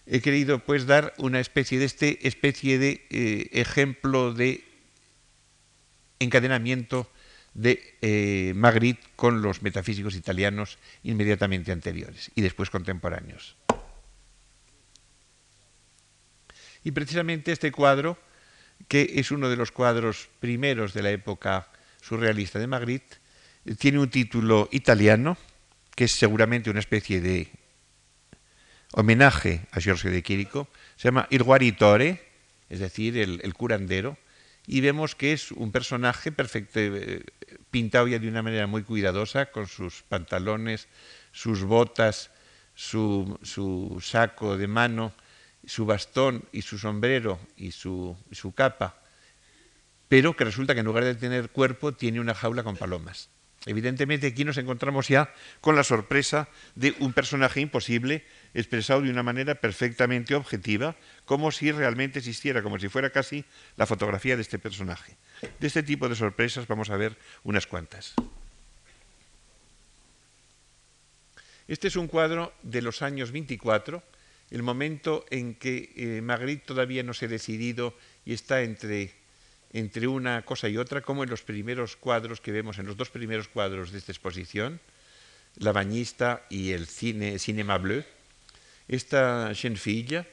He 0.06 0.20
querido 0.20 0.60
pues 0.60 0.86
dar 0.86 1.14
una 1.18 1.40
especie 1.40 1.78
de 1.78 1.84
este 1.84 2.26
especie 2.28 2.78
de 2.78 3.06
eh, 3.10 3.48
ejemplo 3.52 4.32
de 4.32 4.64
encadenamiento 6.18 7.10
de 7.54 7.96
eh, 8.02 8.52
Magritte 8.54 9.06
con 9.16 9.42
los 9.42 9.62
metafísicos 9.62 10.14
italianos 10.14 10.78
inmediatamente 11.02 11.72
anteriores 11.72 12.30
y 12.34 12.42
después 12.42 12.70
contemporáneos. 12.70 13.56
Y 16.86 16.92
precisamente 16.92 17.50
este 17.50 17.72
cuadro, 17.72 18.16
que 18.86 19.14
es 19.16 19.32
uno 19.32 19.48
de 19.48 19.56
los 19.56 19.72
cuadros 19.72 20.28
primeros 20.38 20.94
de 20.94 21.02
la 21.02 21.10
época 21.10 21.66
surrealista 22.00 22.60
de 22.60 22.68
Magritte, 22.68 23.16
tiene 23.76 23.98
un 23.98 24.08
título 24.08 24.68
italiano, 24.70 25.36
que 25.96 26.04
es 26.04 26.12
seguramente 26.12 26.70
una 26.70 26.78
especie 26.78 27.20
de 27.20 27.50
homenaje 28.92 29.66
a 29.72 29.80
Giorgio 29.80 30.12
de 30.12 30.22
Quirico, 30.22 30.68
se 30.94 31.08
llama 31.08 31.26
Il 31.30 31.42
Guaritore, 31.42 32.22
es 32.68 32.78
decir, 32.78 33.18
el, 33.18 33.52
curandero, 33.54 34.16
y 34.64 34.80
vemos 34.80 35.16
que 35.16 35.32
es 35.32 35.50
un 35.50 35.72
personaje 35.72 36.30
perfecto, 36.30 36.78
eh, 36.78 37.24
pintado 37.72 38.06
ya 38.06 38.20
de 38.20 38.28
una 38.28 38.44
manera 38.44 38.68
muy 38.68 38.84
cuidadosa, 38.84 39.46
con 39.46 39.66
sus 39.66 40.04
pantalones, 40.04 40.86
sus 41.32 41.64
botas, 41.64 42.30
su, 42.76 43.98
saco 44.00 44.56
de 44.56 44.68
mano, 44.68 45.12
su 45.66 45.84
bastón 45.84 46.44
y 46.52 46.62
su 46.62 46.78
sombrero 46.78 47.38
y 47.56 47.72
su, 47.72 48.16
su 48.30 48.52
capa, 48.52 49.02
pero 50.08 50.36
que 50.36 50.44
resulta 50.44 50.74
que 50.74 50.80
en 50.80 50.86
lugar 50.86 51.04
de 51.04 51.14
tener 51.14 51.50
cuerpo 51.50 51.92
tiene 51.92 52.20
una 52.20 52.34
jaula 52.34 52.62
con 52.62 52.76
palomas. 52.76 53.28
Evidentemente 53.66 54.28
aquí 54.28 54.44
nos 54.44 54.58
encontramos 54.58 55.08
ya 55.08 55.34
con 55.60 55.74
la 55.74 55.82
sorpresa 55.82 56.48
de 56.76 56.94
un 57.00 57.12
personaje 57.12 57.60
imposible 57.60 58.24
expresado 58.54 59.02
de 59.02 59.10
una 59.10 59.24
manera 59.24 59.56
perfectamente 59.56 60.36
objetiva, 60.36 60.94
como 61.24 61.50
si 61.50 61.72
realmente 61.72 62.20
existiera, 62.20 62.62
como 62.62 62.78
si 62.78 62.88
fuera 62.88 63.10
casi 63.10 63.44
la 63.76 63.86
fotografía 63.86 64.36
de 64.36 64.42
este 64.42 64.60
personaje. 64.60 65.16
De 65.58 65.66
este 65.66 65.82
tipo 65.82 66.08
de 66.08 66.14
sorpresas 66.14 66.68
vamos 66.68 66.90
a 66.90 66.96
ver 66.96 67.18
unas 67.42 67.66
cuantas. 67.66 68.14
Este 71.66 71.88
es 71.88 71.96
un 71.96 72.06
cuadro 72.06 72.54
de 72.62 72.82
los 72.82 73.02
años 73.02 73.32
24, 73.32 74.00
el 74.50 74.62
momento 74.62 75.24
en 75.30 75.54
que 75.54 75.92
eh, 75.96 76.20
Magritte 76.22 76.66
todavía 76.66 77.02
no 77.02 77.14
se 77.14 77.26
ha 77.26 77.28
decidido 77.28 77.94
y 78.24 78.32
está 78.32 78.62
entre 78.62 79.14
entre 79.72 80.06
una 80.06 80.42
cosa 80.42 80.68
y 80.68 80.78
otra, 80.78 81.02
como 81.02 81.22
en 81.22 81.28
los 81.28 81.42
primeros 81.42 81.96
cuadros 81.96 82.40
que 82.40 82.52
vemos, 82.52 82.78
en 82.78 82.86
los 82.86 82.96
dos 82.96 83.10
primeros 83.10 83.48
cuadros 83.48 83.92
de 83.92 83.98
esta 83.98 84.12
exposición, 84.12 84.80
La 85.56 85.72
Bañista 85.72 86.46
y 86.48 86.70
el 86.70 86.86
cine, 86.86 87.38
Cinema 87.38 87.76
Bleu. 87.76 88.02
Esta 88.88 89.52
Fille 89.54 90.24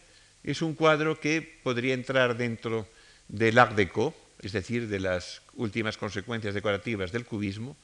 es 0.44 0.62
un 0.62 0.76
cuadro 0.76 1.20
que 1.20 1.42
podría 1.42 1.94
entrar 1.94 2.38
dentro 2.38 2.88
del 3.28 3.58
Art 3.58 3.76
Deco, 3.76 4.16
es 4.42 4.54
decir, 4.54 4.88
de 4.88 5.00
las 5.00 5.42
últimas 5.56 5.98
consecuencias 5.98 6.54
decorativas 6.54 7.12
del 7.12 7.26
cubismo, 7.26 7.76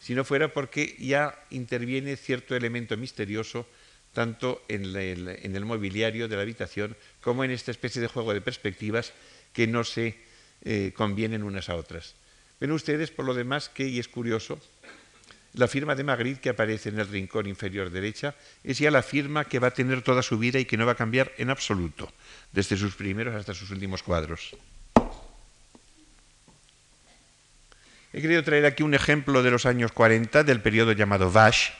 si 0.00 0.14
no 0.14 0.24
fuera 0.24 0.52
porque 0.52 0.94
ya 1.00 1.34
interviene 1.50 2.16
cierto 2.16 2.54
elemento 2.54 2.96
misterioso 2.96 3.66
tanto 4.12 4.62
en 4.68 4.84
el, 4.96 5.64
mobiliario 5.64 6.28
de 6.28 6.36
la 6.36 6.42
habitación 6.42 6.96
como 7.20 7.44
en 7.44 7.50
esta 7.50 7.70
especie 7.70 8.00
de 8.00 8.08
juego 8.08 8.34
de 8.34 8.40
perspectivas 8.40 9.12
que 9.52 9.66
no 9.66 9.84
se 9.84 10.18
eh, 10.62 10.92
convienen 10.94 11.42
unas 11.42 11.68
a 11.68 11.76
otras. 11.76 12.14
Ven 12.60 12.72
ustedes, 12.72 13.10
por 13.10 13.24
lo 13.24 13.34
demás, 13.34 13.68
que, 13.68 13.86
y 13.86 13.98
es 13.98 14.08
curioso, 14.08 14.58
la 15.54 15.68
firma 15.68 15.94
de 15.94 16.04
Magritte 16.04 16.40
que 16.40 16.48
aparece 16.50 16.90
en 16.90 16.98
el 16.98 17.08
rincón 17.08 17.46
inferior 17.46 17.90
derecha 17.90 18.34
es 18.62 18.78
ya 18.78 18.90
la 18.90 19.02
firma 19.02 19.44
que 19.44 19.58
va 19.58 19.68
a 19.68 19.74
tener 19.74 20.02
toda 20.02 20.22
su 20.22 20.38
vida 20.38 20.58
y 20.58 20.64
que 20.64 20.76
no 20.76 20.86
va 20.86 20.92
a 20.92 20.96
cambiar 20.96 21.32
en 21.38 21.50
absoluto, 21.50 22.12
desde 22.52 22.76
sus 22.76 22.94
primeros 22.94 23.34
hasta 23.34 23.54
sus 23.54 23.70
últimos 23.70 24.02
cuadros. 24.02 24.56
He 28.12 28.22
querido 28.22 28.42
traer 28.42 28.64
aquí 28.64 28.82
un 28.82 28.94
ejemplo 28.94 29.42
de 29.42 29.50
los 29.50 29.66
años 29.66 29.92
40 29.92 30.42
del 30.44 30.62
periodo 30.62 30.92
llamado 30.92 31.30
Vache, 31.30 31.72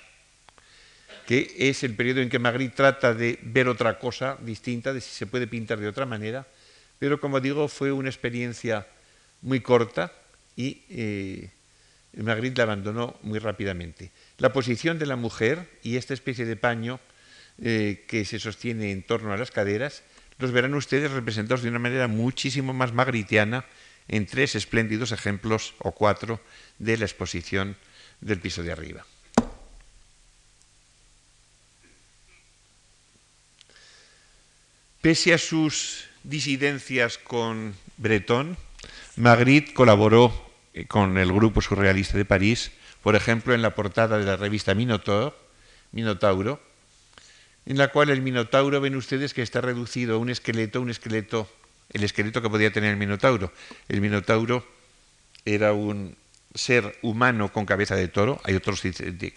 que 1.28 1.54
es 1.58 1.84
el 1.84 1.94
periodo 1.94 2.22
en 2.22 2.30
que 2.30 2.38
Magritte 2.38 2.74
trata 2.74 3.12
de 3.12 3.38
ver 3.42 3.68
otra 3.68 3.98
cosa 3.98 4.38
distinta, 4.40 4.94
de 4.94 5.02
si 5.02 5.10
se 5.10 5.26
puede 5.26 5.46
pintar 5.46 5.78
de 5.78 5.86
otra 5.86 6.06
manera, 6.06 6.46
pero 6.98 7.20
como 7.20 7.38
digo, 7.38 7.68
fue 7.68 7.92
una 7.92 8.08
experiencia 8.08 8.86
muy 9.42 9.60
corta 9.60 10.10
y 10.56 10.84
eh, 10.88 11.50
Magritte 12.16 12.56
la 12.56 12.62
abandonó 12.62 13.18
muy 13.20 13.40
rápidamente. 13.40 14.10
La 14.38 14.54
posición 14.54 14.98
de 14.98 15.04
la 15.04 15.16
mujer 15.16 15.68
y 15.82 15.98
esta 15.98 16.14
especie 16.14 16.46
de 16.46 16.56
paño 16.56 16.98
eh, 17.60 18.06
que 18.08 18.24
se 18.24 18.38
sostiene 18.38 18.90
en 18.90 19.02
torno 19.02 19.30
a 19.30 19.36
las 19.36 19.50
caderas, 19.50 20.04
los 20.38 20.50
verán 20.50 20.72
ustedes 20.72 21.10
representados 21.10 21.62
de 21.62 21.68
una 21.68 21.78
manera 21.78 22.08
muchísimo 22.08 22.72
más 22.72 22.94
magritiana 22.94 23.66
en 24.08 24.24
tres 24.24 24.54
espléndidos 24.54 25.12
ejemplos 25.12 25.74
o 25.80 25.92
cuatro 25.92 26.40
de 26.78 26.96
la 26.96 27.04
exposición 27.04 27.76
del 28.22 28.40
piso 28.40 28.62
de 28.62 28.72
arriba. 28.72 29.04
Pese 35.08 35.32
a 35.32 35.38
sus 35.38 36.04
disidencias 36.22 37.16
con 37.16 37.74
Breton, 37.96 38.58
Magritte 39.16 39.72
colaboró 39.72 40.34
eh, 40.74 40.84
con 40.84 41.16
el 41.16 41.32
grupo 41.32 41.62
surrealista 41.62 42.18
de 42.18 42.26
París, 42.26 42.72
por 43.02 43.16
ejemplo, 43.16 43.54
en 43.54 43.62
la 43.62 43.74
portada 43.74 44.18
de 44.18 44.26
la 44.26 44.36
revista 44.36 44.74
Minotauro, 44.74 45.32
en 47.64 47.78
la 47.78 47.88
cual 47.88 48.10
el 48.10 48.20
Minotauro 48.20 48.82
ven 48.82 48.96
ustedes 48.96 49.32
que 49.32 49.40
está 49.40 49.62
reducido 49.62 50.16
a 50.16 50.18
un 50.18 50.28
esqueleto, 50.28 50.78
un 50.82 50.90
esqueleto 50.90 51.48
el 51.90 52.04
esqueleto 52.04 52.42
que 52.42 52.50
podía 52.50 52.70
tener 52.70 52.90
el 52.90 52.98
Minotauro. 52.98 53.50
El 53.88 54.02
Minotauro 54.02 54.62
era 55.46 55.72
un 55.72 56.18
ser 56.54 56.98
humano 57.00 57.50
con 57.50 57.64
cabeza 57.64 57.96
de 57.96 58.08
toro, 58.08 58.42
hay 58.44 58.56
otros 58.56 58.82
que 58.82 58.92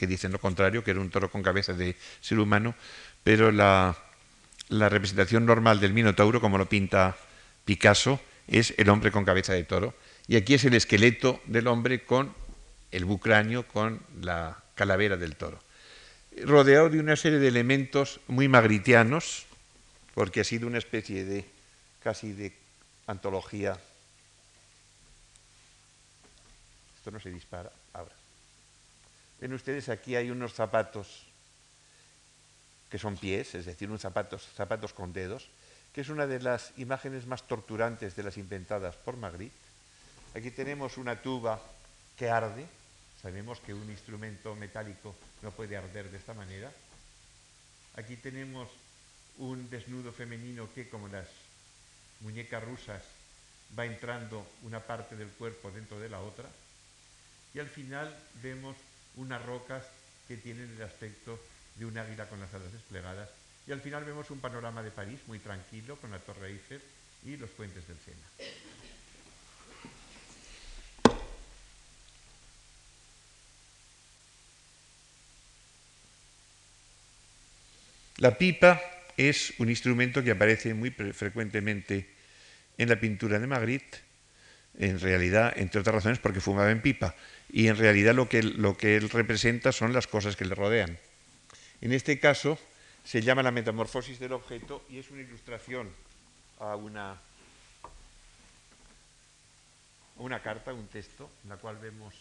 dicen 0.05 0.33
lo 0.33 0.39
contrario, 0.39 0.83
que 0.83 0.91
era 0.91 0.99
un 0.99 1.09
toro 1.09 1.31
con 1.31 1.41
cabeza 1.41 1.71
de 1.71 1.95
ser 2.19 2.39
humano, 2.39 2.75
pero 3.23 3.53
la, 3.53 3.95
la 4.71 4.87
representación 4.87 5.45
normal 5.45 5.81
del 5.81 5.93
Minotauro, 5.93 6.39
como 6.39 6.57
lo 6.57 6.69
pinta 6.69 7.17
Picasso, 7.65 8.21
es 8.47 8.73
el 8.77 8.89
hombre 8.89 9.11
con 9.11 9.25
cabeza 9.25 9.53
de 9.53 9.65
toro. 9.65 9.93
Y 10.27 10.37
aquí 10.37 10.53
es 10.53 10.63
el 10.63 10.73
esqueleto 10.73 11.41
del 11.45 11.67
hombre 11.67 12.05
con 12.05 12.33
el 12.91 13.03
bucráneo, 13.03 13.67
con 13.67 13.99
la 14.21 14.57
calavera 14.75 15.17
del 15.17 15.35
toro. 15.35 15.59
Rodeado 16.45 16.89
de 16.89 17.01
una 17.01 17.17
serie 17.17 17.39
de 17.39 17.49
elementos 17.49 18.21
muy 18.27 18.47
magritianos, 18.47 19.45
porque 20.15 20.39
ha 20.39 20.45
sido 20.45 20.67
una 20.67 20.77
especie 20.77 21.25
de 21.25 21.45
casi 22.01 22.31
de 22.31 22.53
antología. 23.07 23.77
Esto 26.95 27.11
no 27.11 27.19
se 27.19 27.29
dispara 27.29 27.71
ahora. 27.91 28.15
Ven 29.41 29.53
ustedes, 29.53 29.89
aquí 29.89 30.15
hay 30.15 30.31
unos 30.31 30.53
zapatos 30.53 31.30
que 32.91 32.99
son 32.99 33.15
pies, 33.15 33.55
es 33.55 33.65
decir, 33.65 33.87
unos 33.87 34.01
zapatos, 34.01 34.45
zapatos 34.53 34.91
con 34.91 35.13
dedos, 35.13 35.47
que 35.93 36.01
es 36.01 36.09
una 36.09 36.27
de 36.27 36.41
las 36.41 36.73
imágenes 36.77 37.25
más 37.25 37.47
torturantes 37.47 38.15
de 38.17 38.23
las 38.23 38.37
inventadas 38.37 38.97
por 38.97 39.15
Magritte. 39.15 39.55
Aquí 40.35 40.51
tenemos 40.51 40.97
una 40.97 41.21
tuba 41.21 41.61
que 42.17 42.29
arde. 42.29 42.65
Sabemos 43.21 43.59
que 43.61 43.73
un 43.73 43.89
instrumento 43.89 44.55
metálico 44.55 45.15
no 45.41 45.51
puede 45.51 45.77
arder 45.77 46.11
de 46.11 46.17
esta 46.17 46.33
manera. 46.33 46.71
Aquí 47.95 48.17
tenemos 48.17 48.67
un 49.37 49.69
desnudo 49.69 50.11
femenino 50.11 50.67
que, 50.75 50.89
como 50.89 51.07
las 51.07 51.27
muñecas 52.19 52.63
rusas 52.63 53.03
va 53.77 53.85
entrando 53.85 54.45
una 54.63 54.81
parte 54.81 55.15
del 55.15 55.29
cuerpo 55.29 55.71
dentro 55.71 55.99
de 55.99 56.09
la 56.09 56.19
otra 56.19 56.45
y 57.53 57.59
al 57.59 57.67
final 57.67 58.13
vemos 58.43 58.75
unas 59.15 59.43
rocas 59.45 59.85
que 60.27 60.37
tienen 60.37 60.73
el 60.75 60.83
aspecto 60.83 61.39
de 61.75 61.85
un 61.85 61.97
águila 61.97 62.27
con 62.27 62.39
las 62.39 62.53
alas 62.53 62.71
desplegadas 62.71 63.29
y 63.67 63.71
al 63.71 63.81
final 63.81 64.03
vemos 64.03 64.29
un 64.31 64.39
panorama 64.39 64.81
de 64.81 64.91
París 64.91 65.19
muy 65.27 65.39
tranquilo 65.39 65.95
con 65.97 66.11
la 66.11 66.19
Torre 66.19 66.49
Eiffel 66.49 66.81
y 67.25 67.37
los 67.37 67.49
puentes 67.51 67.87
del 67.87 67.97
Sena. 67.97 68.51
La 78.17 78.37
pipa 78.37 78.79
es 79.17 79.53
un 79.57 79.69
instrumento 79.69 80.23
que 80.23 80.31
aparece 80.31 80.73
muy 80.73 80.91
frecuentemente 80.91 82.07
en 82.77 82.89
la 82.89 82.99
pintura 82.99 83.39
de 83.39 83.47
Magritte, 83.47 83.99
en 84.77 84.99
realidad, 84.99 85.53
entre 85.55 85.81
otras 85.81 85.95
razones, 85.95 86.19
porque 86.19 86.39
fumaba 86.39 86.71
en 86.71 86.81
pipa, 86.81 87.15
y 87.51 87.67
en 87.67 87.77
realidad 87.77 88.13
lo 88.13 88.29
que, 88.29 88.43
lo 88.43 88.77
que 88.77 88.95
él 88.95 89.09
representa 89.09 89.71
son 89.71 89.91
las 89.91 90.07
cosas 90.07 90.35
que 90.35 90.45
le 90.45 90.55
rodean. 90.55 90.97
En 91.81 91.91
este 91.91 92.19
caso 92.19 92.59
se 93.03 93.23
llama 93.23 93.41
la 93.41 93.49
metamorfosis 93.49 94.19
del 94.19 94.33
objeto 94.33 94.85
y 94.87 94.99
es 94.99 95.09
una 95.09 95.21
ilustración 95.21 95.91
a 96.59 96.75
una, 96.75 97.19
una 100.17 100.43
carta, 100.43 100.73
un 100.73 100.87
texto, 100.87 101.29
en 101.43 101.49
la 101.49 101.57
cual 101.57 101.77
vemos 101.77 102.13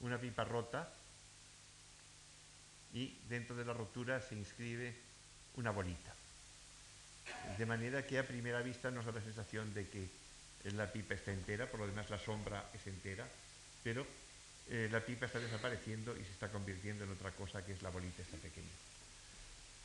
una 0.00 0.18
pipa 0.18 0.42
rota 0.44 0.92
y 2.92 3.16
dentro 3.28 3.54
de 3.54 3.64
la 3.64 3.72
rotura 3.72 4.20
se 4.20 4.34
inscribe 4.34 4.94
una 5.54 5.70
bolita. 5.70 6.12
De 7.58 7.66
manera 7.66 8.04
que 8.06 8.18
a 8.18 8.26
primera 8.26 8.60
vista 8.60 8.90
nos 8.90 9.06
da 9.06 9.12
la 9.12 9.20
sensación 9.20 9.72
de 9.72 9.88
que 9.88 10.08
la 10.72 10.90
pipa 10.90 11.14
está 11.14 11.32
entera, 11.32 11.70
por 11.70 11.78
lo 11.78 11.86
demás 11.86 12.10
la 12.10 12.18
sombra 12.18 12.70
es 12.74 12.84
entera, 12.88 13.26
pero 13.84 14.04
eh, 14.68 14.88
la 14.90 15.00
pipa 15.00 15.26
está 15.26 15.38
desapareciendo 15.38 16.16
y 16.16 16.24
se 16.24 16.32
está 16.32 16.48
convirtiendo 16.48 17.04
en 17.04 17.10
otra 17.10 17.30
cosa 17.30 17.64
que 17.64 17.72
es 17.72 17.82
la 17.82 17.90
bolita 17.90 18.22
esta 18.22 18.36
pequeña. 18.38 18.66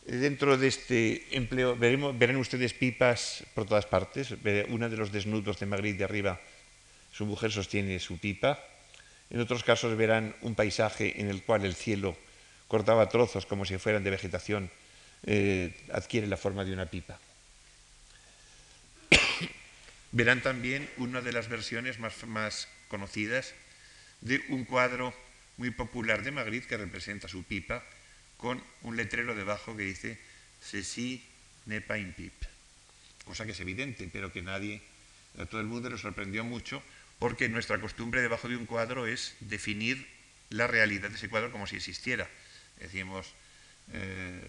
Dentro 0.05 0.57
de 0.57 0.67
este 0.67 1.37
empleo 1.37 1.77
verán 1.77 2.37
ustedes 2.37 2.73
pipas 2.73 3.43
por 3.53 3.67
todas 3.67 3.85
partes. 3.85 4.33
Una 4.69 4.89
de 4.89 4.97
los 4.97 5.11
desnudos 5.11 5.59
de 5.59 5.67
Magritte 5.67 5.99
de 5.99 6.03
arriba, 6.05 6.41
su 7.13 7.27
mujer 7.27 7.51
sostiene 7.51 7.99
su 7.99 8.17
pipa. 8.17 8.57
En 9.29 9.39
otros 9.39 9.63
casos 9.63 9.95
verán 9.95 10.35
un 10.41 10.55
paisaje 10.55 11.21
en 11.21 11.29
el 11.29 11.43
cual 11.43 11.65
el 11.65 11.75
cielo 11.75 12.17
cortaba 12.67 13.09
trozos 13.09 13.45
como 13.45 13.63
si 13.63 13.77
fueran 13.77 14.03
de 14.03 14.09
vegetación, 14.09 14.71
eh, 15.23 15.75
adquiere 15.93 16.25
la 16.25 16.37
forma 16.37 16.65
de 16.65 16.73
una 16.73 16.87
pipa. 16.87 17.19
Verán 20.11 20.41
también 20.41 20.89
una 20.97 21.21
de 21.21 21.31
las 21.31 21.47
versiones 21.47 21.99
más 21.99 22.67
conocidas 22.87 23.53
de 24.21 24.43
un 24.49 24.65
cuadro 24.65 25.13
muy 25.57 25.71
popular 25.71 26.23
de 26.23 26.31
Magritte 26.31 26.67
que 26.67 26.77
representa 26.77 27.27
su 27.27 27.43
pipa 27.43 27.83
con 28.37 28.63
un 28.81 28.97
letrero 28.97 29.35
debajo 29.35 29.75
que 29.75 29.83
dice 29.83 30.19
Ceci 30.61 31.23
n'est 31.65 31.85
pas 31.85 31.99
une 31.99 32.13
pipe. 32.13 32.47
Cosa 33.25 33.45
que 33.45 33.51
es 33.51 33.59
evidente, 33.59 34.09
pero 34.11 34.31
que 34.31 34.41
nadie, 34.41 34.81
a 35.37 35.45
todo 35.45 35.61
el 35.61 35.67
mundo 35.67 35.89
le 35.89 35.97
sorprendió 35.97 36.43
mucho, 36.43 36.81
porque 37.19 37.49
nuestra 37.49 37.79
costumbre 37.79 38.21
debajo 38.21 38.49
de 38.49 38.57
un 38.57 38.65
cuadro 38.65 39.05
es 39.05 39.35
definir 39.41 40.07
la 40.49 40.67
realidad 40.67 41.09
de 41.09 41.15
ese 41.15 41.29
cuadro 41.29 41.51
como 41.51 41.67
si 41.67 41.75
existiera 41.77 42.27
decimos, 42.81 43.33
eh, 43.93 44.47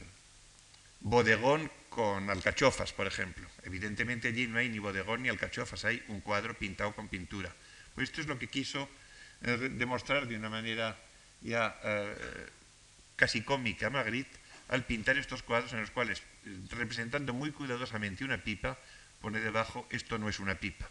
bodegón 1.01 1.71
con 1.89 2.31
alcachofas, 2.31 2.93
por 2.93 3.07
ejemplo. 3.07 3.47
Evidentemente 3.65 4.29
allí 4.29 4.47
no 4.47 4.59
hay 4.59 4.69
ni 4.69 4.79
bodegón 4.79 5.23
ni 5.23 5.29
alcachofas, 5.29 5.85
hay 5.85 6.03
un 6.09 6.21
cuadro 6.21 6.55
pintado 6.55 6.95
con 6.95 7.09
pintura. 7.09 7.55
Pues 7.95 8.09
esto 8.09 8.23
es 8.23 8.27
lo 8.27 8.39
que 8.39 8.49
quiso 8.49 8.89
eh, 9.43 9.71
demostrar 9.73 10.27
de 10.27 10.37
una 10.37 10.49
manera 10.49 10.97
ya 11.41 11.77
eh, 11.83 12.15
casi 13.17 13.43
cómica 13.43 13.91
Magritte 13.91 14.39
al 14.69 14.85
pintar 14.85 15.19
estos 15.19 15.43
cuadros 15.43 15.73
en 15.73 15.81
los 15.81 15.91
cuales, 15.91 16.23
representando 16.71 17.35
muy 17.35 17.53
cuidadosamente 17.53 18.25
una 18.25 18.39
pipa, 18.39 18.79
pone 19.21 19.41
debajo, 19.41 19.87
esto 19.91 20.19
no 20.19 20.29
es 20.29 20.41
una 20.41 20.55
pipa. 20.55 20.89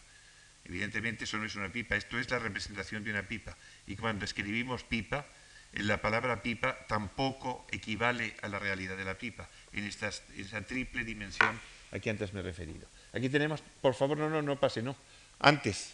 Evidentemente 0.66 1.24
eso 1.24 1.38
no 1.38 1.46
es 1.46 1.56
una 1.56 1.70
pipa, 1.70 1.96
esto 1.96 2.20
es 2.20 2.30
la 2.30 2.38
representación 2.38 3.04
de 3.04 3.10
una 3.10 3.24
pipa. 3.24 3.58
Y 3.88 3.96
cuando 3.96 4.26
escribimos 4.26 4.84
pipa, 4.84 5.26
la 5.74 6.00
palabra 6.00 6.44
pipa 6.44 6.78
tampoco 6.88 7.66
equivale 7.72 8.36
a 8.42 8.50
la 8.50 8.60
realidad 8.60 8.98
de 8.98 9.06
la 9.06 9.18
pipa, 9.18 9.50
en 9.74 9.86
esta, 9.86 10.12
esa 10.38 10.62
triple 10.62 11.04
dimensión 11.04 11.60
a 11.92 12.00
que 12.00 12.10
antes 12.10 12.34
me 12.34 12.40
he 12.40 12.44
referido. 12.44 12.88
Aquí 13.14 13.30
tenemos, 13.30 13.62
por 13.82 13.94
favor, 13.94 14.18
no, 14.18 14.30
no, 14.30 14.42
no 14.42 14.60
pase, 14.60 14.82
no. 14.82 14.96
Antes. 15.40 15.94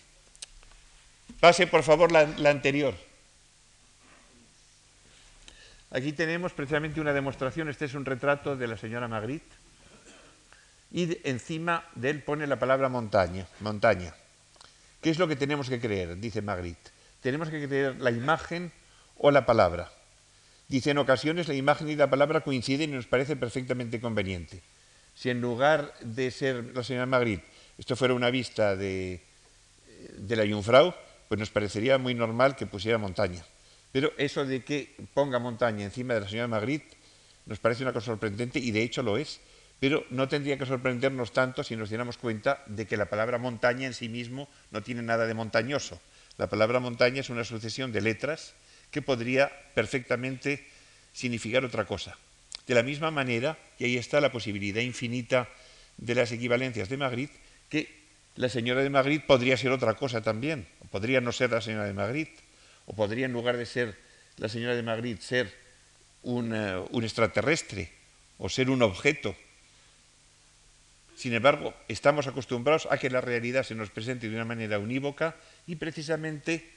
Pase, 1.39 1.67
por 1.67 1.83
favor, 1.83 2.11
la, 2.11 2.49
anterior. 2.49 2.95
Aquí 5.91 6.11
tenemos 6.13 6.51
precisamente 6.53 6.99
una 6.99 7.13
demostración, 7.13 7.69
este 7.69 7.85
es 7.85 7.93
un 7.93 8.05
retrato 8.05 8.55
de 8.55 8.67
la 8.67 8.77
señora 8.77 9.07
Magritte, 9.07 9.55
y 10.91 11.17
encima 11.29 11.85
de 11.95 12.09
él 12.09 12.23
pone 12.23 12.47
la 12.47 12.59
palabra 12.59 12.89
montaña, 12.89 13.47
montaña. 13.59 14.13
¿Qué 15.01 15.11
es 15.11 15.19
lo 15.19 15.27
que 15.27 15.35
tenemos 15.35 15.69
que 15.69 15.79
creer? 15.79 16.17
Dice 16.17 16.41
Magritte. 16.41 16.91
Tenemos 17.21 17.49
que 17.49 17.67
creer 17.67 18.01
la 18.01 18.11
imagen 18.11 18.71
o 19.17 19.31
la 19.31 19.45
palabra. 19.45 19.91
Dice, 20.67 20.91
en 20.91 20.97
ocasiones 20.97 21.47
la 21.47 21.53
imagen 21.53 21.89
y 21.89 21.95
la 21.95 22.09
palabra 22.09 22.41
coinciden 22.41 22.89
y 22.89 22.93
nos 22.93 23.07
parece 23.07 23.35
perfectamente 23.35 24.01
conveniente. 24.01 24.61
Si 25.13 25.29
en 25.29 25.39
lugar 25.39 25.93
de 26.01 26.31
ser 26.31 26.75
la 26.75 26.83
señora 26.83 27.05
Magritte, 27.05 27.45
esto 27.77 27.95
fuera 27.95 28.13
una 28.13 28.29
vista 28.29 28.75
de, 28.75 29.23
de 30.17 30.35
la 30.35 30.45
Jungfrau, 30.45 30.93
pues 31.27 31.39
nos 31.39 31.49
parecería 31.49 31.97
muy 31.97 32.13
normal 32.13 32.55
que 32.55 32.65
pusiera 32.65 32.97
montaña. 32.97 33.43
Pero 33.91 34.11
eso 34.17 34.45
de 34.45 34.63
que 34.63 34.95
ponga 35.13 35.39
montaña 35.39 35.83
encima 35.83 36.13
de 36.13 36.21
la 36.21 36.29
señora 36.29 36.47
Magritte 36.47 36.97
nos 37.45 37.59
parece 37.59 37.83
una 37.83 37.93
cosa 37.93 38.07
sorprendente 38.07 38.59
y 38.59 38.71
de 38.71 38.83
hecho 38.83 39.03
lo 39.03 39.17
es. 39.17 39.39
Pero 39.79 40.05
no 40.09 40.27
tendría 40.27 40.57
que 40.57 40.65
sorprendernos 40.65 41.33
tanto 41.33 41.63
si 41.63 41.75
nos 41.75 41.89
diéramos 41.89 42.17
cuenta 42.17 42.63
de 42.65 42.87
que 42.87 42.97
la 42.97 43.09
palabra 43.09 43.37
montaña 43.37 43.85
en 43.85 43.93
sí 43.93 44.09
mismo 44.09 44.49
no 44.71 44.81
tiene 44.81 45.03
nada 45.03 45.27
de 45.27 45.33
montañoso. 45.33 46.01
La 46.37 46.49
palabra 46.49 46.79
montaña 46.79 47.21
es 47.21 47.29
una 47.29 47.43
sucesión 47.43 47.91
de 47.91 48.01
letras 48.01 48.55
que 48.91 49.01
podría 49.01 49.51
perfectamente 49.75 50.65
significar 51.13 51.63
otra 51.63 51.85
cosa. 51.85 52.17
De 52.65 52.73
la 52.75 52.83
misma 52.83 53.11
manera, 53.11 53.57
y 53.77 53.85
ahí 53.85 53.97
está 53.97 54.19
la 54.19 54.31
posibilidad 54.31 54.81
infinita 54.81 55.47
de 55.97 56.15
las 56.15 56.31
equivalencias 56.31 56.89
de 56.89 56.97
Magritte, 56.97 57.37
que 57.69 58.06
la 58.37 58.49
señora 58.49 58.81
de 58.81 58.89
Magritte 58.89 59.27
podría 59.27 59.57
ser 59.57 59.71
otra 59.71 59.95
cosa 59.95 60.21
también, 60.21 60.67
podría 60.89 61.21
no 61.21 61.31
ser 61.31 61.51
la 61.51 61.61
señora 61.61 61.85
de 61.85 61.93
Magritte, 61.93 62.39
o 62.85 62.95
podría 62.95 63.25
en 63.25 63.33
lugar 63.33 63.57
de 63.57 63.65
ser 63.65 63.97
la 64.37 64.47
señora 64.47 64.75
de 64.75 64.83
Magritte 64.83 65.21
ser 65.21 65.53
un, 66.23 66.55
eh, 66.55 66.77
un 66.91 67.03
extraterrestre, 67.03 67.91
o 68.37 68.47
ser 68.47 68.69
un 68.69 68.83
objeto, 68.83 69.35
sin 71.17 71.33
embargo, 71.33 71.73
estamos 71.87 72.27
acostumbrados 72.27 72.87
a 72.91 72.99
que 72.99 73.09
la 73.09 73.21
realidad 73.21 73.63
se 73.63 73.73
nos 73.73 73.89
presente 73.89 74.29
de 74.29 74.35
una 74.35 74.45
manera 74.45 74.77
unívoca 74.77 75.35
y 75.65 75.75
precisamente 75.75 76.69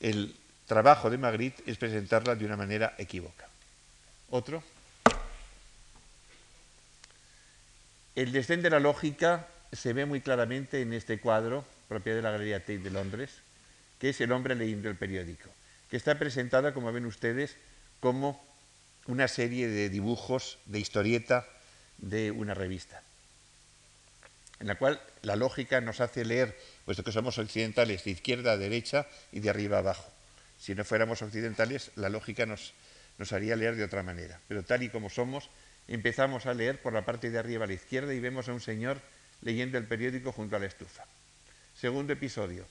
el 0.00 0.34
trabajo 0.66 1.08
de 1.08 1.18
Magritte 1.18 1.62
es 1.66 1.78
presentarla 1.78 2.34
de 2.34 2.44
una 2.44 2.56
manera 2.56 2.96
equívoca. 2.98 3.46
Otro. 4.30 4.64
El 8.16 8.32
desdén 8.32 8.60
de 8.60 8.70
la 8.70 8.80
lógica 8.80 9.46
se 9.72 9.92
ve 9.92 10.06
muy 10.06 10.20
claramente 10.20 10.82
en 10.82 10.92
este 10.92 11.18
cuadro, 11.20 11.64
propiedad 11.88 12.18
de 12.18 12.22
la 12.22 12.30
Galería 12.32 12.60
Tate 12.60 12.78
de 12.78 12.90
Londres, 12.90 13.30
que 13.98 14.10
es 14.10 14.20
El 14.20 14.32
hombre 14.32 14.54
leyendo 14.54 14.88
el 14.88 14.96
periódico, 14.96 15.48
que 15.90 15.96
está 15.96 16.18
presentada, 16.18 16.74
como 16.74 16.92
ven 16.92 17.06
ustedes, 17.06 17.56
como 18.00 18.42
una 19.06 19.28
serie 19.28 19.68
de 19.68 19.88
dibujos 19.88 20.58
de 20.66 20.80
historieta 20.80 21.46
de 21.98 22.30
una 22.30 22.54
revista 22.54 23.02
en 24.60 24.66
la 24.66 24.76
cual 24.76 25.00
la 25.22 25.36
lógica 25.36 25.80
nos 25.80 26.00
hace 26.00 26.24
leer, 26.24 26.56
puesto 26.84 27.02
que 27.02 27.12
somos 27.12 27.38
occidentales, 27.38 28.04
de 28.04 28.10
izquierda 28.12 28.52
a 28.52 28.56
derecha 28.58 29.06
y 29.32 29.40
de 29.40 29.50
arriba 29.50 29.78
a 29.78 29.80
abajo. 29.80 30.06
Si 30.58 30.74
no 30.74 30.84
fuéramos 30.84 31.22
occidentales, 31.22 31.90
la 31.96 32.10
lógica 32.10 32.44
nos, 32.44 32.74
nos 33.18 33.32
haría 33.32 33.56
leer 33.56 33.76
de 33.76 33.84
otra 33.84 34.02
manera. 34.02 34.38
Pero 34.48 34.62
tal 34.62 34.82
y 34.82 34.90
como 34.90 35.08
somos, 35.08 35.48
empezamos 35.88 36.44
a 36.44 36.52
leer 36.52 36.80
por 36.80 36.92
la 36.92 37.06
parte 37.06 37.30
de 37.30 37.38
arriba 37.38 37.64
a 37.64 37.68
la 37.68 37.72
izquierda 37.72 38.12
y 38.12 38.20
vemos 38.20 38.48
a 38.48 38.52
un 38.52 38.60
señor 38.60 39.00
leyendo 39.42 39.78
el 39.78 39.84
periódico 39.84 40.32
junto 40.32 40.56
a 40.56 40.58
la 40.58 40.66
estufa. 40.66 41.04
Segundo 41.78 42.12
episodio. 42.12 42.66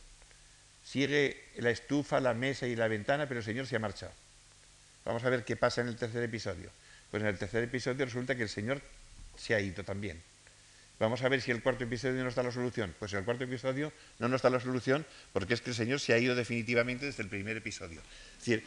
Sigue 0.83 1.45
la 1.57 1.69
estufa, 1.69 2.19
la 2.19 2.33
mesa 2.33 2.67
y 2.67 2.75
la 2.75 2.87
ventana, 2.87 3.27
pero 3.27 3.39
el 3.39 3.45
señor 3.45 3.67
se 3.67 3.75
ha 3.75 3.79
marchado. 3.79 4.13
Vamos 5.05 5.23
a 5.23 5.29
ver 5.29 5.43
qué 5.43 5.55
pasa 5.55 5.81
en 5.81 5.87
el 5.87 5.95
tercer 5.95 6.23
episodio. 6.23 6.69
Pues 7.11 7.21
en 7.21 7.27
el 7.27 7.37
tercer 7.37 7.63
episodio 7.63 8.05
resulta 8.05 8.35
que 8.35 8.43
el 8.43 8.49
señor 8.49 8.81
se 9.37 9.55
ha 9.55 9.59
ido 9.59 9.83
también. 9.83 10.21
Vamos 10.99 11.23
a 11.23 11.29
ver 11.29 11.41
si 11.41 11.51
el 11.51 11.63
cuarto 11.63 11.85
episodio 11.85 12.23
nos 12.23 12.35
da 12.35 12.43
la 12.43 12.51
solución. 12.51 12.93
Pues 12.99 13.13
el 13.13 13.23
cuarto 13.23 13.45
episodio 13.45 13.93
no 14.19 14.27
nos 14.27 14.41
da 14.41 14.49
la 14.49 14.59
solución 14.59 15.05
porque 15.31 15.53
es 15.53 15.61
que 15.61 15.69
el 15.69 15.75
Señor 15.75 16.01
se 16.01 16.13
ha 16.13 16.17
ido 16.17 16.35
definitivamente 16.35 17.05
desde 17.05 17.23
el 17.23 17.29
primer 17.29 17.55
episodio. 17.55 18.01
Es 18.39 18.45
decir, 18.45 18.63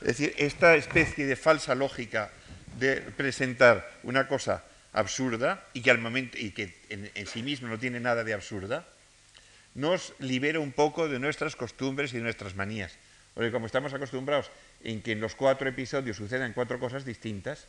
esta 0.38 0.76
especie 0.76 1.26
de 1.26 1.36
falsa 1.36 1.74
lógica 1.74 2.30
de 2.78 3.02
presentar 3.02 3.98
una 4.02 4.26
cosa 4.26 4.64
absurda 4.92 5.66
y 5.74 5.82
que 5.82 5.90
al 5.90 5.98
momento 5.98 6.38
y 6.38 6.50
que 6.50 6.74
en, 6.88 7.10
en 7.14 7.26
sí 7.26 7.42
mismo 7.42 7.68
no 7.68 7.78
tiene 7.78 8.00
nada 8.00 8.24
de 8.24 8.34
absurda, 8.34 8.86
nos 9.74 10.14
libera 10.18 10.60
un 10.60 10.72
poco 10.72 11.08
de 11.08 11.18
nuestras 11.18 11.56
costumbres 11.56 12.12
y 12.12 12.16
de 12.16 12.22
nuestras 12.22 12.54
manías. 12.54 12.96
Porque 13.34 13.52
como 13.52 13.66
estamos 13.66 13.94
acostumbrados 13.94 14.50
en 14.82 15.02
que 15.02 15.12
en 15.12 15.20
los 15.20 15.34
cuatro 15.34 15.68
episodios 15.68 16.16
sucedan 16.16 16.52
cuatro 16.52 16.80
cosas 16.80 17.04
distintas, 17.04 17.68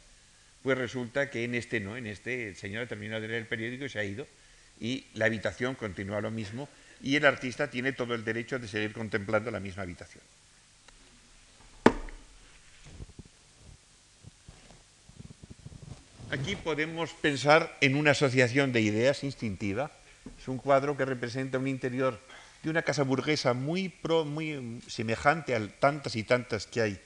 pues 0.63 0.77
resulta 0.77 1.29
que 1.29 1.43
en 1.43 1.55
este 1.55 1.79
no, 1.79 1.97
en 1.97 2.07
este 2.07 2.49
el 2.49 2.55
señor 2.55 2.83
ha 2.83 2.87
terminado 2.87 3.21
de 3.21 3.27
leer 3.27 3.41
el 3.41 3.47
periódico 3.47 3.85
y 3.85 3.89
se 3.89 3.99
ha 3.99 4.03
ido 4.03 4.27
y 4.79 5.05
la 5.13 5.25
habitación 5.25 5.75
continúa 5.75 6.21
lo 6.21 6.31
mismo 6.31 6.67
y 7.01 7.15
el 7.15 7.25
artista 7.25 7.69
tiene 7.69 7.93
todo 7.93 8.15
el 8.15 8.25
derecho 8.25 8.59
de 8.59 8.67
seguir 8.67 8.93
contemplando 8.93 9.51
la 9.51 9.59
misma 9.59 9.83
habitación. 9.83 10.23
Aquí 16.31 16.55
podemos 16.55 17.11
pensar 17.13 17.75
en 17.81 17.95
una 17.95 18.11
asociación 18.11 18.71
de 18.71 18.81
ideas 18.81 19.23
instintiva. 19.23 19.89
Es 20.39 20.47
un 20.47 20.59
cuadro 20.59 20.95
que 20.95 21.03
representa 21.03 21.57
un 21.57 21.67
interior 21.67 22.19
de 22.61 22.69
una 22.69 22.83
casa 22.83 23.01
burguesa 23.01 23.53
muy, 23.55 23.91
muy 24.25 24.79
semejante 24.87 25.55
a 25.55 25.67
tantas 25.79 26.15
y 26.15 26.23
tantas 26.23 26.67
que 26.67 26.81
hay 26.81 27.01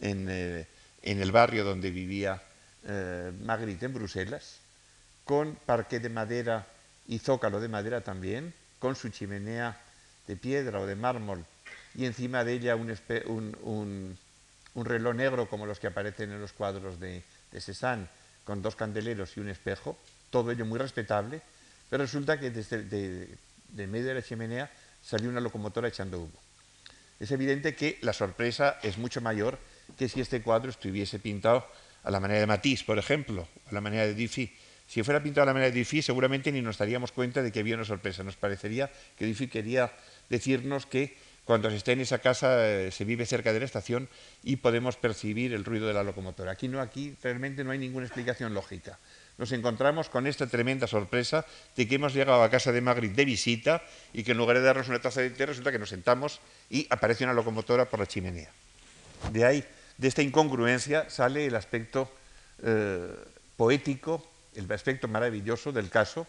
en, 0.00 0.26
eh, 0.28 0.66
el 1.02 1.30
barrio 1.30 1.62
donde 1.62 1.92
vivía 1.92 2.42
eh, 2.88 3.30
Magritte 3.44 3.86
en 3.86 3.94
Bruselas, 3.94 4.58
con 5.24 5.54
parque 5.54 6.00
de 6.00 6.08
madera 6.08 6.66
y 7.06 7.20
zócalo 7.20 7.60
de 7.60 7.68
madera 7.68 8.00
también, 8.00 8.52
con 8.80 8.96
su 8.96 9.10
chimenea 9.10 9.80
de 10.26 10.36
piedra 10.36 10.80
o 10.80 10.86
de 10.86 10.96
mármol 10.96 11.44
y 11.94 12.04
encima 12.04 12.42
de 12.42 12.54
ella 12.54 12.74
un, 12.74 14.18
reloj 14.74 15.14
negro 15.14 15.48
como 15.48 15.66
los 15.66 15.78
que 15.78 15.86
aparecen 15.86 16.32
en 16.32 16.40
los 16.40 16.52
cuadros 16.52 16.98
de, 16.98 17.22
de 17.52 17.60
Cézanne, 17.60 18.08
con 18.46 18.62
dos 18.62 18.76
candeleros 18.76 19.36
y 19.36 19.40
un 19.40 19.50
espejo, 19.50 19.98
todo 20.30 20.52
ello 20.52 20.64
muy 20.64 20.78
respetable, 20.78 21.42
pero 21.90 22.04
resulta 22.04 22.38
que 22.38 22.50
desde 22.50 22.84
de, 22.84 23.86
medio 23.86 24.06
de 24.06 24.14
la 24.14 24.22
chimenea 24.22 24.70
salió 25.02 25.28
una 25.28 25.40
locomotora 25.40 25.88
echando 25.88 26.20
humo. 26.20 26.38
Es 27.18 27.30
evidente 27.32 27.74
que 27.74 27.98
la 28.02 28.12
sorpresa 28.12 28.78
es 28.82 28.98
mucho 28.98 29.20
mayor 29.20 29.58
que 29.98 30.08
si 30.08 30.20
este 30.20 30.42
cuadro 30.42 30.70
estuviese 30.70 31.18
pintado 31.18 31.66
a 32.04 32.10
la 32.10 32.20
manera 32.20 32.40
de 32.40 32.46
Matisse, 32.46 32.84
por 32.84 32.98
ejemplo, 32.98 33.48
a 33.68 33.74
la 33.74 33.80
manera 33.80 34.06
de 34.06 34.14
Diffie. 34.14 34.52
Si 34.86 35.02
fuera 35.02 35.22
pintado 35.22 35.42
a 35.42 35.46
la 35.46 35.52
manera 35.52 35.70
de 35.70 35.78
Diffie, 35.78 36.02
seguramente 36.02 36.52
ni 36.52 36.62
nos 36.62 36.78
daríamos 36.78 37.10
cuenta 37.10 37.42
de 37.42 37.50
que 37.50 37.60
había 37.60 37.74
una 37.74 37.84
sorpresa. 37.84 38.22
Nos 38.22 38.36
parecería 38.36 38.90
que 39.18 39.24
Diffie 39.24 39.48
quería 39.48 39.90
decirnos 40.28 40.86
que 40.86 41.16
cuando 41.46 41.70
se 41.70 41.76
está 41.76 41.92
en 41.92 42.00
esa 42.00 42.18
casa 42.18 42.68
eh, 42.68 42.90
se 42.90 43.04
vive 43.04 43.24
cerca 43.24 43.52
de 43.52 43.60
la 43.60 43.64
estación 43.64 44.08
y 44.42 44.56
podemos 44.56 44.96
percibir 44.96 45.54
el 45.54 45.64
ruido 45.64 45.86
de 45.86 45.94
la 45.94 46.02
locomotora. 46.02 46.50
Aquí 46.50 46.66
no, 46.66 46.80
aquí 46.80 47.16
realmente 47.22 47.62
no 47.62 47.70
hay 47.70 47.78
ninguna 47.78 48.04
explicación 48.04 48.52
lógica. 48.52 48.98
Nos 49.38 49.52
encontramos 49.52 50.08
con 50.08 50.26
esta 50.26 50.48
tremenda 50.48 50.88
sorpresa 50.88 51.46
de 51.76 51.86
que 51.86 51.94
hemos 51.94 52.14
llegado 52.14 52.42
a 52.42 52.50
casa 52.50 52.72
de 52.72 52.80
Magritte 52.80 53.14
de 53.14 53.24
visita 53.24 53.82
y 54.12 54.24
que 54.24 54.32
en 54.32 54.38
lugar 54.38 54.56
de 54.56 54.62
darnos 54.62 54.88
una 54.88 55.00
taza 55.00 55.20
de 55.20 55.30
té 55.30 55.46
resulta 55.46 55.70
que 55.70 55.78
nos 55.78 55.90
sentamos 55.90 56.40
y 56.68 56.88
aparece 56.90 57.22
una 57.22 57.32
locomotora 57.32 57.84
por 57.84 58.00
la 58.00 58.06
chimenea. 58.06 58.50
De 59.30 59.44
ahí 59.44 59.64
de 59.98 60.08
esta 60.08 60.22
incongruencia 60.22 61.08
sale 61.10 61.46
el 61.46 61.54
aspecto 61.54 62.10
eh, 62.64 63.06
poético, 63.56 64.26
el 64.56 64.70
aspecto 64.72 65.06
maravilloso 65.06 65.70
del 65.70 65.90
caso, 65.90 66.26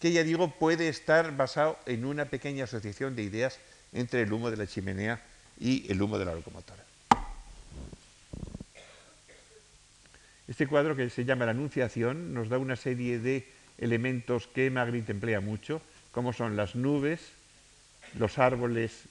que 0.00 0.10
ya 0.10 0.24
digo 0.24 0.58
puede 0.58 0.88
estar 0.88 1.36
basado 1.36 1.78
en 1.86 2.04
una 2.04 2.24
pequeña 2.24 2.64
asociación 2.64 3.14
de 3.14 3.22
ideas 3.22 3.60
entre 3.92 4.22
el 4.22 4.32
humo 4.32 4.50
de 4.50 4.56
la 4.56 4.66
chimenea 4.66 5.20
y 5.58 5.90
el 5.90 6.00
humo 6.00 6.18
de 6.18 6.24
la 6.24 6.34
locomotora. 6.34 6.84
Este 10.48 10.66
cuadro 10.66 10.96
que 10.96 11.08
se 11.10 11.24
llama 11.24 11.44
La 11.44 11.52
Anunciación 11.52 12.34
nos 12.34 12.48
da 12.48 12.58
una 12.58 12.74
serie 12.74 13.20
de 13.20 13.46
elementos 13.78 14.48
que 14.48 14.70
Magritte 14.70 15.12
emplea 15.12 15.40
mucho, 15.40 15.80
como 16.10 16.32
son 16.32 16.56
las 16.56 16.74
nubes, 16.74 17.20
los 18.18 18.38
árboles 18.38 19.04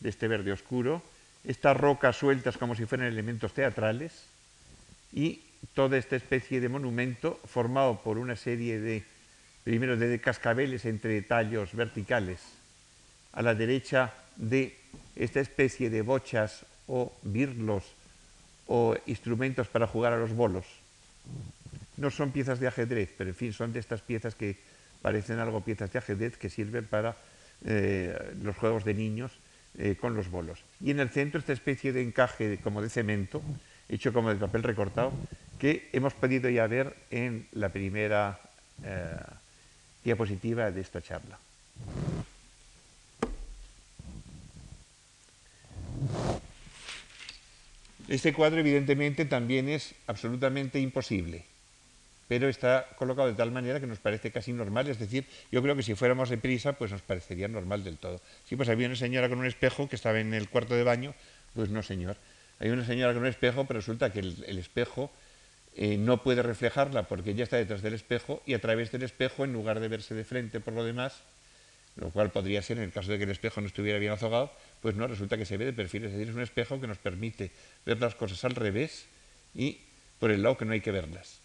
de 0.00 0.08
este 0.08 0.26
verde 0.26 0.50
oscuro, 0.50 1.02
estas 1.44 1.76
rocas 1.76 2.16
sueltas 2.16 2.56
como 2.56 2.74
si 2.74 2.86
fueran 2.86 3.06
elementos 3.06 3.54
teatrales 3.54 4.24
y 5.12 5.42
toda 5.74 5.96
esta 5.96 6.16
especie 6.16 6.60
de 6.60 6.68
monumento 6.68 7.40
formado 7.46 8.00
por 8.02 8.18
una 8.18 8.36
serie 8.36 8.80
de, 8.80 9.04
primero 9.62 9.96
de 9.96 10.20
cascabeles 10.20 10.84
entre 10.86 11.22
tallos 11.22 11.72
verticales, 11.74 12.40
a 13.34 13.42
la 13.42 13.54
derecha 13.54 14.14
de 14.36 14.76
esta 15.16 15.40
especie 15.40 15.90
de 15.90 16.02
bochas 16.02 16.64
o 16.86 17.12
birlos 17.22 17.84
o 18.66 18.96
instrumentos 19.06 19.68
para 19.68 19.86
jugar 19.86 20.12
a 20.12 20.18
los 20.18 20.32
bolos. 20.32 20.64
No 21.96 22.10
son 22.10 22.32
piezas 22.32 22.58
de 22.58 22.66
ajedrez, 22.66 23.10
pero 23.16 23.30
en 23.30 23.36
fin, 23.36 23.52
son 23.52 23.72
de 23.72 23.80
estas 23.80 24.00
piezas 24.00 24.34
que 24.34 24.56
parecen 25.02 25.38
algo 25.38 25.60
piezas 25.60 25.92
de 25.92 25.98
ajedrez 25.98 26.36
que 26.36 26.50
sirven 26.50 26.86
para 26.86 27.16
eh, 27.64 28.16
los 28.42 28.56
juegos 28.56 28.84
de 28.84 28.94
niños 28.94 29.32
eh, 29.78 29.96
con 30.00 30.14
los 30.14 30.30
bolos. 30.30 30.60
Y 30.80 30.90
en 30.90 31.00
el 31.00 31.10
centro 31.10 31.38
esta 31.38 31.52
especie 31.52 31.92
de 31.92 32.02
encaje 32.02 32.58
como 32.62 32.82
de 32.82 32.88
cemento, 32.88 33.42
hecho 33.88 34.12
como 34.12 34.30
de 34.30 34.36
papel 34.36 34.62
recortado, 34.62 35.12
que 35.58 35.88
hemos 35.92 36.14
podido 36.14 36.48
ya 36.50 36.66
ver 36.66 36.94
en 37.10 37.46
la 37.52 37.68
primera 37.68 38.40
eh, 38.82 39.16
diapositiva 40.04 40.70
de 40.70 40.80
esta 40.80 41.02
charla. 41.02 41.38
Este 48.08 48.34
cuadro 48.34 48.60
evidentemente 48.60 49.24
también 49.24 49.68
es 49.68 49.94
absolutamente 50.06 50.78
imposible, 50.78 51.46
pero 52.28 52.48
está 52.48 52.86
colocado 52.96 53.28
de 53.28 53.34
tal 53.34 53.50
manera 53.50 53.80
que 53.80 53.86
nos 53.86 53.98
parece 53.98 54.30
casi 54.30 54.52
normal, 54.52 54.88
es 54.88 54.98
decir, 54.98 55.24
yo 55.50 55.62
creo 55.62 55.74
que 55.74 55.82
si 55.82 55.94
fuéramos 55.94 56.28
de 56.28 56.36
prisa, 56.36 56.74
pues 56.74 56.90
nos 56.90 57.00
parecería 57.00 57.48
normal 57.48 57.82
del 57.82 57.96
todo. 57.96 58.20
Si 58.46 58.56
pues 58.56 58.68
había 58.68 58.88
una 58.88 58.96
señora 58.96 59.30
con 59.30 59.38
un 59.38 59.46
espejo 59.46 59.88
que 59.88 59.96
estaba 59.96 60.20
en 60.20 60.34
el 60.34 60.50
cuarto 60.50 60.74
de 60.74 60.84
baño, 60.84 61.14
pues 61.54 61.70
no 61.70 61.82
señor. 61.82 62.16
Hay 62.60 62.68
una 62.68 62.84
señora 62.84 63.14
con 63.14 63.22
un 63.22 63.28
espejo, 63.28 63.64
pero 63.64 63.80
resulta 63.80 64.12
que 64.12 64.20
el, 64.20 64.58
espejo 64.58 65.10
eh, 65.74 65.96
no 65.96 66.22
puede 66.22 66.42
reflejarla 66.42 67.04
porque 67.04 67.30
ella 67.30 67.44
está 67.44 67.56
detrás 67.56 67.80
del 67.80 67.94
espejo 67.94 68.42
y 68.44 68.52
a 68.52 68.60
través 68.60 68.92
del 68.92 69.02
espejo, 69.02 69.44
en 69.44 69.52
lugar 69.54 69.80
de 69.80 69.88
verse 69.88 70.14
de 70.14 70.24
frente 70.24 70.60
por 70.60 70.74
lo 70.74 70.84
demás, 70.84 71.22
lo 71.96 72.10
cual 72.10 72.30
podría 72.30 72.60
ser 72.60 72.78
en 72.78 72.84
el 72.84 72.92
caso 72.92 73.10
de 73.10 73.18
que 73.18 73.24
el 73.24 73.30
espejo 73.30 73.60
no 73.60 73.66
estuviera 73.66 73.98
bien 73.98 74.12
azogado, 74.12 74.52
pues 74.84 74.96
no, 74.96 75.06
resulta 75.06 75.38
que 75.38 75.46
se 75.46 75.56
ve 75.56 75.64
de 75.64 75.72
perfil, 75.72 76.04
es 76.04 76.12
decir, 76.12 76.28
es 76.28 76.34
un 76.34 76.42
espejo 76.42 76.78
que 76.78 76.86
nos 76.86 76.98
permite 76.98 77.50
ver 77.86 77.98
las 78.02 78.14
cosas 78.14 78.44
al 78.44 78.54
revés 78.54 79.06
y 79.54 79.78
por 80.20 80.30
el 80.30 80.42
lado 80.42 80.58
que 80.58 80.66
no 80.66 80.74
hay 80.74 80.82
que 80.82 80.90
verlas. 80.90 81.40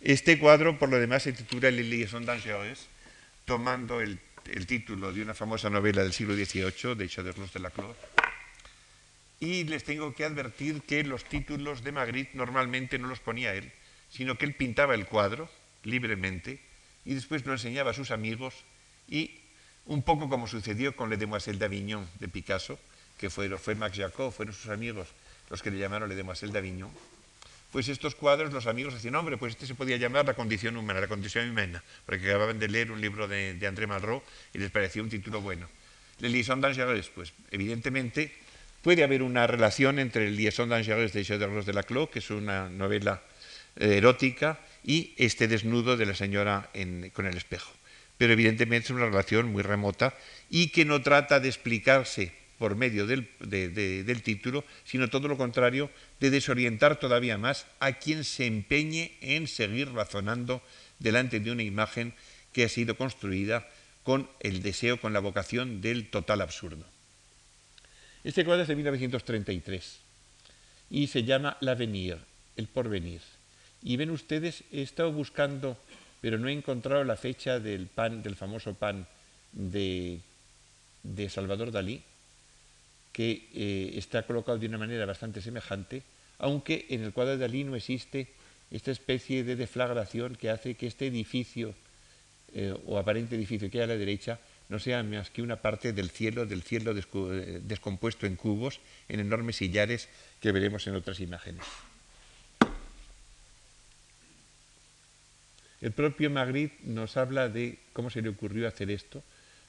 Este 0.00 0.38
cuadro, 0.38 0.78
por 0.78 0.88
lo 0.88 1.00
demás, 1.00 1.24
se 1.24 1.32
titula 1.32 1.72
Les 1.72 1.84
liaisons 1.84 2.24
dangereuses, 2.24 2.86
tomando 3.46 4.00
el, 4.00 4.20
título 4.68 5.12
de 5.12 5.22
una 5.22 5.34
famosa 5.34 5.70
novela 5.70 6.04
del 6.04 6.12
siglo 6.12 6.36
XVIII, 6.36 6.94
de 6.94 7.08
Chaderlos 7.08 7.52
de 7.52 7.58
la 7.58 7.70
Clos. 7.70 7.96
Y 9.40 9.64
les 9.64 9.82
tengo 9.82 10.14
que 10.14 10.22
advertir 10.22 10.82
que 10.82 11.02
los 11.02 11.24
títulos 11.24 11.82
de 11.82 11.90
Magritte 11.90 12.36
normalmente 12.36 12.96
no 12.96 13.08
los 13.08 13.18
ponía 13.18 13.56
él, 13.56 13.72
sino 14.08 14.38
que 14.38 14.44
él 14.44 14.54
pintaba 14.54 14.94
el 14.94 15.06
cuadro 15.06 15.50
libremente 15.82 16.60
y 17.04 17.14
después 17.14 17.44
lo 17.44 17.54
enseñaba 17.54 17.90
a 17.90 17.94
sus 17.94 18.12
amigos 18.12 18.54
y 19.08 19.41
un 19.86 20.02
poco 20.02 20.28
como 20.28 20.46
sucedió 20.46 20.94
con 20.94 21.10
Le 21.10 21.16
Demoiselle 21.16 21.58
d'Avignon 21.58 22.06
de 22.20 22.28
Picasso, 22.28 22.78
que 23.18 23.30
fue, 23.30 23.48
fue 23.58 23.74
Max 23.74 23.96
Jacob, 23.96 24.32
fueron 24.32 24.54
sus 24.54 24.70
amigos 24.70 25.08
los 25.50 25.62
que 25.62 25.70
le 25.70 25.78
llamaron 25.78 26.08
Le 26.08 26.14
Demoiselle 26.14 26.52
d'Avignon, 26.52 26.90
pues 27.72 27.88
estos 27.88 28.14
cuadros 28.14 28.52
los 28.52 28.66
amigos 28.66 28.94
decían, 28.94 29.14
hombre, 29.14 29.38
pues 29.38 29.54
este 29.54 29.66
se 29.66 29.74
podía 29.74 29.96
llamar 29.96 30.26
La 30.26 30.34
condición 30.34 30.76
humana, 30.76 31.00
la 31.00 31.08
condición 31.08 31.48
humana, 31.48 31.82
porque 32.04 32.28
acababan 32.28 32.58
de 32.58 32.68
leer 32.68 32.92
un 32.92 33.00
libro 33.00 33.26
de, 33.26 33.58
André 33.66 33.86
Malraux 33.86 34.22
y 34.52 34.58
les 34.58 34.70
parecía 34.70 35.02
un 35.02 35.08
título 35.08 35.40
bueno. 35.40 35.68
Le 36.20 36.28
Liaison 36.28 36.60
dangereuse, 36.60 37.10
pues 37.14 37.32
evidentemente 37.50 38.30
puede 38.82 39.02
haber 39.02 39.22
una 39.22 39.46
relación 39.46 39.98
entre 39.98 40.28
el 40.28 40.36
Liaison 40.36 40.68
dangereuse 40.68 41.18
de 41.18 41.24
Chauderlos 41.24 41.64
de 41.64 41.72
la 41.72 41.82
Clos, 41.82 42.10
que 42.10 42.18
es 42.18 42.30
una 42.30 42.68
novela 42.68 43.22
eh, 43.76 43.96
erótica, 43.96 44.60
y 44.84 45.14
este 45.16 45.48
desnudo 45.48 45.96
de 45.96 46.06
la 46.06 46.14
señora 46.14 46.68
con 47.14 47.26
el 47.26 47.36
espejo 47.36 47.72
pero 48.22 48.34
evidentemente 48.34 48.84
es 48.84 48.90
una 48.90 49.06
relación 49.06 49.50
muy 49.50 49.64
remota 49.64 50.14
y 50.48 50.68
que 50.68 50.84
no 50.84 51.02
trata 51.02 51.40
de 51.40 51.48
explicarse 51.48 52.30
por 52.56 52.76
medio 52.76 53.04
del, 53.04 53.26
título, 54.22 54.64
sino 54.84 55.10
todo 55.10 55.26
lo 55.26 55.36
contrario, 55.36 55.90
de 56.20 56.30
desorientar 56.30 57.00
todavía 57.00 57.36
más 57.36 57.66
a 57.80 57.94
quien 57.94 58.22
se 58.22 58.46
empeñe 58.46 59.16
en 59.22 59.48
seguir 59.48 59.90
razonando 59.90 60.62
delante 61.00 61.40
de 61.40 61.50
una 61.50 61.64
imagen 61.64 62.14
que 62.52 62.62
ha 62.62 62.68
sido 62.68 62.96
construida 62.96 63.68
con 64.04 64.30
el 64.38 64.62
deseo, 64.62 65.00
con 65.00 65.12
la 65.12 65.18
vocación 65.18 65.80
del 65.80 66.08
total 66.08 66.42
absurdo. 66.42 66.86
Este 68.22 68.44
cuadro 68.44 68.62
es 68.62 68.68
de 68.68 68.76
1933 68.76 69.98
y 70.90 71.08
se 71.08 71.24
llama 71.24 71.56
L'Avenir, 71.58 72.18
el 72.54 72.68
porvenir. 72.68 73.20
Y 73.82 73.96
ven 73.96 74.12
ustedes, 74.12 74.62
he 74.70 74.82
estado 74.82 75.10
buscando 75.10 75.76
pero 76.22 76.38
no 76.38 76.48
he 76.48 76.52
encontrado 76.52 77.02
la 77.02 77.16
fecha 77.16 77.58
del 77.58 77.88
pan, 77.88 78.22
del 78.22 78.36
famoso 78.36 78.74
pan 78.74 79.06
de, 79.50 80.20
Salvador 81.28 81.72
Dalí, 81.72 82.00
que 83.12 83.50
eh, 83.52 83.92
está 83.96 84.22
colocado 84.22 84.56
de 84.56 84.68
una 84.68 84.78
manera 84.78 85.04
bastante 85.04 85.42
semejante, 85.42 86.04
aunque 86.38 86.86
en 86.90 87.02
el 87.02 87.12
cuadro 87.12 87.32
de 87.32 87.38
Dalí 87.38 87.64
no 87.64 87.74
existe 87.74 88.28
esta 88.70 88.92
especie 88.92 89.42
de 89.42 89.56
deflagración 89.56 90.36
que 90.36 90.48
hace 90.48 90.76
que 90.76 90.86
este 90.86 91.08
edificio 91.08 91.74
eh, 92.54 92.72
o 92.86 92.98
aparente 92.98 93.34
edificio 93.34 93.68
que 93.68 93.78
hay 93.78 93.84
a 93.84 93.88
la 93.88 93.96
derecha 93.96 94.38
no 94.68 94.78
sea 94.78 95.02
más 95.02 95.28
que 95.28 95.42
una 95.42 95.56
parte 95.56 95.92
del 95.92 96.08
cielo, 96.08 96.46
del 96.46 96.62
cielo 96.62 96.94
eh, 96.96 97.60
descompuesto 97.64 98.26
en 98.26 98.36
cubos, 98.36 98.80
en 99.08 99.18
enormes 99.20 99.56
sillares 99.56 100.08
que 100.40 100.52
veremos 100.52 100.86
en 100.86 100.94
otras 100.94 101.18
imágenes. 101.20 101.64
El 105.82 105.90
propio 105.90 106.30
Magritte 106.30 106.78
nos 106.84 107.16
habla 107.16 107.48
de 107.48 107.78
cómo 107.92 108.08
se 108.08 108.22
le 108.22 108.28
ocurrió 108.28 108.68
hacer 108.68 108.90
esto 108.90 109.22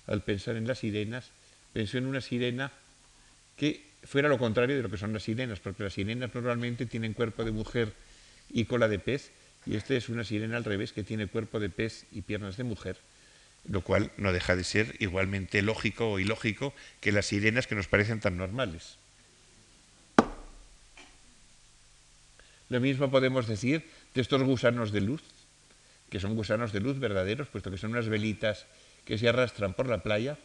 al 0.05 0.21
pensar 0.21 0.55
en 0.55 0.67
las 0.67 0.79
sirenas. 0.79 1.31
Pensó 1.73 1.97
en 1.97 2.05
una 2.05 2.21
sirena 2.21 2.71
que 3.57 3.83
fuera 4.03 4.29
lo 4.29 4.37
contrario 4.37 4.75
de 4.75 4.83
lo 4.83 4.91
que 4.91 4.97
son 4.97 5.11
las 5.11 5.23
sirenas, 5.23 5.59
porque 5.59 5.83
las 5.83 5.93
sirenas 5.93 6.33
normalmente 6.33 6.85
tienen 6.85 7.13
cuerpo 7.13 7.43
de 7.43 7.51
mujer 7.51 7.93
y 8.51 8.65
cola 8.65 8.87
de 8.87 8.99
pez, 8.99 9.31
y 9.65 9.75
esta 9.75 9.95
es 9.95 10.07
una 10.07 10.23
sirena 10.23 10.57
al 10.57 10.65
revés 10.65 10.93
que 10.93 11.03
tiene 11.03 11.25
cuerpo 11.25 11.59
de 11.59 11.69
pez 11.69 12.05
y 12.11 12.21
piernas 12.21 12.57
de 12.57 12.63
mujer, 12.63 12.97
lo 13.67 13.81
cual 13.81 14.11
no 14.17 14.33
deja 14.33 14.55
de 14.55 14.63
ser 14.63 14.95
igualmente 14.99 15.63
lógico 15.63 16.11
o 16.11 16.19
ilógico 16.19 16.75
que 17.01 17.11
las 17.11 17.25
sirenas 17.25 17.65
que 17.65 17.75
nos 17.75 17.87
parecen 17.87 18.19
tan 18.19 18.37
normales. 18.37 18.97
Lo 22.69 22.79
mismo 22.79 23.09
podemos 23.09 23.47
decir 23.47 23.83
de 24.13 24.21
estos 24.21 24.43
gusanos 24.43 24.91
de 24.91 25.01
luz 25.01 25.23
que 26.13 26.19
son 26.19 26.35
gusanos 26.35 26.69
de 26.69 26.79
luz 26.79 26.99
verdaderos, 26.99 27.49
puesto 27.49 27.71
que 27.71 27.81
son 27.81 27.89
unas 27.89 28.05
velitas 28.05 28.67
que 29.03 29.17
se 29.17 29.27
arrastran 29.27 29.73
por 29.73 29.89
la 29.89 30.03
playa. 30.03 30.37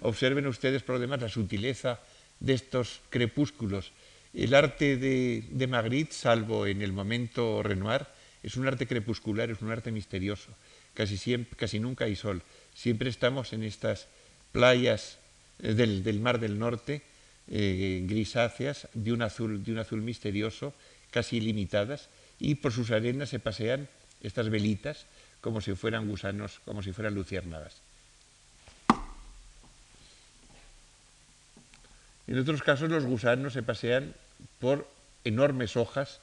Observen 0.00 0.46
ustedes, 0.46 0.84
por 0.84 0.94
lo 0.94 1.00
demás, 1.00 1.20
la 1.20 1.28
sutileza 1.28 1.98
de 2.38 2.54
estos 2.54 3.00
crepúsculos. 3.10 3.90
El 4.32 4.54
arte 4.54 4.96
de, 4.96 5.66
Magritte, 5.66 6.14
salvo 6.14 6.68
en 6.68 6.82
el 6.82 6.92
momento 6.92 7.64
Renoir, 7.64 8.06
es 8.44 8.54
un 8.54 8.68
arte 8.68 8.86
crepuscular, 8.86 9.50
es 9.50 9.60
un 9.60 9.72
arte 9.72 9.90
misterioso. 9.90 10.54
Casi, 10.94 11.16
siempre, 11.16 11.56
casi 11.56 11.80
nunca 11.80 12.04
hay 12.04 12.14
sol. 12.14 12.40
Siempre 12.72 13.10
estamos 13.10 13.52
en 13.52 13.64
estas 13.64 14.06
playas 14.52 15.18
eh, 15.58 15.74
del, 15.74 16.20
Mar 16.20 16.38
del 16.38 16.60
Norte, 16.60 17.02
eh, 17.48 18.04
grisáceas, 18.06 18.86
de 18.94 19.12
un, 19.12 19.22
azul, 19.22 19.64
de 19.64 19.72
un 19.72 19.78
azul 19.78 20.00
misterioso, 20.00 20.74
casi 21.10 21.38
ilimitadas, 21.38 22.08
y 22.38 22.54
por 22.54 22.70
sus 22.70 22.92
arenas 22.92 23.30
se 23.30 23.40
pasean 23.40 23.88
estas 24.22 24.48
velitas 24.50 25.06
como 25.40 25.60
si 25.60 25.74
fueran 25.74 26.08
gusanos, 26.08 26.60
como 26.64 26.82
si 26.82 26.92
fueran 26.92 27.14
luciérnagas. 27.14 27.76
En 32.26 32.38
otros 32.38 32.62
casos 32.62 32.90
los 32.90 33.04
gusanos 33.04 33.54
se 33.54 33.62
pasean 33.62 34.14
por 34.60 34.86
enormes 35.24 35.76
hojas 35.76 36.20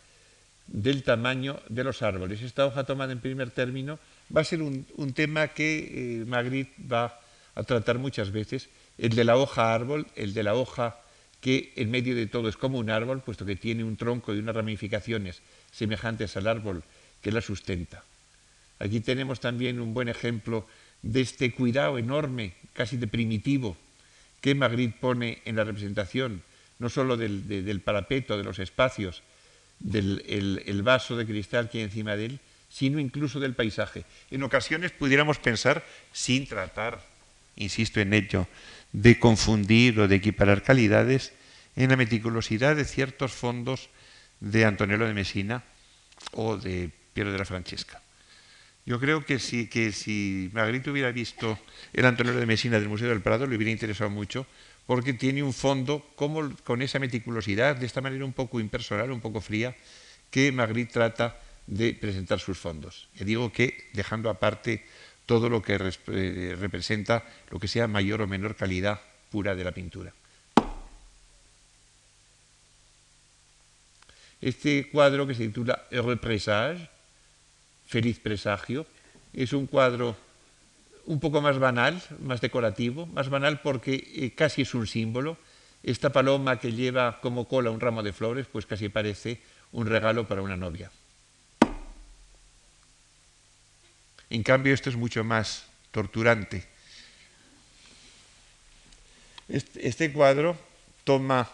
del 0.68 1.04
tamaño 1.04 1.60
de 1.70 1.84
los 1.84 2.02
árboles. 2.02 2.41
Esta 2.41 2.66
hoja 2.66 2.84
tomada 2.84 3.12
en 3.12 3.20
primer 3.20 3.50
término 3.50 4.00
va 4.36 4.41
a 4.41 4.46
ser 4.46 4.62
un, 4.62 4.86
tema 5.14 5.48
que 5.50 6.22
eh, 6.22 6.26
Magritte 6.26 6.74
va 6.91 7.20
a 7.56 7.64
tratar 7.64 7.98
muchas 7.98 8.32
veces, 8.32 8.70
el 8.98 9.16
de 9.16 9.24
la 9.24 9.38
hoja 9.38 9.74
árbol, 9.74 10.08
el 10.16 10.34
de 10.34 10.43
la 10.43 10.56
hoja 10.56 11.00
que 11.41 11.74
en 11.76 11.91
medio 11.91 12.16
de 12.16 12.28
todo 12.28 12.50
es 12.50 12.58
como 12.58 12.80
un 12.80 12.89
árbol, 12.89 13.22
puesto 13.22 13.46
que 13.46 13.56
tiene 13.56 13.84
un 13.84 13.98
tronco 13.98 14.34
y 14.34 14.39
unas 14.39 14.56
ramificaciones 14.56 15.41
semejantes 15.72 16.36
al 16.38 16.48
árbol 16.48 16.84
que 17.26 17.32
la 17.32 17.41
sustenta. 17.41 18.03
Aquí 18.78 18.99
tenemos 18.99 19.39
también 19.39 19.80
un 19.80 19.95
buen 19.95 20.09
ejemplo 20.09 20.67
de 21.01 21.21
este 21.21 21.51
cuidado 21.55 21.97
enorme, 21.97 22.53
casi 22.73 22.97
de 22.97 23.07
primitivo, 23.07 23.76
que 24.41 24.53
Magritte 24.53 24.99
pone 25.01 25.41
en 25.45 25.55
la 25.55 25.63
representación, 25.63 26.43
no 26.78 26.88
solo 26.88 27.17
del, 27.17 27.82
parapeto, 27.84 28.38
de 28.38 28.43
los 28.43 28.59
espacios, 28.59 29.23
del 29.80 30.21
el, 30.28 30.84
vaso 30.84 31.17
de 31.17 31.26
cristal 31.26 31.67
que 31.67 31.80
hay 31.80 31.86
encima 31.86 32.15
de 32.15 32.26
él, 32.26 32.39
sino 32.69 32.99
incluso 32.99 33.39
del 33.39 33.55
paisaje. 33.55 34.05
En 34.30 34.43
ocasiones 34.43 34.91
pudiéramos 34.91 35.39
pensar, 35.39 35.84
sin 36.13 36.45
tratar, 36.45 37.03
insisto 37.55 38.01
en 38.01 38.13
ello, 38.13 38.47
de 38.91 39.17
confundir 39.17 39.99
o 39.99 40.07
de 40.07 40.17
equiparar 40.17 40.61
calidades, 40.61 41.34
en 41.76 41.89
la 41.89 41.97
meticulosidad 41.97 42.76
de 42.76 42.86
ciertos 42.86 43.32
fondos 43.32 43.89
de 44.41 44.63
Antonello 44.63 45.07
de 45.07 45.15
Messina 45.15 45.63
o 46.32 46.57
de 46.57 46.91
Piero 47.16 47.32
de 47.32 47.39
la 47.39 47.45
Francesca. 47.45 48.01
Yo 48.86 48.99
creo 48.99 49.26
que 49.26 49.39
si, 49.39 49.68
que 49.68 49.93
si 49.93 50.51
Magritte 50.53 50.91
hubiera 50.91 51.11
visto 51.11 51.57
el 51.93 52.05
Antonero 52.05 52.38
de 52.38 52.45
Mesina 52.45 52.78
del 52.78 52.89
Museo 52.89 53.07
del 53.07 53.22
Prado, 53.22 53.47
le 53.47 53.55
hubiera 53.55 53.72
interesado 53.72 54.09
mucho, 54.09 54.45
porque 54.86 55.13
tiene 55.13 55.41
un 55.41 55.53
fondo 55.53 56.05
como, 56.16 56.53
con 56.66 56.82
esa 56.82 56.99
meticulosidad, 56.99 57.78
de 57.78 57.86
esta 57.86 58.01
manera 58.01 58.26
un 58.26 58.34
poco 58.34 58.59
impersonal, 58.59 59.11
un 59.11 59.22
poco 59.22 59.39
fría, 59.39 59.74
que 60.30 60.51
Magritte 60.51 60.91
trata 60.91 61.39
de 61.66 61.93
presentar 61.93 62.39
sus 62.39 62.59
fondos. 62.59 63.07
Ya 63.16 63.26
digo 63.26 63.51
que 63.51 63.88
dejando 63.93 64.30
aparte 64.30 64.86
todo 65.26 65.49
lo 65.49 65.61
que 65.61 65.80
eh, 66.07 66.55
representa 66.59 67.24
lo 67.49 67.59
que 67.59 67.70
sea 67.70 67.88
mayor 67.88 68.22
o 68.22 68.28
menor 68.28 68.55
calidad 68.55 68.99
pura 69.32 69.55
de 69.55 69.63
la 69.63 69.72
pintura. 69.72 70.13
Este 74.41 74.89
cuadro 74.89 75.26
que 75.26 75.34
se 75.34 75.47
titula 75.47 75.88
represage 75.89 76.93
Feliz 77.96 78.20
Presagio, 78.20 78.86
es 79.32 79.54
un 79.54 79.68
cuadro 79.68 80.18
un 81.06 81.22
poco 81.22 81.39
más 81.39 81.60
banal, 81.60 82.04
más 82.20 82.41
decorativo, 82.41 83.06
más 83.06 83.30
banal 83.30 83.62
porque 83.62 83.96
eh, 83.96 84.34
casi 84.36 84.64
es 84.64 84.74
un 84.74 84.86
símbolo. 84.86 85.38
Esta 85.82 86.12
paloma 86.12 86.60
que 86.60 86.74
lleva 86.74 87.22
como 87.22 87.48
cola 87.48 87.72
un 87.72 87.80
ramo 87.80 88.04
de 88.04 88.12
flores, 88.12 88.48
pues 88.52 88.66
casi 88.66 88.89
parece 88.89 89.39
un 89.72 89.88
regalo 89.88 90.28
para 90.28 90.41
una 90.41 90.58
novia. 90.58 90.91
En 94.30 94.43
cambio, 94.43 94.74
esto 94.74 94.89
es 94.89 94.98
mucho 94.98 95.24
más 95.24 95.64
torturante. 95.91 96.68
Este, 99.48 100.12
cuadro 100.12 100.58
toma 101.06 101.50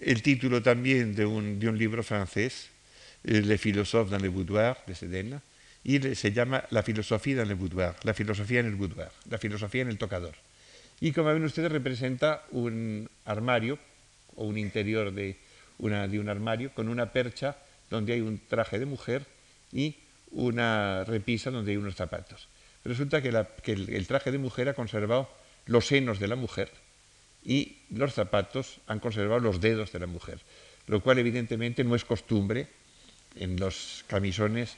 el 0.00 0.22
título 0.22 0.62
también 0.62 1.14
de 1.14 1.26
un, 1.26 1.60
libro 1.76 2.02
francés, 2.02 2.70
eh, 3.24 3.42
Le 3.42 3.58
philosophe 3.58 4.08
dans 4.08 4.22
le 4.22 4.28
boudoir, 4.28 4.78
de 4.86 4.94
Sedena, 4.94 5.42
y 5.88 6.14
se 6.14 6.32
llama 6.32 6.64
La 6.68 6.82
filosofía 6.82 7.36
dans 7.36 7.48
le 7.48 7.54
boudoir, 7.54 7.96
la 8.02 8.12
filosofía 8.12 8.60
en 8.60 8.66
el 8.66 8.74
boudoir, 8.74 9.08
la 9.30 9.38
filosofía 9.38 9.80
en 9.80 9.88
el 9.88 9.96
tocador. 9.96 10.34
Y 11.00 11.12
como 11.12 11.32
ven 11.32 11.42
ustedes, 11.44 11.72
representa 11.72 12.44
un 12.50 13.08
armario 13.24 13.78
o 14.36 14.44
un 14.44 14.58
interior 14.58 15.14
de, 15.14 15.38
de 15.78 16.18
un 16.20 16.28
armario 16.28 16.74
con 16.74 16.90
una 16.90 17.10
percha 17.10 17.56
donde 17.88 18.12
hay 18.12 18.20
un 18.20 18.38
traje 18.38 18.78
de 18.78 18.84
mujer 18.84 19.24
y 19.72 19.96
una 20.32 21.04
repisa 21.04 21.50
donde 21.50 21.70
hay 21.70 21.78
unos 21.78 21.94
zapatos. 21.94 22.48
Resulta 22.84 23.22
que, 23.22 23.28
el, 23.72 24.06
traje 24.06 24.30
de 24.30 24.36
mujer 24.36 24.68
ha 24.68 24.74
conservado 24.74 25.30
los 25.64 25.86
senos 25.86 26.18
de 26.18 26.28
la 26.28 26.36
mujer 26.36 26.70
y 27.42 27.78
los 27.88 28.12
zapatos 28.12 28.82
han 28.88 29.00
conservado 29.00 29.40
los 29.40 29.62
dedos 29.62 29.90
de 29.92 30.00
la 30.00 30.06
mujer, 30.06 30.40
lo 30.86 31.00
cual 31.00 31.18
evidentemente 31.18 31.82
no 31.82 31.94
es 31.94 32.04
costumbre 32.04 32.68
en 33.36 33.58
los 33.58 34.04
camisones 34.06 34.76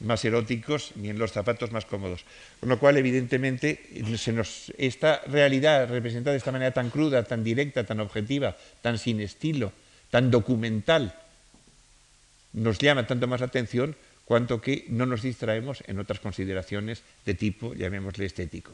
más 0.00 0.24
eróticos 0.24 0.92
ni 0.96 1.10
en 1.10 1.18
los 1.18 1.32
zapatos 1.32 1.72
más 1.72 1.84
cómodos. 1.84 2.24
Con 2.58 2.68
lo 2.68 2.78
cual, 2.78 2.96
evidentemente, 2.96 3.80
esta 4.78 5.20
realidad 5.26 5.88
representada 5.88 6.32
de 6.32 6.38
esta 6.38 6.52
manera 6.52 6.72
tan 6.72 6.90
cruda, 6.90 7.22
tan 7.24 7.44
directa, 7.44 7.84
tan 7.84 8.00
objetiva, 8.00 8.56
tan 8.82 8.98
sin 8.98 9.20
estilo, 9.20 9.72
tan 10.10 10.30
documental, 10.30 11.14
nos 12.52 12.78
llama 12.78 13.06
tanto 13.06 13.28
más 13.28 13.40
la 13.40 13.46
atención 13.46 13.94
cuanto 14.24 14.60
que 14.60 14.86
no 14.88 15.06
nos 15.06 15.22
distraemos 15.22 15.82
en 15.86 15.98
otras 15.98 16.20
consideraciones 16.20 17.02
de 17.26 17.34
tipo, 17.34 17.74
llamémosle, 17.74 18.26
estético. 18.26 18.72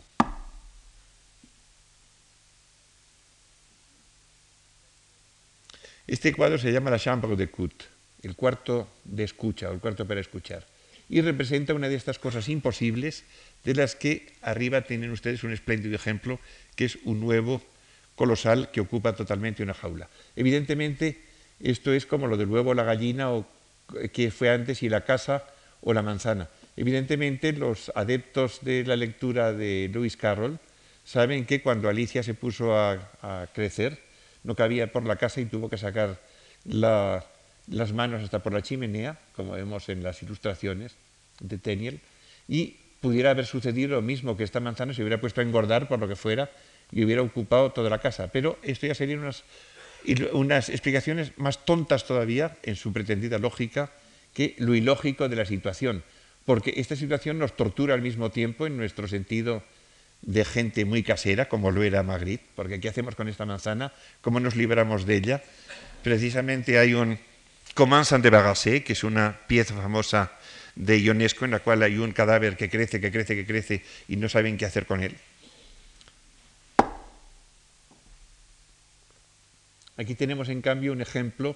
Este 6.07 6.33
cuadro 6.33 6.59
se 6.59 6.71
llama 6.71 6.91
la 6.91 7.01
Chambre 7.01 7.35
d'écoute, 7.35 7.85
el 8.23 8.37
cuarto 8.37 8.87
de 9.05 9.25
escucha 9.25 9.71
o 9.71 9.73
el 9.73 9.81
cuarto 9.81 10.07
para 10.07 10.21
escuchar, 10.21 10.65
y 11.09 11.21
representa 11.21 11.75
una 11.75 11.89
de 11.89 11.95
estas 11.95 12.19
cosas 12.19 12.49
imposibles 12.49 13.25
de 13.65 13.75
las 13.75 13.95
que 13.95 14.33
arriba 14.43 14.83
tienen 14.83 15.11
ustedes 15.11 15.45
un 15.45 15.53
espléndido 15.53 15.95
ejemplo, 15.95 16.41
que 16.75 16.85
es 16.85 16.99
un 17.05 17.21
nuevo 17.21 17.63
colosal 18.15 18.71
que 18.71 18.81
ocupa 18.81 19.15
totalmente 19.15 19.63
una 19.63 19.75
jaula. 19.75 20.09
Evidentemente, 20.35 21.21
esto 21.61 21.93
es 21.93 22.07
como 22.07 22.27
lo 22.27 22.37
del 22.37 22.49
huevo 22.49 22.75
la 22.75 22.85
gallina 22.85 23.31
o 23.31 23.47
que 24.13 24.31
fue 24.31 24.51
antes 24.51 24.83
y 24.83 24.89
la 24.89 25.05
casa 25.05 25.45
o 25.81 25.93
la 25.93 26.03
manzana. 26.03 26.49
Evidentemente, 26.77 27.53
los 27.53 27.93
adeptos 27.95 28.61
de 28.63 28.85
la 28.85 28.97
lectura 28.97 29.53
de 29.53 29.89
Lewis 29.93 30.17
Carroll 30.17 30.59
saben 31.05 31.47
que 31.47 31.63
cuando 31.63 31.89
Alicia 31.89 32.23
se 32.23 32.35
puso 32.35 32.77
a, 32.77 33.49
crecer, 33.55 33.99
no 34.43 34.55
cabía 34.55 34.93
por 34.93 35.07
la 35.07 35.17
casa 35.17 35.41
y 35.41 35.47
tuvo 35.47 35.71
que 35.71 35.79
sacar 35.79 36.21
las 37.69 37.93
manos 37.93 38.23
hasta 38.23 38.43
por 38.43 38.53
la 38.53 38.63
chimenea, 38.63 39.19
como 39.35 39.53
vemos 39.53 39.89
en 39.89 40.03
las 40.03 40.23
ilustraciones 40.23 40.97
de 41.41 41.59
Teniel, 41.59 42.01
y 42.49 42.77
pudiera 43.01 43.31
haber 43.31 43.47
sucedido 43.47 43.97
lo 43.97 44.03
mismo 44.03 44.37
que 44.37 44.45
esta 44.45 44.61
manzana 44.61 44.95
se 44.95 45.03
hubiera 45.03 45.21
puesto 45.21 45.41
a 45.41 45.45
engordar 45.45 45.89
por 45.89 45.99
lo 45.99 46.09
que 46.09 46.17
fuera 46.17 46.51
y 46.93 47.05
hubiera 47.05 47.23
ocupado 47.23 47.73
toda 47.73 47.91
la 47.91 47.99
casa. 47.99 48.29
Pero 48.29 48.59
esto 48.63 48.87
ya 48.87 48.95
serían 48.95 49.21
unas 49.21 49.45
unas 50.33 50.69
explicaciones 50.69 51.33
más 51.37 51.65
tontas 51.65 52.07
todavía 52.07 52.57
en 52.63 52.77
su 52.77 52.93
pretendida 52.93 53.39
lógica 53.39 53.91
que 54.35 54.55
lo 54.59 54.75
ilógico 54.75 55.29
de 55.29 55.37
la 55.37 55.47
situación, 55.47 56.05
porque 56.45 56.75
esta 56.77 56.95
situación 56.95 57.39
nos 57.39 57.57
tortura 57.57 57.95
al 57.95 58.03
mismo 58.03 58.31
tiempo 58.31 58.67
en 58.67 58.77
nuestro 58.77 59.09
sentido 59.09 59.63
de 60.23 60.45
gente 60.45 60.85
muy 60.85 61.03
casera, 61.03 61.49
como 61.49 61.71
lo 61.71 61.83
era 61.83 62.03
Magritte, 62.03 62.47
porque 62.55 62.81
¿qué 62.81 62.89
hacemos 62.89 63.15
con 63.15 63.29
esta 63.29 63.47
manzana? 63.47 63.93
¿Cómo 64.21 64.41
nos 64.41 64.57
libramos 64.57 65.07
de 65.07 65.17
ella? 65.17 65.43
Precisamente 66.03 66.79
hay 66.79 66.95
un 66.95 67.19
Comment 67.77 68.09
de 68.09 68.31
Bagassé, 68.31 68.83
que 68.83 68.95
es 68.95 69.05
una 69.05 69.39
pieza 69.47 69.75
famosa 69.75 70.33
de 70.77 70.99
Ionesco 70.99 71.45
en 71.45 71.51
la 71.51 71.59
cual 71.59 71.83
hay 71.83 71.99
un 71.99 72.11
cadáver 72.13 72.57
que 72.57 72.71
crece, 72.71 73.03
que 73.03 73.13
crece, 73.13 73.37
que 73.37 73.45
crece 73.45 73.83
y 74.09 74.17
no 74.17 74.31
saben 74.31 74.57
qué 74.57 74.65
hacer 74.65 74.87
con 74.87 75.03
él. 75.03 75.15
Aquí 79.99 80.15
tenemos 80.15 80.49
en 80.49 80.63
cambio 80.63 80.91
un 80.91 81.03
ejemplo 81.03 81.55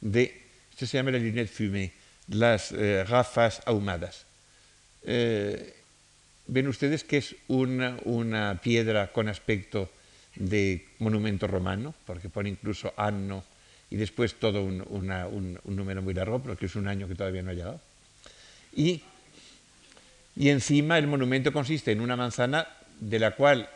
de, 0.00 0.42
esto 0.72 0.86
se 0.86 0.96
llama 0.96 1.12
la 1.12 1.18
lunette 1.18 1.48
fumée, 1.48 1.92
las 2.26 2.72
eh, 2.72 3.04
gafas 3.08 3.62
ahumadas. 3.64 4.26
Eh, 5.04 5.72
ven 6.48 6.66
ustedes 6.66 7.04
que 7.04 7.18
es 7.18 7.36
una, 7.46 8.58
piedra 8.60 9.12
con 9.12 9.28
aspecto 9.28 9.88
de 10.34 10.84
monumento 10.98 11.46
romano, 11.46 11.94
porque 12.06 12.28
pone 12.28 12.48
incluso 12.48 12.92
anno 12.96 13.44
y 13.90 13.96
después 13.96 14.34
todo 14.34 14.62
un, 14.62 14.82
un, 14.88 15.58
número 15.64 16.00
muy 16.00 16.14
largo, 16.14 16.38
porque 16.40 16.66
es 16.66 16.76
un 16.76 16.86
año 16.86 17.08
que 17.08 17.16
todavía 17.16 17.42
no 17.42 17.50
ha 17.50 17.54
llegado. 17.54 17.80
Y, 18.74 19.02
y 20.36 20.48
encima 20.48 20.96
el 20.96 21.08
monumento 21.08 21.52
consiste 21.52 21.90
en 21.90 22.00
una 22.00 22.16
manzana 22.16 22.68
de 23.00 23.18
la 23.18 23.32
cual 23.32 23.68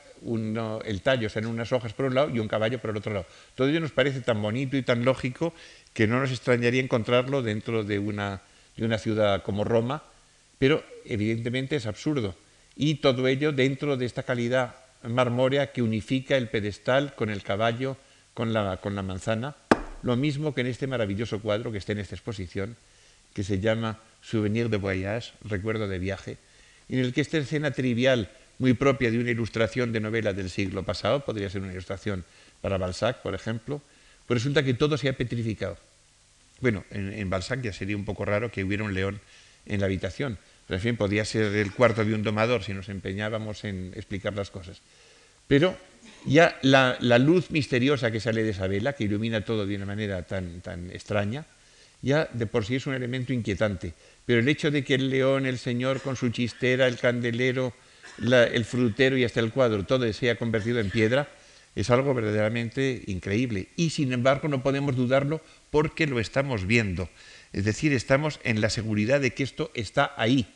el 0.84 1.00
tallo 1.02 1.28
en 1.34 1.46
unas 1.46 1.72
hojas 1.72 1.92
por 1.92 2.06
un 2.06 2.14
lado 2.14 2.30
y 2.30 2.38
un 2.38 2.48
caballo 2.48 2.78
por 2.78 2.90
el 2.90 2.96
otro 2.96 3.12
lado. 3.12 3.26
Todo 3.54 3.68
ello 3.68 3.80
nos 3.80 3.90
parece 3.90 4.20
tan 4.20 4.40
bonito 4.40 4.76
y 4.76 4.82
tan 4.82 5.04
lógico 5.04 5.52
que 5.92 6.06
no 6.06 6.20
nos 6.20 6.30
extrañaría 6.30 6.80
encontrarlo 6.80 7.42
dentro 7.42 7.84
de 7.84 7.98
una, 7.98 8.40
de 8.76 8.84
una 8.84 8.98
ciudad 8.98 9.42
como 9.42 9.64
Roma, 9.64 10.02
pero 10.58 10.82
evidentemente 11.04 11.76
es 11.76 11.86
absurdo. 11.86 12.34
Y 12.76 12.96
todo 12.96 13.26
ello 13.28 13.52
dentro 13.52 13.96
de 13.96 14.06
esta 14.06 14.22
calidad 14.22 14.76
marmórea 15.02 15.72
que 15.72 15.82
unifica 15.82 16.36
el 16.36 16.48
pedestal 16.48 17.14
con 17.14 17.28
el 17.28 17.42
caballo, 17.42 17.96
con 18.32 18.52
la 18.52 19.02
manzana, 19.02 19.54
lo 20.05 20.16
mismo 20.16 20.55
que 20.55 20.61
en 20.61 20.68
este 20.68 20.86
maravilloso 20.86 21.40
cuadro 21.40 21.72
que 21.72 21.78
está 21.78 21.92
en 21.92 21.98
esta 21.98 22.14
exposición, 22.14 22.76
que 23.32 23.42
se 23.42 23.59
llama 23.59 23.98
Souvenir 24.22 24.68
de 24.68 24.76
Voyage, 24.76 25.32
Recuerdo 25.42 25.88
de 25.88 25.98
Viaje, 25.98 26.36
en 26.90 26.98
el 26.98 27.14
que 27.14 27.22
esta 27.22 27.38
escena 27.38 27.70
trivial 27.70 28.30
muy 28.59 28.74
propia 28.74 29.11
de 29.11 29.18
una 29.18 29.30
ilustración 29.30 29.92
de 29.92 30.00
novela 30.00 30.34
del 30.34 30.50
siglo 30.50 30.82
pasado, 30.82 31.24
podría 31.24 31.48
ser 31.48 31.62
una 31.62 31.72
ilustración 31.72 32.24
para 32.61 32.76
Balzac, 32.76 33.22
por 33.22 33.34
ejemplo, 33.34 33.80
pues 34.26 34.42
resulta 34.42 34.62
que 34.62 34.74
todo 34.74 34.98
se 34.98 35.09
ha 35.09 35.14
petrificado. 35.14 35.78
Bueno, 36.61 36.84
en, 36.90 37.28
Balzac 37.30 37.62
ya 37.62 37.72
sería 37.72 37.96
un 37.96 38.05
poco 38.05 38.26
raro 38.26 38.52
que 38.52 38.62
hubiera 38.62 38.84
un 38.84 38.92
león 38.92 39.20
en 39.64 39.80
la 39.80 39.86
habitación, 39.86 40.38
pero 40.68 40.76
en 40.76 40.82
fin, 40.82 40.96
podría 40.96 41.24
ser 41.24 41.55
el 41.57 41.72
cuarto 41.72 42.05
de 42.05 42.14
un 42.14 42.22
domador 42.22 42.62
si 42.62 42.74
nos 42.74 42.90
empeñábamos 42.90 43.64
en 43.64 43.92
explicar 43.96 44.34
las 44.34 44.50
cosas. 44.50 44.82
Pero 45.48 45.76
ya 46.24 46.59
la, 46.62 46.96
luz 47.18 47.50
misteriosa 47.50 48.11
que 48.11 48.20
sale 48.20 48.42
de 48.42 48.50
esa 48.50 48.66
vela, 48.66 48.94
que 48.94 49.05
ilumina 49.05 49.44
todo 49.44 49.66
de 49.66 49.76
una 49.76 49.86
manera 49.86 50.22
tan, 50.22 50.61
tan 50.61 50.90
extraña, 50.90 51.46
ya 52.02 52.28
de 52.32 52.46
por 52.46 52.64
sí 52.64 52.76
es 52.76 52.86
un 52.86 52.94
elemento 52.94 53.32
inquietante. 53.32 53.94
Pero 54.26 54.40
el 54.40 54.48
hecho 54.48 54.70
de 54.70 54.84
que 54.84 54.94
el 54.94 55.11
león, 55.11 55.46
el 55.46 55.59
señor 55.59 56.00
con 56.00 56.16
su 56.16 56.30
chistera, 56.30 56.86
el 56.86 56.98
candelero, 56.98 57.72
el 58.20 58.64
frutero 58.64 59.16
y 59.16 59.24
hasta 59.24 59.40
el 59.40 59.50
cuadro, 59.50 59.84
todo 59.84 60.11
se 60.12 60.30
ha 60.30 60.36
convertido 60.36 60.80
en 60.80 60.90
piedra, 60.90 61.28
es 61.74 61.90
algo 61.90 62.14
verdaderamente 62.14 63.02
increíble. 63.07 63.68
Y 63.76 63.90
sin 63.90 64.12
embargo 64.12 64.48
no 64.48 64.62
podemos 64.62 64.96
dudarlo 64.96 65.40
porque 65.70 66.07
lo 66.07 66.20
estamos 66.20 66.66
viendo. 66.66 67.09
Es 67.52 67.64
decir, 67.64 67.92
estamos 67.92 68.40
en 68.44 68.61
la 68.61 68.70
seguridad 68.70 69.20
de 69.20 69.32
que 69.32 69.42
esto 69.42 69.70
está 69.74 70.12
ahí. 70.16 70.46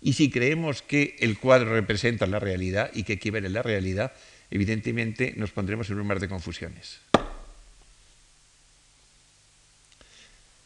Y 0.00 0.12
si 0.12 0.30
creemos 0.30 0.82
que 0.82 1.16
el 1.20 1.38
cuadro 1.38 1.72
representa 1.72 2.26
la 2.26 2.38
realidad 2.38 2.90
y 2.94 3.02
que 3.02 3.14
equivale 3.14 3.48
la 3.48 3.62
realidad, 3.62 4.12
evidentemente 4.50 5.34
nos 5.36 5.50
pondremos 5.50 5.90
en 5.90 6.00
un 6.00 6.06
mar 6.06 6.20
de 6.20 6.28
confusiones. 6.28 7.00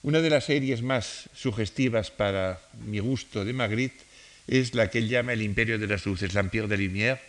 Una 0.03 0.21
de 0.21 0.31
las 0.31 0.47
series 0.47 0.83
más 0.83 1.31
sugestivas 1.35 2.11
para 2.11 2.61
mi 2.85 2.99
gusto 2.99 3.45
de 3.45 3.53
Magritte 3.53 4.03
es 4.49 4.75
la 4.75 4.91
que 4.91 4.99
él 4.99 5.09
llama 5.09 5.33
el 5.33 5.43
imperio 5.43 5.79
de 5.79 5.87
las 5.87 6.05
luces, 6.07 6.35
l'Empire 6.35 6.67
de 6.67 6.77
Lumière, 6.77 7.21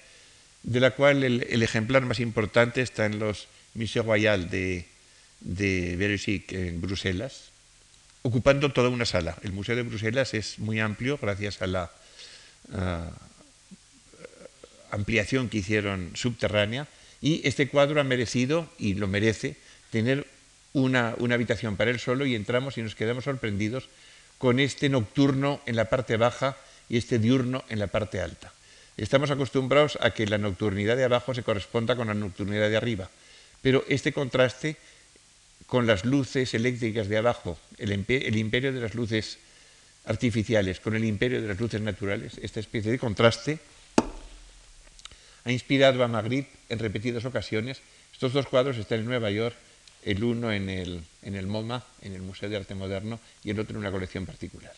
de 0.64 0.80
la 0.80 0.92
cual 0.92 1.24
el, 1.24 1.62
ejemplar 1.62 2.02
más 2.04 2.20
importante 2.20 2.82
está 2.82 3.06
en 3.06 3.20
los 3.20 3.48
Musées 3.76 4.04
Royal 4.04 4.50
de, 4.50 4.86
de 5.42 5.94
en 6.50 6.82
Bruselas, 6.82 7.52
ocupando 8.24 8.72
toda 8.72 8.90
una 8.90 9.06
sala. 9.06 9.38
El 9.44 9.52
Museo 9.52 9.76
de 9.76 9.84
Bruselas 9.84 10.34
es 10.34 10.58
muy 10.58 10.80
amplio 10.80 11.20
gracias 11.22 11.62
a 11.62 11.68
la 11.68 11.92
ampliación 14.94 15.50
que 15.50 15.58
hicieron 15.58 16.12
subterránea 16.16 16.88
y 17.22 17.42
este 17.48 17.68
cuadro 17.68 18.00
ha 18.02 18.04
merecido, 18.04 18.70
y 18.78 18.96
lo 18.96 19.08
merece, 19.08 19.56
tener 19.92 20.28
una, 20.74 21.16
una 21.20 21.36
habitación 21.36 21.78
para 21.78 21.92
él 21.92 22.00
solo 22.00 22.26
y 22.26 22.36
entramos 22.36 22.78
y 22.78 22.82
nos 22.82 22.96
quedamos 22.96 23.24
sorprendidos 23.24 23.90
con 24.38 24.60
este 24.60 24.90
nocturno 24.90 25.62
en 25.66 25.76
la 25.76 25.86
parte 25.86 26.18
baja 26.18 26.58
y 26.90 26.98
este 26.98 27.20
diurno 27.20 27.64
en 27.70 27.80
la 27.80 27.88
parte 27.88 28.20
alta. 28.20 28.52
Estamos 28.98 29.32
acostumbrados 29.32 29.98
a 30.02 30.12
que 30.12 30.28
la 30.28 30.38
nocturnidad 30.38 30.98
de 30.98 31.06
abajo 31.06 31.34
se 31.34 31.44
corresponda 31.44 31.96
con 31.96 32.08
la 32.08 32.14
nocturnidad 32.14 32.70
de 32.70 32.78
arriba, 32.78 33.10
pero 33.62 33.84
este 33.88 34.12
contraste 34.12 34.76
con 35.66 35.88
las 35.88 36.06
luces 36.06 36.54
eléctricas 36.54 37.08
de 37.08 37.18
abajo, 37.18 37.58
el, 37.78 37.92
imperio 37.92 38.74
de 38.74 38.82
las 38.82 38.94
luces 38.94 39.40
artificiales 40.06 40.80
con 40.80 40.96
el 40.96 41.06
imperio 41.06 41.42
de 41.42 41.48
las 41.48 41.60
luces 41.60 41.82
naturales, 41.82 42.34
esta 42.42 42.60
especie 42.60 42.92
de 42.92 43.00
contraste, 43.00 43.60
ha 45.46 45.52
inspirado 45.52 46.04
a 46.04 46.08
Magritte 46.08 46.52
en 46.70 46.80
repetidas 46.80 47.26
ocasiones. 47.26 47.82
Estos 48.14 48.34
dos 48.34 48.48
cuadros 48.48 48.78
están 48.78 49.00
en 49.00 49.06
Nueva 49.06 49.32
York, 49.32 49.56
el 50.04 50.24
uno 50.24 50.52
en 50.52 50.70
el, 50.70 51.04
en 51.22 51.36
el 51.36 51.48
MoMA, 51.48 51.84
en 52.02 52.14
el 52.14 52.22
Museo 52.22 52.50
de 52.50 52.58
Arte 52.58 52.76
Moderno, 52.76 53.20
y 53.44 53.50
el 53.50 53.60
otro 53.60 53.74
en 53.74 53.82
una 53.82 53.92
colección 53.92 54.26
particular. 54.26 54.74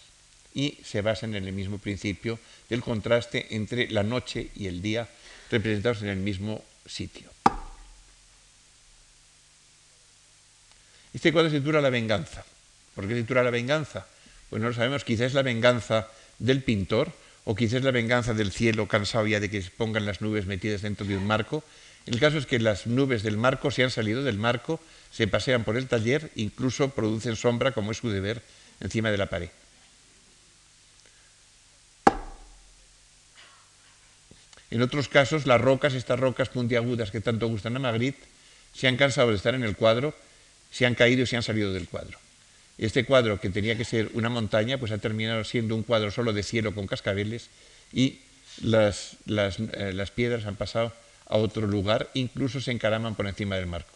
Y 0.53 0.77
se 0.83 1.01
basan 1.01 1.35
en 1.35 1.45
el 1.45 1.53
mismo 1.53 1.77
principio 1.77 2.39
del 2.69 2.81
contraste 2.81 3.55
entre 3.55 3.89
la 3.89 4.03
noche 4.03 4.49
y 4.55 4.67
el 4.67 4.81
día, 4.81 5.07
representados 5.51 6.01
en 6.01 6.09
el 6.09 6.17
mismo 6.17 6.63
sitio. 6.85 7.29
Este 11.13 11.31
cuadro 11.31 11.49
se 11.49 11.59
titula 11.59 11.81
La 11.81 11.89
venganza. 11.89 12.43
¿Por 12.93 13.07
qué 13.07 13.13
se 13.13 13.21
titula 13.21 13.43
La 13.43 13.51
venganza? 13.51 14.05
Pues 14.49 14.61
no 14.61 14.69
lo 14.69 14.73
sabemos, 14.73 15.03
quizás 15.03 15.27
es 15.27 15.33
la 15.33 15.41
venganza 15.41 16.07
del 16.39 16.63
pintor 16.63 17.11
o 17.45 17.55
quizás 17.55 17.83
la 17.83 17.91
venganza 17.91 18.33
del 18.33 18.51
cielo 18.51 18.87
cansado 18.87 19.25
ya 19.27 19.39
de 19.39 19.49
que 19.49 19.63
pongan 19.77 20.05
las 20.05 20.21
nubes 20.21 20.45
metidas 20.45 20.81
dentro 20.81 21.05
de 21.05 21.17
un 21.17 21.25
marco. 21.25 21.63
El 22.05 22.19
caso 22.19 22.37
es 22.37 22.45
que 22.45 22.59
las 22.59 22.85
nubes 22.85 23.23
del 23.23 23.37
marco 23.37 23.71
se 23.71 23.83
han 23.83 23.91
salido 23.91 24.23
del 24.23 24.37
marco, 24.37 24.79
se 25.11 25.27
pasean 25.27 25.63
por 25.63 25.77
el 25.77 25.87
taller, 25.87 26.31
incluso 26.35 26.89
producen 26.89 27.35
sombra, 27.35 27.71
como 27.71 27.91
es 27.91 27.97
su 27.97 28.09
deber, 28.09 28.41
encima 28.81 29.11
de 29.11 29.17
la 29.17 29.27
pared. 29.27 29.49
En 34.69 34.81
otros 34.81 35.07
casos, 35.07 35.45
las 35.45 35.61
rocas, 35.61 35.93
estas 35.93 36.19
rocas 36.19 36.49
puntiagudas 36.49 37.11
que 37.11 37.21
tanto 37.21 37.47
gustan 37.47 37.77
a 37.77 37.79
Magritte, 37.79 38.21
se 38.73 38.87
han 38.87 38.97
cansado 38.97 39.29
de 39.29 39.37
estar 39.37 39.55
en 39.55 39.63
el 39.63 39.77
cuadro 39.77 40.13
se 40.75 40.85
han 40.85 40.93
caído 40.93 41.23
y 41.23 41.25
se 41.25 41.37
han 41.37 41.43
salido 41.43 41.71
del 41.71 41.87
cuadro. 41.87 42.19
Este 42.77 43.05
cuadro, 43.05 43.39
que 43.39 43.49
tenía 43.49 43.77
que 43.77 43.85
ser 43.85 44.09
una 44.13 44.29
montaña, 44.29 44.77
pues 44.77 44.91
ha 44.91 44.97
terminado 44.97 45.43
siendo 45.43 45.75
un 45.75 45.83
cuadro 45.83 46.11
solo 46.11 46.33
de 46.33 46.43
cielo 46.43 46.75
con 46.75 46.87
cascabeles 46.87 47.49
y 47.93 48.19
las, 48.61 49.17
eh, 49.27 49.91
las, 49.93 50.11
piedras 50.11 50.45
han 50.45 50.55
pasado 50.55 50.93
a 51.27 51.37
otro 51.37 51.67
lugar, 51.67 52.09
incluso 52.13 52.59
se 52.59 52.71
encaraman 52.71 53.15
por 53.15 53.27
encima 53.27 53.55
del 53.55 53.67
marco. 53.67 53.91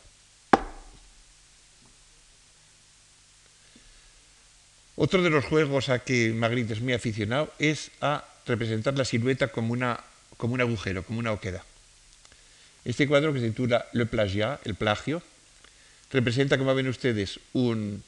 Otro 4.96 5.22
de 5.24 5.30
los 5.30 5.46
juegos 5.46 5.90
a 5.90 6.00
que 6.00 6.34
Magritte 6.34 6.74
es 6.74 6.82
muy 6.82 6.94
aficionado 6.94 7.54
es 7.58 7.92
a 8.02 8.26
representar 8.46 8.98
la 8.98 9.06
silueta 9.06 9.48
como, 9.50 9.72
una, 9.72 10.02
como 10.38 10.56
un 10.56 10.62
agujero, 10.62 11.04
como 11.04 11.20
una 11.20 11.32
oqueda. 11.32 11.64
Este 12.84 13.08
cuadro 13.08 13.34
que 13.34 13.40
se 13.40 13.50
titula 13.50 13.88
Le 13.94 14.06
plagiat, 14.06 14.66
el 14.66 14.76
plagio, 14.76 15.22
representa, 16.12 16.58
como 16.58 16.74
ven 16.76 16.88
ustedes, 16.88 17.40
un 17.54 18.04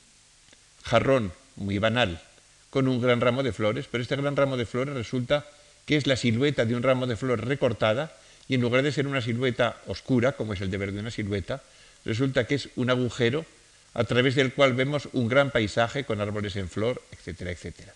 jarrón 0.83 1.31
muy 1.55 1.77
banal 1.77 2.21
con 2.69 2.87
un 2.87 3.01
gran 3.01 3.21
ramo 3.21 3.43
de 3.43 3.53
flores, 3.53 3.87
pero 3.91 4.01
este 4.01 4.15
gran 4.15 4.35
ramo 4.35 4.57
de 4.57 4.65
flores 4.65 4.95
resulta 4.95 5.45
que 5.85 5.97
es 5.97 6.07
la 6.07 6.15
silueta 6.15 6.65
de 6.65 6.75
un 6.75 6.83
ramo 6.83 7.07
de 7.07 7.15
flores 7.15 7.45
recortada 7.45 8.15
y 8.47 8.55
en 8.55 8.61
lugar 8.61 8.83
de 8.83 8.91
ser 8.91 9.07
una 9.07 9.21
silueta 9.21 9.77
oscura, 9.87 10.33
como 10.33 10.53
es 10.53 10.61
el 10.61 10.71
deber 10.71 10.91
de 10.91 10.99
una 10.99 11.11
silueta, 11.11 11.61
resulta 12.05 12.45
que 12.45 12.55
es 12.55 12.69
un 12.75 12.89
agujero 12.89 13.45
a 13.93 14.03
través 14.05 14.35
del 14.35 14.53
cual 14.53 14.73
vemos 14.73 15.09
un 15.13 15.27
gran 15.27 15.51
paisaje 15.51 16.05
con 16.05 16.21
árboles 16.21 16.55
en 16.55 16.69
flor, 16.69 17.01
etcétera, 17.11 17.51
etcétera. 17.51 17.93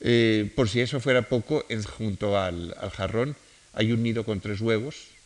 Eh, 0.00 0.50
por 0.54 0.68
si 0.68 0.80
eso 0.80 1.00
fuera 1.00 1.22
poco, 1.22 1.64
junto 1.96 2.38
al 2.38 2.74
jarrón 2.94 3.36
hay 3.72 3.92
un 3.92 4.02
nido 4.02 4.24
con 4.24 4.40
tres 4.40 4.60
huevos, 4.60 5.16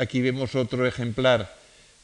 Aquí 0.00 0.22
vemos 0.22 0.54
otro 0.54 0.86
ejemplar 0.86 1.54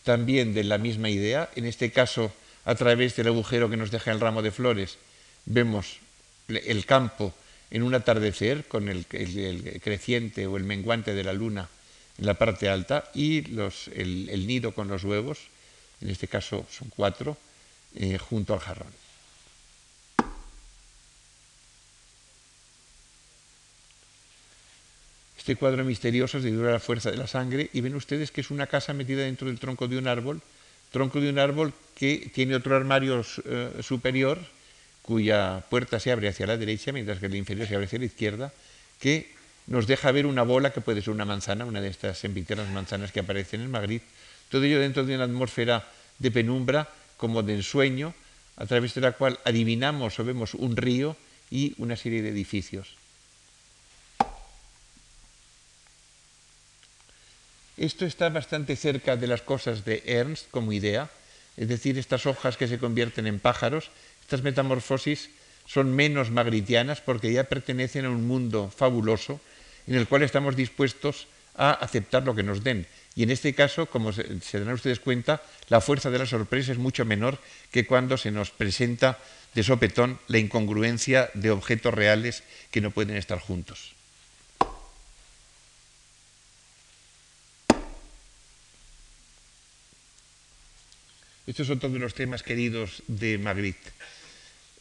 también 0.07 0.55
de 0.55 0.63
la 0.63 0.79
misma 0.79 1.11
idea, 1.11 1.51
en 1.57 1.67
este 1.67 1.91
caso 1.91 2.33
a 2.65 2.77
través 2.77 3.17
del 3.17 3.27
agujero 3.27 3.69
que 3.69 3.77
nos 3.77 3.91
deja 3.91 4.13
el 4.13 4.21
ramo 4.21 4.41
de 4.41 4.53
flores, 4.53 4.99
vemos 5.47 5.99
el 6.47 6.87
campo 6.87 7.35
en 7.73 7.83
un 7.83 7.93
atardecer 7.93 8.67
con 8.67 8.89
el, 8.89 9.05
creciente 9.07 10.47
o 10.47 10.57
el 10.57 10.63
menguante 10.63 11.13
de 11.13 11.25
la 11.25 11.33
luna 11.33 11.69
en 12.19 12.25
la 12.25 12.35
parte 12.35 12.69
alta 12.69 13.11
y 13.15 13.39
el, 13.49 14.47
nido 14.47 14.73
con 14.73 14.87
los 14.87 15.03
huevos, 15.03 15.39
en 16.01 16.11
este 16.11 16.29
caso 16.29 16.65
son 16.71 16.89
cuatro, 16.95 17.37
eh, 17.97 18.17
junto 18.17 18.55
al 18.55 18.61
jarrón. 18.61 19.06
Este 25.47 25.55
cuadro 25.55 25.85
misterioso 25.85 26.43
se 26.43 26.51
dura 26.51 26.73
la 26.73 26.81
fuerza 26.81 27.09
de 27.13 27.19
la 27.19 27.29
sangre 27.29 27.71
y 27.73 27.81
ven 27.81 27.95
ustedes 27.95 28.33
que 28.33 28.41
es 28.41 28.51
una 28.51 28.67
casa 28.67 28.93
metida 28.93 29.23
dentro 29.23 29.47
del 29.47 29.61
tronco 29.61 29.87
de 29.87 29.97
un 29.97 30.09
árbol, 30.09 30.43
tronco 30.91 31.21
de 31.21 31.31
un 31.31 31.39
árbol 31.39 31.73
que 31.95 32.33
tiene 32.35 32.57
otro 32.57 32.75
armario 32.75 33.25
eh, 33.45 33.71
superior 33.81 34.41
cuya 35.03 35.63
puerta 35.71 36.01
se 36.01 36.11
abre 36.11 36.27
hacia 36.27 36.49
la 36.49 36.57
derecha 36.57 36.91
mientras 36.91 37.21
que 37.21 37.27
el 37.27 37.37
inferior 37.37 37.69
se 37.69 37.77
abre 37.77 37.87
hacia 37.87 38.01
la 38.01 38.07
izquierda, 38.07 38.53
que 38.99 39.31
nos 39.69 39.87
deja 39.87 40.11
ver 40.11 40.27
una 40.27 40.43
bola 40.43 40.73
que 40.73 40.81
puede 40.81 41.01
ser 41.01 41.15
una 41.15 41.25
manzana, 41.25 41.65
una 41.65 41.81
de 41.81 41.91
estas 41.91 42.19
sempiternas 42.19 42.69
manzanas 42.71 43.13
que 43.13 43.21
aparecen 43.21 43.61
en 43.61 43.71
Madrid, 43.71 44.01
todo 44.51 44.65
ello 44.65 44.81
dentro 44.81 45.05
de 45.05 45.15
una 45.15 45.27
atmósfera 45.27 45.87
de 46.19 46.33
penumbra, 46.33 46.89
como 47.19 47.45
de 47.45 47.55
ensueño, 47.55 48.15
a 48.57 48.67
través 48.67 48.95
de 48.95 49.01
la 49.01 49.13
cual 49.13 49.39
adivinamos 49.45 50.19
o 50.19 50.25
vemos 50.25 50.55
un 50.55 50.77
río 50.77 51.17
y 51.53 51.73
una 51.79 51.95
serie 51.95 52.21
de 52.21 52.31
edificios. 52.31 52.97
Esto 57.77 58.07
está 58.07 58.31
bastante 58.31 58.75
cerca 58.75 59.17
de 59.17 59.27
las 59.27 59.43
cosas 59.43 59.85
de 59.85 60.03
Ernst 60.07 60.51
como 60.51 60.73
idea, 60.73 61.11
es 61.57 61.69
decir, 61.69 61.99
estas 61.99 62.25
hojas 62.25 62.57
que 62.57 62.69
se 62.69 62.79
convierten 62.79 63.27
en 63.27 63.39
pájaros, 63.39 63.91
estas 64.23 64.43
metamorfosis 64.43 65.31
son 65.67 65.95
menos 65.95 66.31
magritianas 66.31 67.01
porque 67.01 67.33
ya 67.33 67.45
pertenecen 67.45 68.07
a 68.07 68.11
un 68.11 68.27
mundo 68.27 68.73
fabuloso 68.75 69.41
en 69.87 69.95
el 69.95 70.09
cual 70.09 70.23
estamos 70.23 70.57
dispuestos 70.57 71.29
a 71.55 71.73
aceptar 71.73 72.25
lo 72.25 72.35
que 72.35 72.43
nos 72.43 72.65
den. 72.65 72.87
Y 73.15 73.23
en 73.23 73.31
este 73.31 73.55
caso, 73.55 73.87
como 73.87 74.13
se, 74.13 74.25
darán 74.53 74.75
ustedes 74.75 75.01
cuenta, 75.01 75.43
la 75.69 75.81
fuerza 75.81 76.11
de 76.11 76.19
la 76.19 76.27
sorpresa 76.27 76.73
es 76.73 76.79
mucho 76.79 77.05
menor 77.05 77.39
que 77.71 77.87
cuando 77.87 78.17
se 78.17 78.31
nos 78.31 78.51
presenta 78.51 79.19
de 79.55 79.63
sopetón 79.63 80.19
la 80.29 80.39
incongruencia 80.39 81.31
de 81.35 81.51
objetos 81.51 81.95
reales 81.95 82.43
que 82.71 82.81
no 82.81 82.91
pueden 82.91 83.17
estar 83.17 83.39
juntos. 83.39 83.96
Estos 91.47 91.69
es 91.69 91.77
otro 91.77 91.89
de 91.91 92.01
los 92.01 92.15
temas 92.15 92.43
queridos 92.43 93.05
de 93.07 93.39
Magritte. 93.39 93.93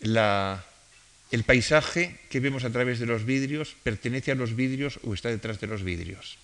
el 0.02 1.44
paisaje 1.46 2.18
que 2.30 2.40
vemos 2.40 2.64
a 2.64 2.72
través 2.72 2.98
de 2.98 3.06
los 3.06 3.24
vidrios 3.24 3.76
pertenece 3.84 4.32
a 4.32 4.36
los 4.36 4.56
vidrios 4.56 5.00
o 5.04 5.14
está 5.14 5.30
detrás 5.30 5.62
de 5.62 5.68
los 5.68 5.84
vidrios. 5.84 6.38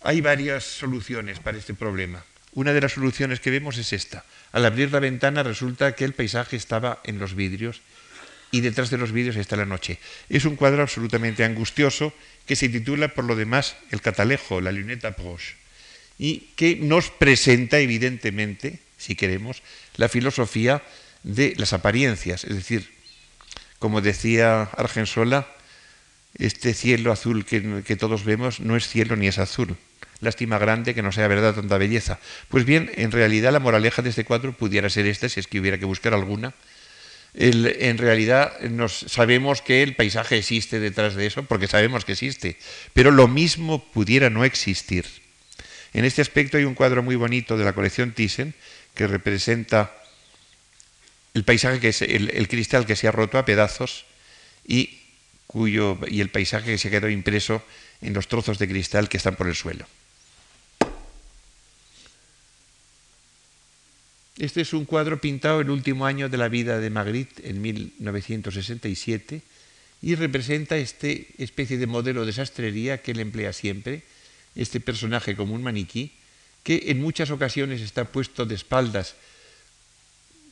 Hay 0.00 0.22
varias 0.22 0.64
soluciones 0.64 1.40
para 1.40 1.58
este 1.58 1.74
problema. 1.74 2.24
Una 2.52 2.72
de 2.72 2.80
las 2.80 2.92
soluciones 2.92 3.40
que 3.40 3.50
vemos 3.50 3.76
es 3.76 3.92
esta. 3.92 4.24
Al 4.52 4.64
abrir 4.64 4.92
la 4.92 5.00
ventana 5.00 5.42
resulta 5.42 5.94
que 5.94 6.04
el 6.06 6.14
paisaje 6.14 6.56
estaba 6.56 7.00
en 7.04 7.18
los 7.18 7.34
vidrios 7.34 7.82
y 8.50 8.62
detrás 8.62 8.88
de 8.88 8.96
los 8.96 9.12
vidrios 9.12 9.36
está 9.36 9.56
la 9.56 9.66
noche. 9.66 9.98
Es 10.30 10.46
un 10.46 10.56
cuadro 10.56 10.80
absolutamente 10.80 11.44
angustioso 11.44 12.14
que 12.46 12.56
se 12.56 12.70
titula 12.70 13.08
por 13.08 13.24
lo 13.24 13.36
demás 13.36 13.76
El 13.90 14.00
catalejo, 14.00 14.62
la 14.62 14.72
luneta 14.72 15.12
proche 15.12 15.63
y 16.18 16.50
que 16.56 16.76
nos 16.76 17.10
presenta 17.10 17.78
evidentemente, 17.78 18.78
si 18.98 19.14
queremos, 19.14 19.62
la 19.96 20.08
filosofía 20.08 20.82
de 21.22 21.54
las 21.56 21.72
apariencias. 21.72 22.44
Es 22.44 22.54
decir, 22.54 22.90
como 23.78 24.00
decía 24.00 24.62
Argensola, 24.62 25.48
este 26.38 26.74
cielo 26.74 27.12
azul 27.12 27.44
que, 27.44 27.96
todos 27.96 28.24
vemos 28.24 28.60
no 28.60 28.76
es 28.76 28.88
cielo 28.88 29.16
ni 29.16 29.26
es 29.26 29.38
azul. 29.38 29.76
Lástima 30.20 30.58
grande 30.58 30.94
que 30.94 31.02
no 31.02 31.12
sea 31.12 31.28
verdad 31.28 31.54
tanta 31.54 31.78
belleza. 31.78 32.18
Pues 32.48 32.64
bien, 32.64 32.90
en 32.94 33.10
realidad 33.10 33.52
la 33.52 33.60
moraleja 33.60 34.02
de 34.02 34.10
este 34.10 34.24
cuadro 34.24 34.56
pudiera 34.56 34.88
ser 34.88 35.06
esta, 35.06 35.28
si 35.28 35.40
es 35.40 35.46
que 35.46 35.60
hubiera 35.60 35.78
que 35.78 35.84
buscar 35.84 36.14
alguna. 36.14 36.54
en 37.34 37.98
realidad 37.98 38.60
nos, 38.60 38.92
sabemos 38.92 39.60
que 39.60 39.82
el 39.82 39.96
paisaje 39.96 40.38
existe 40.38 40.78
detrás 40.78 41.14
de 41.14 41.26
eso, 41.26 41.42
porque 41.42 41.66
sabemos 41.66 42.04
que 42.04 42.12
existe, 42.12 42.56
pero 42.92 43.10
lo 43.10 43.26
mismo 43.26 43.84
pudiera 43.92 44.30
no 44.30 44.44
existir 44.44 45.23
en 45.94 46.04
este 46.04 46.20
aspecto 46.20 46.58
hay 46.58 46.64
un 46.64 46.74
cuadro 46.74 47.04
muy 47.04 47.14
bonito 47.14 47.56
de 47.56 47.64
la 47.64 47.72
colección 47.72 48.12
Thyssen 48.12 48.52
que 48.94 49.06
representa 49.06 49.94
el 51.34 51.44
paisaje 51.44 51.78
que 51.78 51.88
es 51.88 52.02
el, 52.02 52.48
cristal 52.48 52.84
que 52.84 52.96
se 52.96 53.06
ha 53.06 53.12
roto 53.12 53.38
a 53.38 53.44
pedazos 53.44 54.04
y 54.66 54.98
cuyo 55.46 55.98
y 56.08 56.20
el 56.20 56.30
paisaje 56.30 56.72
que 56.72 56.78
se 56.78 56.90
quedó 56.90 57.08
impreso 57.08 57.62
en 58.02 58.12
los 58.12 58.26
trozos 58.26 58.58
de 58.58 58.68
cristal 58.68 59.08
que 59.08 59.18
están 59.18 59.36
por 59.36 59.46
el 59.46 59.54
suelo. 59.54 59.86
Este 64.36 64.62
es 64.62 64.72
un 64.72 64.84
cuadro 64.84 65.20
pintado 65.20 65.60
el 65.60 65.70
último 65.70 66.06
año 66.06 66.28
de 66.28 66.38
la 66.38 66.48
vida 66.48 66.80
de 66.80 66.90
Magritte 66.90 67.48
en 67.48 67.62
1967 67.62 69.42
y 70.02 70.14
representa 70.16 70.76
esta 70.76 71.06
especie 71.38 71.78
de 71.78 71.86
modelo 71.86 72.26
de 72.26 72.32
sastrería 72.32 73.00
que 73.00 73.12
él 73.12 73.20
emplea 73.20 73.52
siempre 73.52 74.02
este 74.54 74.80
personaje 74.80 75.36
como 75.36 75.54
un 75.54 75.62
maniquí, 75.62 76.12
que 76.62 76.84
en 76.86 77.00
muchas 77.00 77.30
ocasiones 77.30 77.80
está 77.80 78.04
puesto 78.04 78.46
de 78.46 78.54
espaldas 78.54 79.14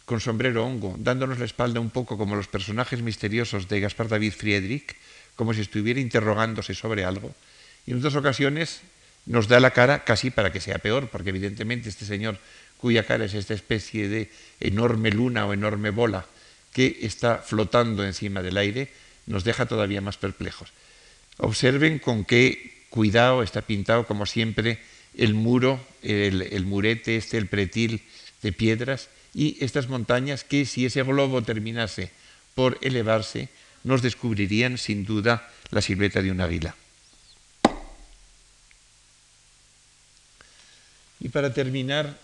con 0.04 0.20
sombrero 0.20 0.66
hongo, 0.66 0.96
dándonos 0.98 1.38
la 1.38 1.44
espalda 1.44 1.80
un 1.80 1.90
poco 1.90 2.18
como 2.18 2.36
los 2.36 2.48
personajes 2.48 3.00
misteriosos 3.02 3.68
de 3.68 3.80
Gaspar 3.80 4.08
David 4.08 4.32
Friedrich, 4.32 4.96
como 5.36 5.54
si 5.54 5.60
estuviera 5.60 6.00
interrogándose 6.00 6.74
sobre 6.74 7.04
algo. 7.04 7.34
Y 7.86 7.92
en 7.92 7.98
otras 7.98 8.16
ocasiones 8.16 8.82
nos 9.26 9.48
da 9.48 9.60
la 9.60 9.70
cara 9.70 10.04
casi 10.04 10.30
para 10.30 10.52
que 10.52 10.60
sea 10.60 10.78
peor, 10.78 11.08
porque 11.08 11.30
evidentemente 11.30 11.88
este 11.88 12.04
señor 12.04 12.38
cuya 12.76 13.06
cara 13.06 13.24
es 13.24 13.34
esta 13.34 13.54
especie 13.54 14.08
de 14.08 14.30
enorme 14.58 15.10
luna 15.12 15.46
o 15.46 15.54
enorme 15.54 15.90
bola 15.90 16.26
que 16.72 16.98
está 17.02 17.38
flotando 17.38 18.04
encima 18.04 18.42
del 18.42 18.56
aire, 18.56 18.90
nos 19.26 19.44
deja 19.44 19.66
todavía 19.66 20.00
más 20.00 20.16
perplejos. 20.16 20.72
Observen 21.38 22.00
con 22.00 22.24
qué 22.24 22.81
cuidado 22.92 23.42
está 23.42 23.62
pintado, 23.62 24.06
como 24.06 24.26
siempre, 24.26 24.78
el 25.16 25.32
muro, 25.32 25.80
el, 26.02 26.66
murete, 26.66 27.16
este, 27.16 27.38
el 27.38 27.46
pretil 27.46 28.02
de 28.42 28.52
piedras 28.52 29.08
y 29.32 29.56
estas 29.64 29.88
montañas 29.88 30.44
que 30.44 30.66
si 30.66 30.84
ese 30.84 31.02
globo 31.02 31.40
terminase 31.42 32.12
por 32.54 32.76
elevarse, 32.82 33.48
nos 33.82 34.02
descubrirían 34.02 34.76
sin 34.76 35.06
duda 35.06 35.48
la 35.70 35.80
silueta 35.80 36.20
de 36.20 36.30
un 36.30 36.42
águila. 36.42 36.76
Y 41.18 41.30
para 41.30 41.54
terminar, 41.54 42.18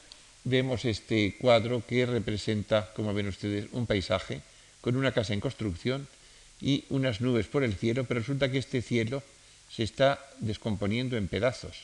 vemos 0.45 0.85
este 0.85 1.37
cuadro 1.41 1.83
que 1.87 2.05
representa, 2.05 2.93
como 2.93 3.15
ven 3.15 3.29
ustedes, 3.29 3.69
un 3.73 3.87
paisaje 3.87 4.43
con 4.83 4.97
una 4.97 5.13
casa 5.13 5.33
en 5.33 5.41
construcción 5.41 6.07
y 6.61 6.85
unas 6.91 7.23
nubes 7.23 7.47
por 7.47 7.65
el 7.65 7.75
cielo, 7.75 8.05
pero 8.05 8.21
resulta 8.21 8.51
que 8.51 8.59
este 8.59 8.83
cielo 8.83 9.23
se 9.71 9.83
está 9.83 10.19
descomponiendo 10.41 11.17
en 11.17 11.29
pedazos. 11.29 11.77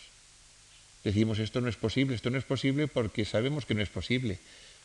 Decimos, 1.04 1.38
esto 1.38 1.60
no 1.60 1.68
es 1.68 1.76
posible, 1.76 2.14
esto 2.14 2.30
no 2.30 2.38
es 2.38 2.44
posible 2.44 2.88
porque 2.88 3.24
sabemos 3.24 3.66
que 3.66 3.74
no 3.74 3.82
es 3.82 3.90
posible, 3.90 4.38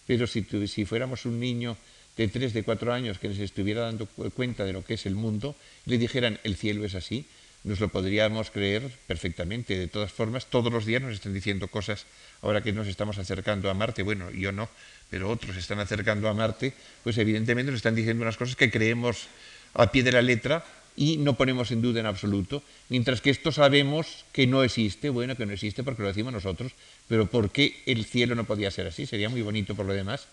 pero 0.06 0.28
si, 0.28 0.46
si 0.68 0.86
fuéramos 0.86 1.26
un 1.26 1.40
niño 1.40 1.78
de 2.18 2.28
tres, 2.28 2.52
de 2.54 2.64
cuatro 2.64 2.92
años 2.92 3.20
que 3.20 3.34
se 3.34 3.46
estuviera 3.46 3.82
dando 3.82 4.06
cuenta 4.06 4.66
de 4.66 4.74
lo 4.74 4.84
que 4.84 4.96
es 4.96 5.06
el 5.06 5.16
mundo, 5.16 5.56
le 5.86 5.98
dijeran, 5.98 6.38
el 6.44 6.58
cielo 6.58 6.84
es 6.84 6.96
así, 6.96 7.26
nos 7.64 7.80
lo 7.80 7.90
podríamos 7.90 8.52
creer 8.52 8.90
perfectamente. 9.08 9.78
De 9.78 9.88
todas 9.88 10.12
formas, 10.12 10.48
todos 10.48 10.72
los 10.72 10.86
días 10.86 11.02
nos 11.02 11.14
están 11.14 11.34
diciendo 11.34 11.68
cosas, 11.68 12.06
ahora 12.42 12.62
que 12.62 12.74
nos 12.74 12.88
estamos 12.88 13.18
acercando 13.18 13.70
a 13.70 13.74
Marte, 13.74 14.04
bueno, 14.04 14.32
yo 14.32 14.52
no, 14.52 14.70
pero 15.10 15.30
otros 15.30 15.56
están 15.56 15.80
acercando 15.80 16.28
a 16.28 16.34
Marte, 16.34 16.74
pues 17.04 17.18
evidentemente 17.18 17.72
nos 17.72 17.80
están 17.80 17.96
diciendo 17.96 18.24
unas 18.24 18.38
cosas 18.38 18.56
que 18.56 18.72
creemos 18.72 19.28
a 19.74 19.92
pie 19.92 20.04
de 20.04 20.12
la 20.12 20.22
letra 20.22 20.66
y 21.00 21.16
no 21.16 21.38
ponemos 21.38 21.72
en 21.72 21.82
duda 21.82 22.02
en 22.02 22.06
absoluto, 22.06 22.62
mientras 22.90 23.22
que 23.22 23.30
esto 23.30 23.54
sabemos 23.54 24.26
que 24.34 24.48
no 24.48 24.66
existe, 24.66 25.08
bueno, 25.08 25.38
que 25.38 25.46
no 25.46 25.54
existe 25.54 25.82
porque 25.82 26.02
lo 26.02 26.10
decimos 26.10 26.34
nosotros, 26.34 26.74
pero 27.08 27.28
¿por 27.28 27.52
qué 27.52 27.82
el 27.86 28.04
cielo 28.04 28.36
no 28.36 28.44
podía 28.44 28.70
ser 28.70 28.86
así? 28.88 29.06
Sería 29.06 29.30
muy 29.30 29.42
bonito 29.42 29.76
por 29.76 29.86
lo 29.86 29.94
demás 29.94 30.28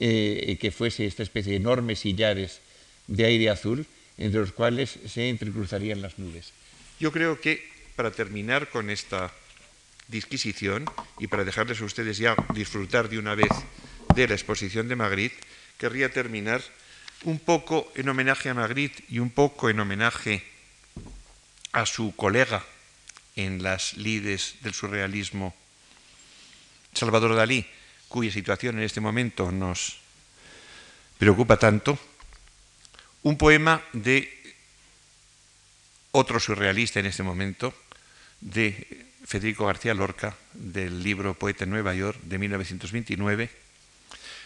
eh, 0.00 0.56
que 0.58 0.70
fuese 0.70 1.04
esta 1.04 1.22
especie 1.22 1.52
de 1.52 1.58
enormes 1.58 1.98
sillares 1.98 2.62
de 3.06 3.26
aire 3.26 3.50
azul 3.50 3.84
entre 4.16 4.40
los 4.40 4.52
cuales 4.52 4.98
se 5.06 5.28
entrecruzarían 5.28 6.00
las 6.00 6.18
nubes. 6.18 6.54
Yo 6.98 7.12
creo 7.12 7.38
que 7.38 7.68
para 7.94 8.10
terminar 8.10 8.70
con 8.70 8.88
esta 8.88 9.30
disquisición 10.08 10.86
y 11.18 11.26
para 11.26 11.44
dejarles 11.44 11.82
a 11.82 11.84
ustedes 11.84 12.16
ya 12.16 12.34
disfrutar 12.54 13.10
de 13.10 13.18
una 13.18 13.34
vez 13.34 13.52
de 14.14 14.26
la 14.26 14.32
exposición 14.32 14.88
de 14.88 14.96
Magritte, 14.96 15.36
querría 15.76 16.08
terminar 16.08 16.62
un 17.24 17.38
poco 17.38 17.90
en 17.94 18.08
homenaje 18.08 18.48
a 18.48 18.54
Magritte 18.54 19.04
y 19.08 19.18
un 19.18 19.30
poco 19.30 19.70
en 19.70 19.80
homenaje 19.80 20.44
a 21.72 21.86
su 21.86 22.14
colega 22.14 22.64
en 23.36 23.62
las 23.62 23.96
lides 23.96 24.56
del 24.62 24.74
surrealismo, 24.74 25.54
Salvador 26.94 27.36
Dalí, 27.36 27.66
cuya 28.08 28.32
situación 28.32 28.78
en 28.78 28.84
este 28.84 29.00
momento 29.00 29.52
nos 29.52 29.98
preocupa 31.18 31.56
tanto, 31.56 31.98
un 33.22 33.36
poema 33.36 33.82
de 33.92 34.32
otro 36.12 36.40
surrealista 36.40 37.00
en 37.00 37.06
este 37.06 37.22
momento, 37.22 37.74
de 38.40 39.06
Federico 39.24 39.66
García 39.66 39.94
Lorca, 39.94 40.36
del 40.54 41.02
libro 41.02 41.34
Poeta 41.34 41.64
en 41.64 41.70
Nueva 41.70 41.94
York 41.94 42.18
de 42.22 42.38
1929, 42.38 43.50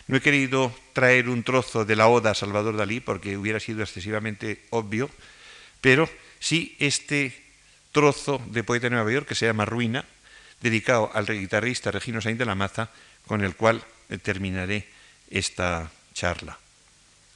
no 0.08 0.16
he 0.16 0.20
querido 0.20 0.74
traer 0.92 1.28
un 1.28 1.42
trozo 1.42 1.84
de 1.84 1.96
la 1.96 2.08
oda 2.08 2.32
a 2.32 2.34
Salvador 2.34 2.76
Dalí 2.76 3.00
porque 3.00 3.36
hubiera 3.36 3.60
sido 3.60 3.82
excesivamente 3.82 4.62
obvio, 4.70 5.10
pero 5.80 6.08
sí 6.40 6.76
este 6.78 7.32
trozo 7.92 8.42
de 8.46 8.64
Poeta 8.64 8.86
de 8.86 8.96
Nueva 8.96 9.12
York 9.12 9.28
que 9.28 9.34
se 9.34 9.46
llama 9.46 9.64
Ruina, 9.64 10.04
dedicado 10.60 11.10
al 11.14 11.26
guitarrista 11.26 11.90
Regino 11.90 12.20
Sainz 12.20 12.38
de 12.38 12.46
la 12.46 12.54
Maza, 12.54 12.90
con 13.26 13.42
el 13.44 13.54
cual 13.54 13.84
terminaré 14.22 14.88
esta 15.30 15.90
charla. 16.14 16.58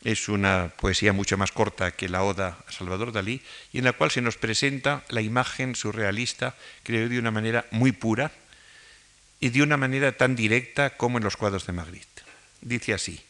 Es 0.02 0.28
una 0.28 0.72
poesía 0.76 1.12
mucho 1.12 1.36
más 1.36 1.52
corta 1.52 1.90
que 1.90 2.08
la 2.08 2.22
oda 2.22 2.58
a 2.66 2.72
Salvador 2.72 3.12
Dalí 3.12 3.42
y 3.72 3.78
en 3.78 3.84
la 3.84 3.92
cual 3.92 4.10
se 4.10 4.20
nos 4.22 4.36
presenta 4.36 5.04
la 5.08 5.20
imagen 5.20 5.74
surrealista, 5.74 6.54
creo, 6.82 7.08
de 7.08 7.18
una 7.18 7.30
manera 7.30 7.66
muy 7.70 7.92
pura 7.92 8.32
y 9.40 9.50
de 9.50 9.62
una 9.62 9.76
manera 9.76 10.16
tan 10.16 10.36
directa 10.36 10.96
como 10.96 11.18
en 11.18 11.24
los 11.24 11.36
cuadros 11.36 11.66
de 11.66 11.72
Magritte 11.72 12.25
dice 12.60 12.94
así, 12.94 13.22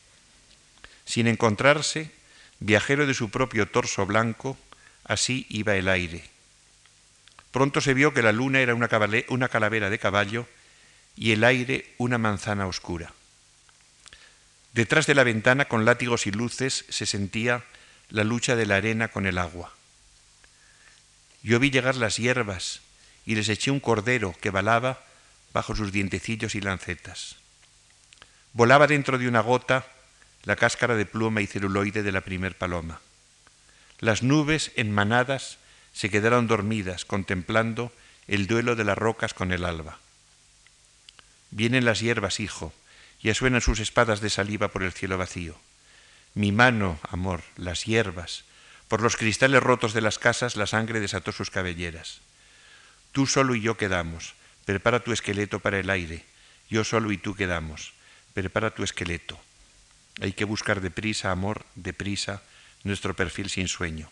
sin 1.05 1.27
encontrarse, 1.27 2.11
viajero 2.59 3.07
de 3.07 3.15
su 3.15 3.31
propio 3.31 3.69
torso 3.69 4.07
blanco, 4.07 4.59
así 5.05 5.47
iba 5.49 5.77
el 5.77 5.89
aire. 5.89 6.25
Pronto 7.53 7.81
se 7.81 7.95
vio 7.95 8.13
que 8.13 8.23
la 8.23 8.33
luna 8.33 8.61
era 8.61 8.75
una, 8.75 8.89
calavera 9.49 9.89
de 9.89 9.99
caballo 9.99 10.47
y 11.17 11.33
el 11.33 11.45
aire 11.45 11.95
una 11.97 12.19
manzana 12.19 12.67
oscura. 12.67 13.15
Detrás 14.75 15.07
de 15.07 15.15
la 15.15 15.25
ventana, 15.25 15.65
con 15.65 15.87
látigos 15.87 16.27
y 16.27 16.33
luces, 16.33 16.85
se 16.91 17.07
sentía 17.07 17.65
la 18.11 18.25
lucha 18.25 18.57
de 18.57 18.67
la 18.67 18.77
arena 18.77 19.09
con 19.09 19.25
el 19.25 19.39
agua. 19.39 19.73
Yo 21.43 21.59
vi 21.59 21.71
llegar 21.71 21.97
las 21.97 22.19
hierbas 22.19 22.81
y 23.25 23.37
les 23.37 23.49
eché 23.49 23.71
un 23.71 23.81
cordero 23.81 24.35
que 24.41 24.51
balaba 24.51 25.03
bajo 25.55 25.75
sus 25.75 25.93
dientecillos 25.93 26.55
y 26.57 26.61
lancetas. 26.61 27.37
Volaba 28.57 28.87
dentro 28.87 29.19
de 29.19 29.29
una 29.29 29.43
gota 29.43 29.85
la 30.45 30.57
cáscara 30.57 30.97
de 30.97 31.05
pluma 31.05 31.43
y 31.43 31.47
celuloide 31.47 32.03
de 32.03 32.11
la 32.11 32.23
primer 32.23 32.57
paloma. 32.57 33.03
Las 34.01 34.23
nubes 34.23 34.73
en 34.77 34.91
manadas 34.91 35.59
se 35.93 36.09
quedaron 36.09 36.47
dormidas 36.47 37.05
contemplando 37.05 37.93
el 38.27 38.47
duelo 38.47 38.75
de 38.75 38.85
las 38.85 38.97
rocas 38.97 39.35
con 39.35 39.53
el 39.53 39.67
alba. 39.67 39.99
Vienen 41.51 41.85
las 41.85 42.01
hierbas, 42.01 42.41
hijo, 42.41 42.73
y 43.21 43.35
suenan 43.35 43.61
sus 43.61 43.79
espadas 43.79 44.23
de 44.23 44.31
saliva 44.31 44.69
por 44.69 44.85
el 44.85 44.93
cielo 44.95 45.19
vacío. 45.19 45.55
Mi 46.33 46.51
mano, 46.51 46.99
amor, 47.11 47.43
las 47.57 47.85
hierbas, 47.85 48.45
por 48.89 49.03
los 49.03 49.19
cristales 49.19 49.63
rotos 49.63 49.93
de 49.93 50.01
las 50.01 50.19
casas 50.19 50.57
la 50.57 50.67
sangre 50.67 51.01
desató 51.01 51.31
sus 51.31 51.51
cabelleras. 51.51 52.23
Tú 53.13 53.27
solo 53.27 53.55
y 53.55 53.61
yo 53.61 53.77
quedamos, 53.77 54.33
prepara 54.65 55.01
tu 55.01 55.13
esqueleto 55.13 55.61
para 55.61 55.79
el 55.79 55.91
aire, 55.91 56.25
yo 56.71 56.85
solo 56.85 57.13
y 57.13 57.19
tú 57.19 57.35
quedamos 57.35 57.93
prepara 58.37 58.75
tu 58.75 58.85
esqueleto. 58.85 59.41
Hay 60.21 60.35
que 60.37 60.45
buscar 60.45 60.83
deprisa, 60.83 61.33
amor, 61.33 61.65
deprisa, 61.75 62.43
nuestro 62.85 63.17
perfil 63.17 63.49
sin 63.49 63.67
sueño. 63.67 64.11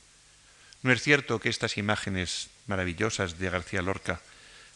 ¿No 0.81 0.93
es 0.93 1.03
cierto 1.03 1.41
que 1.41 1.51
estas 1.51 1.77
imágenes 1.77 2.49
maravillosas 2.67 3.39
de 3.39 3.51
García 3.51 3.83
Lorca 3.83 4.21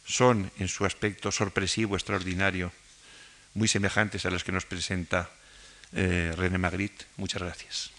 son, 0.05 0.53
en 0.59 0.69
su 0.69 0.85
aspecto 0.85 1.33
sorpresivo, 1.33 1.97
extraordinario, 1.97 2.73
muy 3.55 3.69
semejantes 3.69 4.27
a 4.27 4.31
las 4.31 4.45
que 4.45 4.53
nos 4.53 4.67
presenta 4.67 5.31
eh, 5.93 6.33
René 6.37 6.59
Magritte? 6.59 7.07
Muchas 7.17 7.41
gracias. 7.41 7.98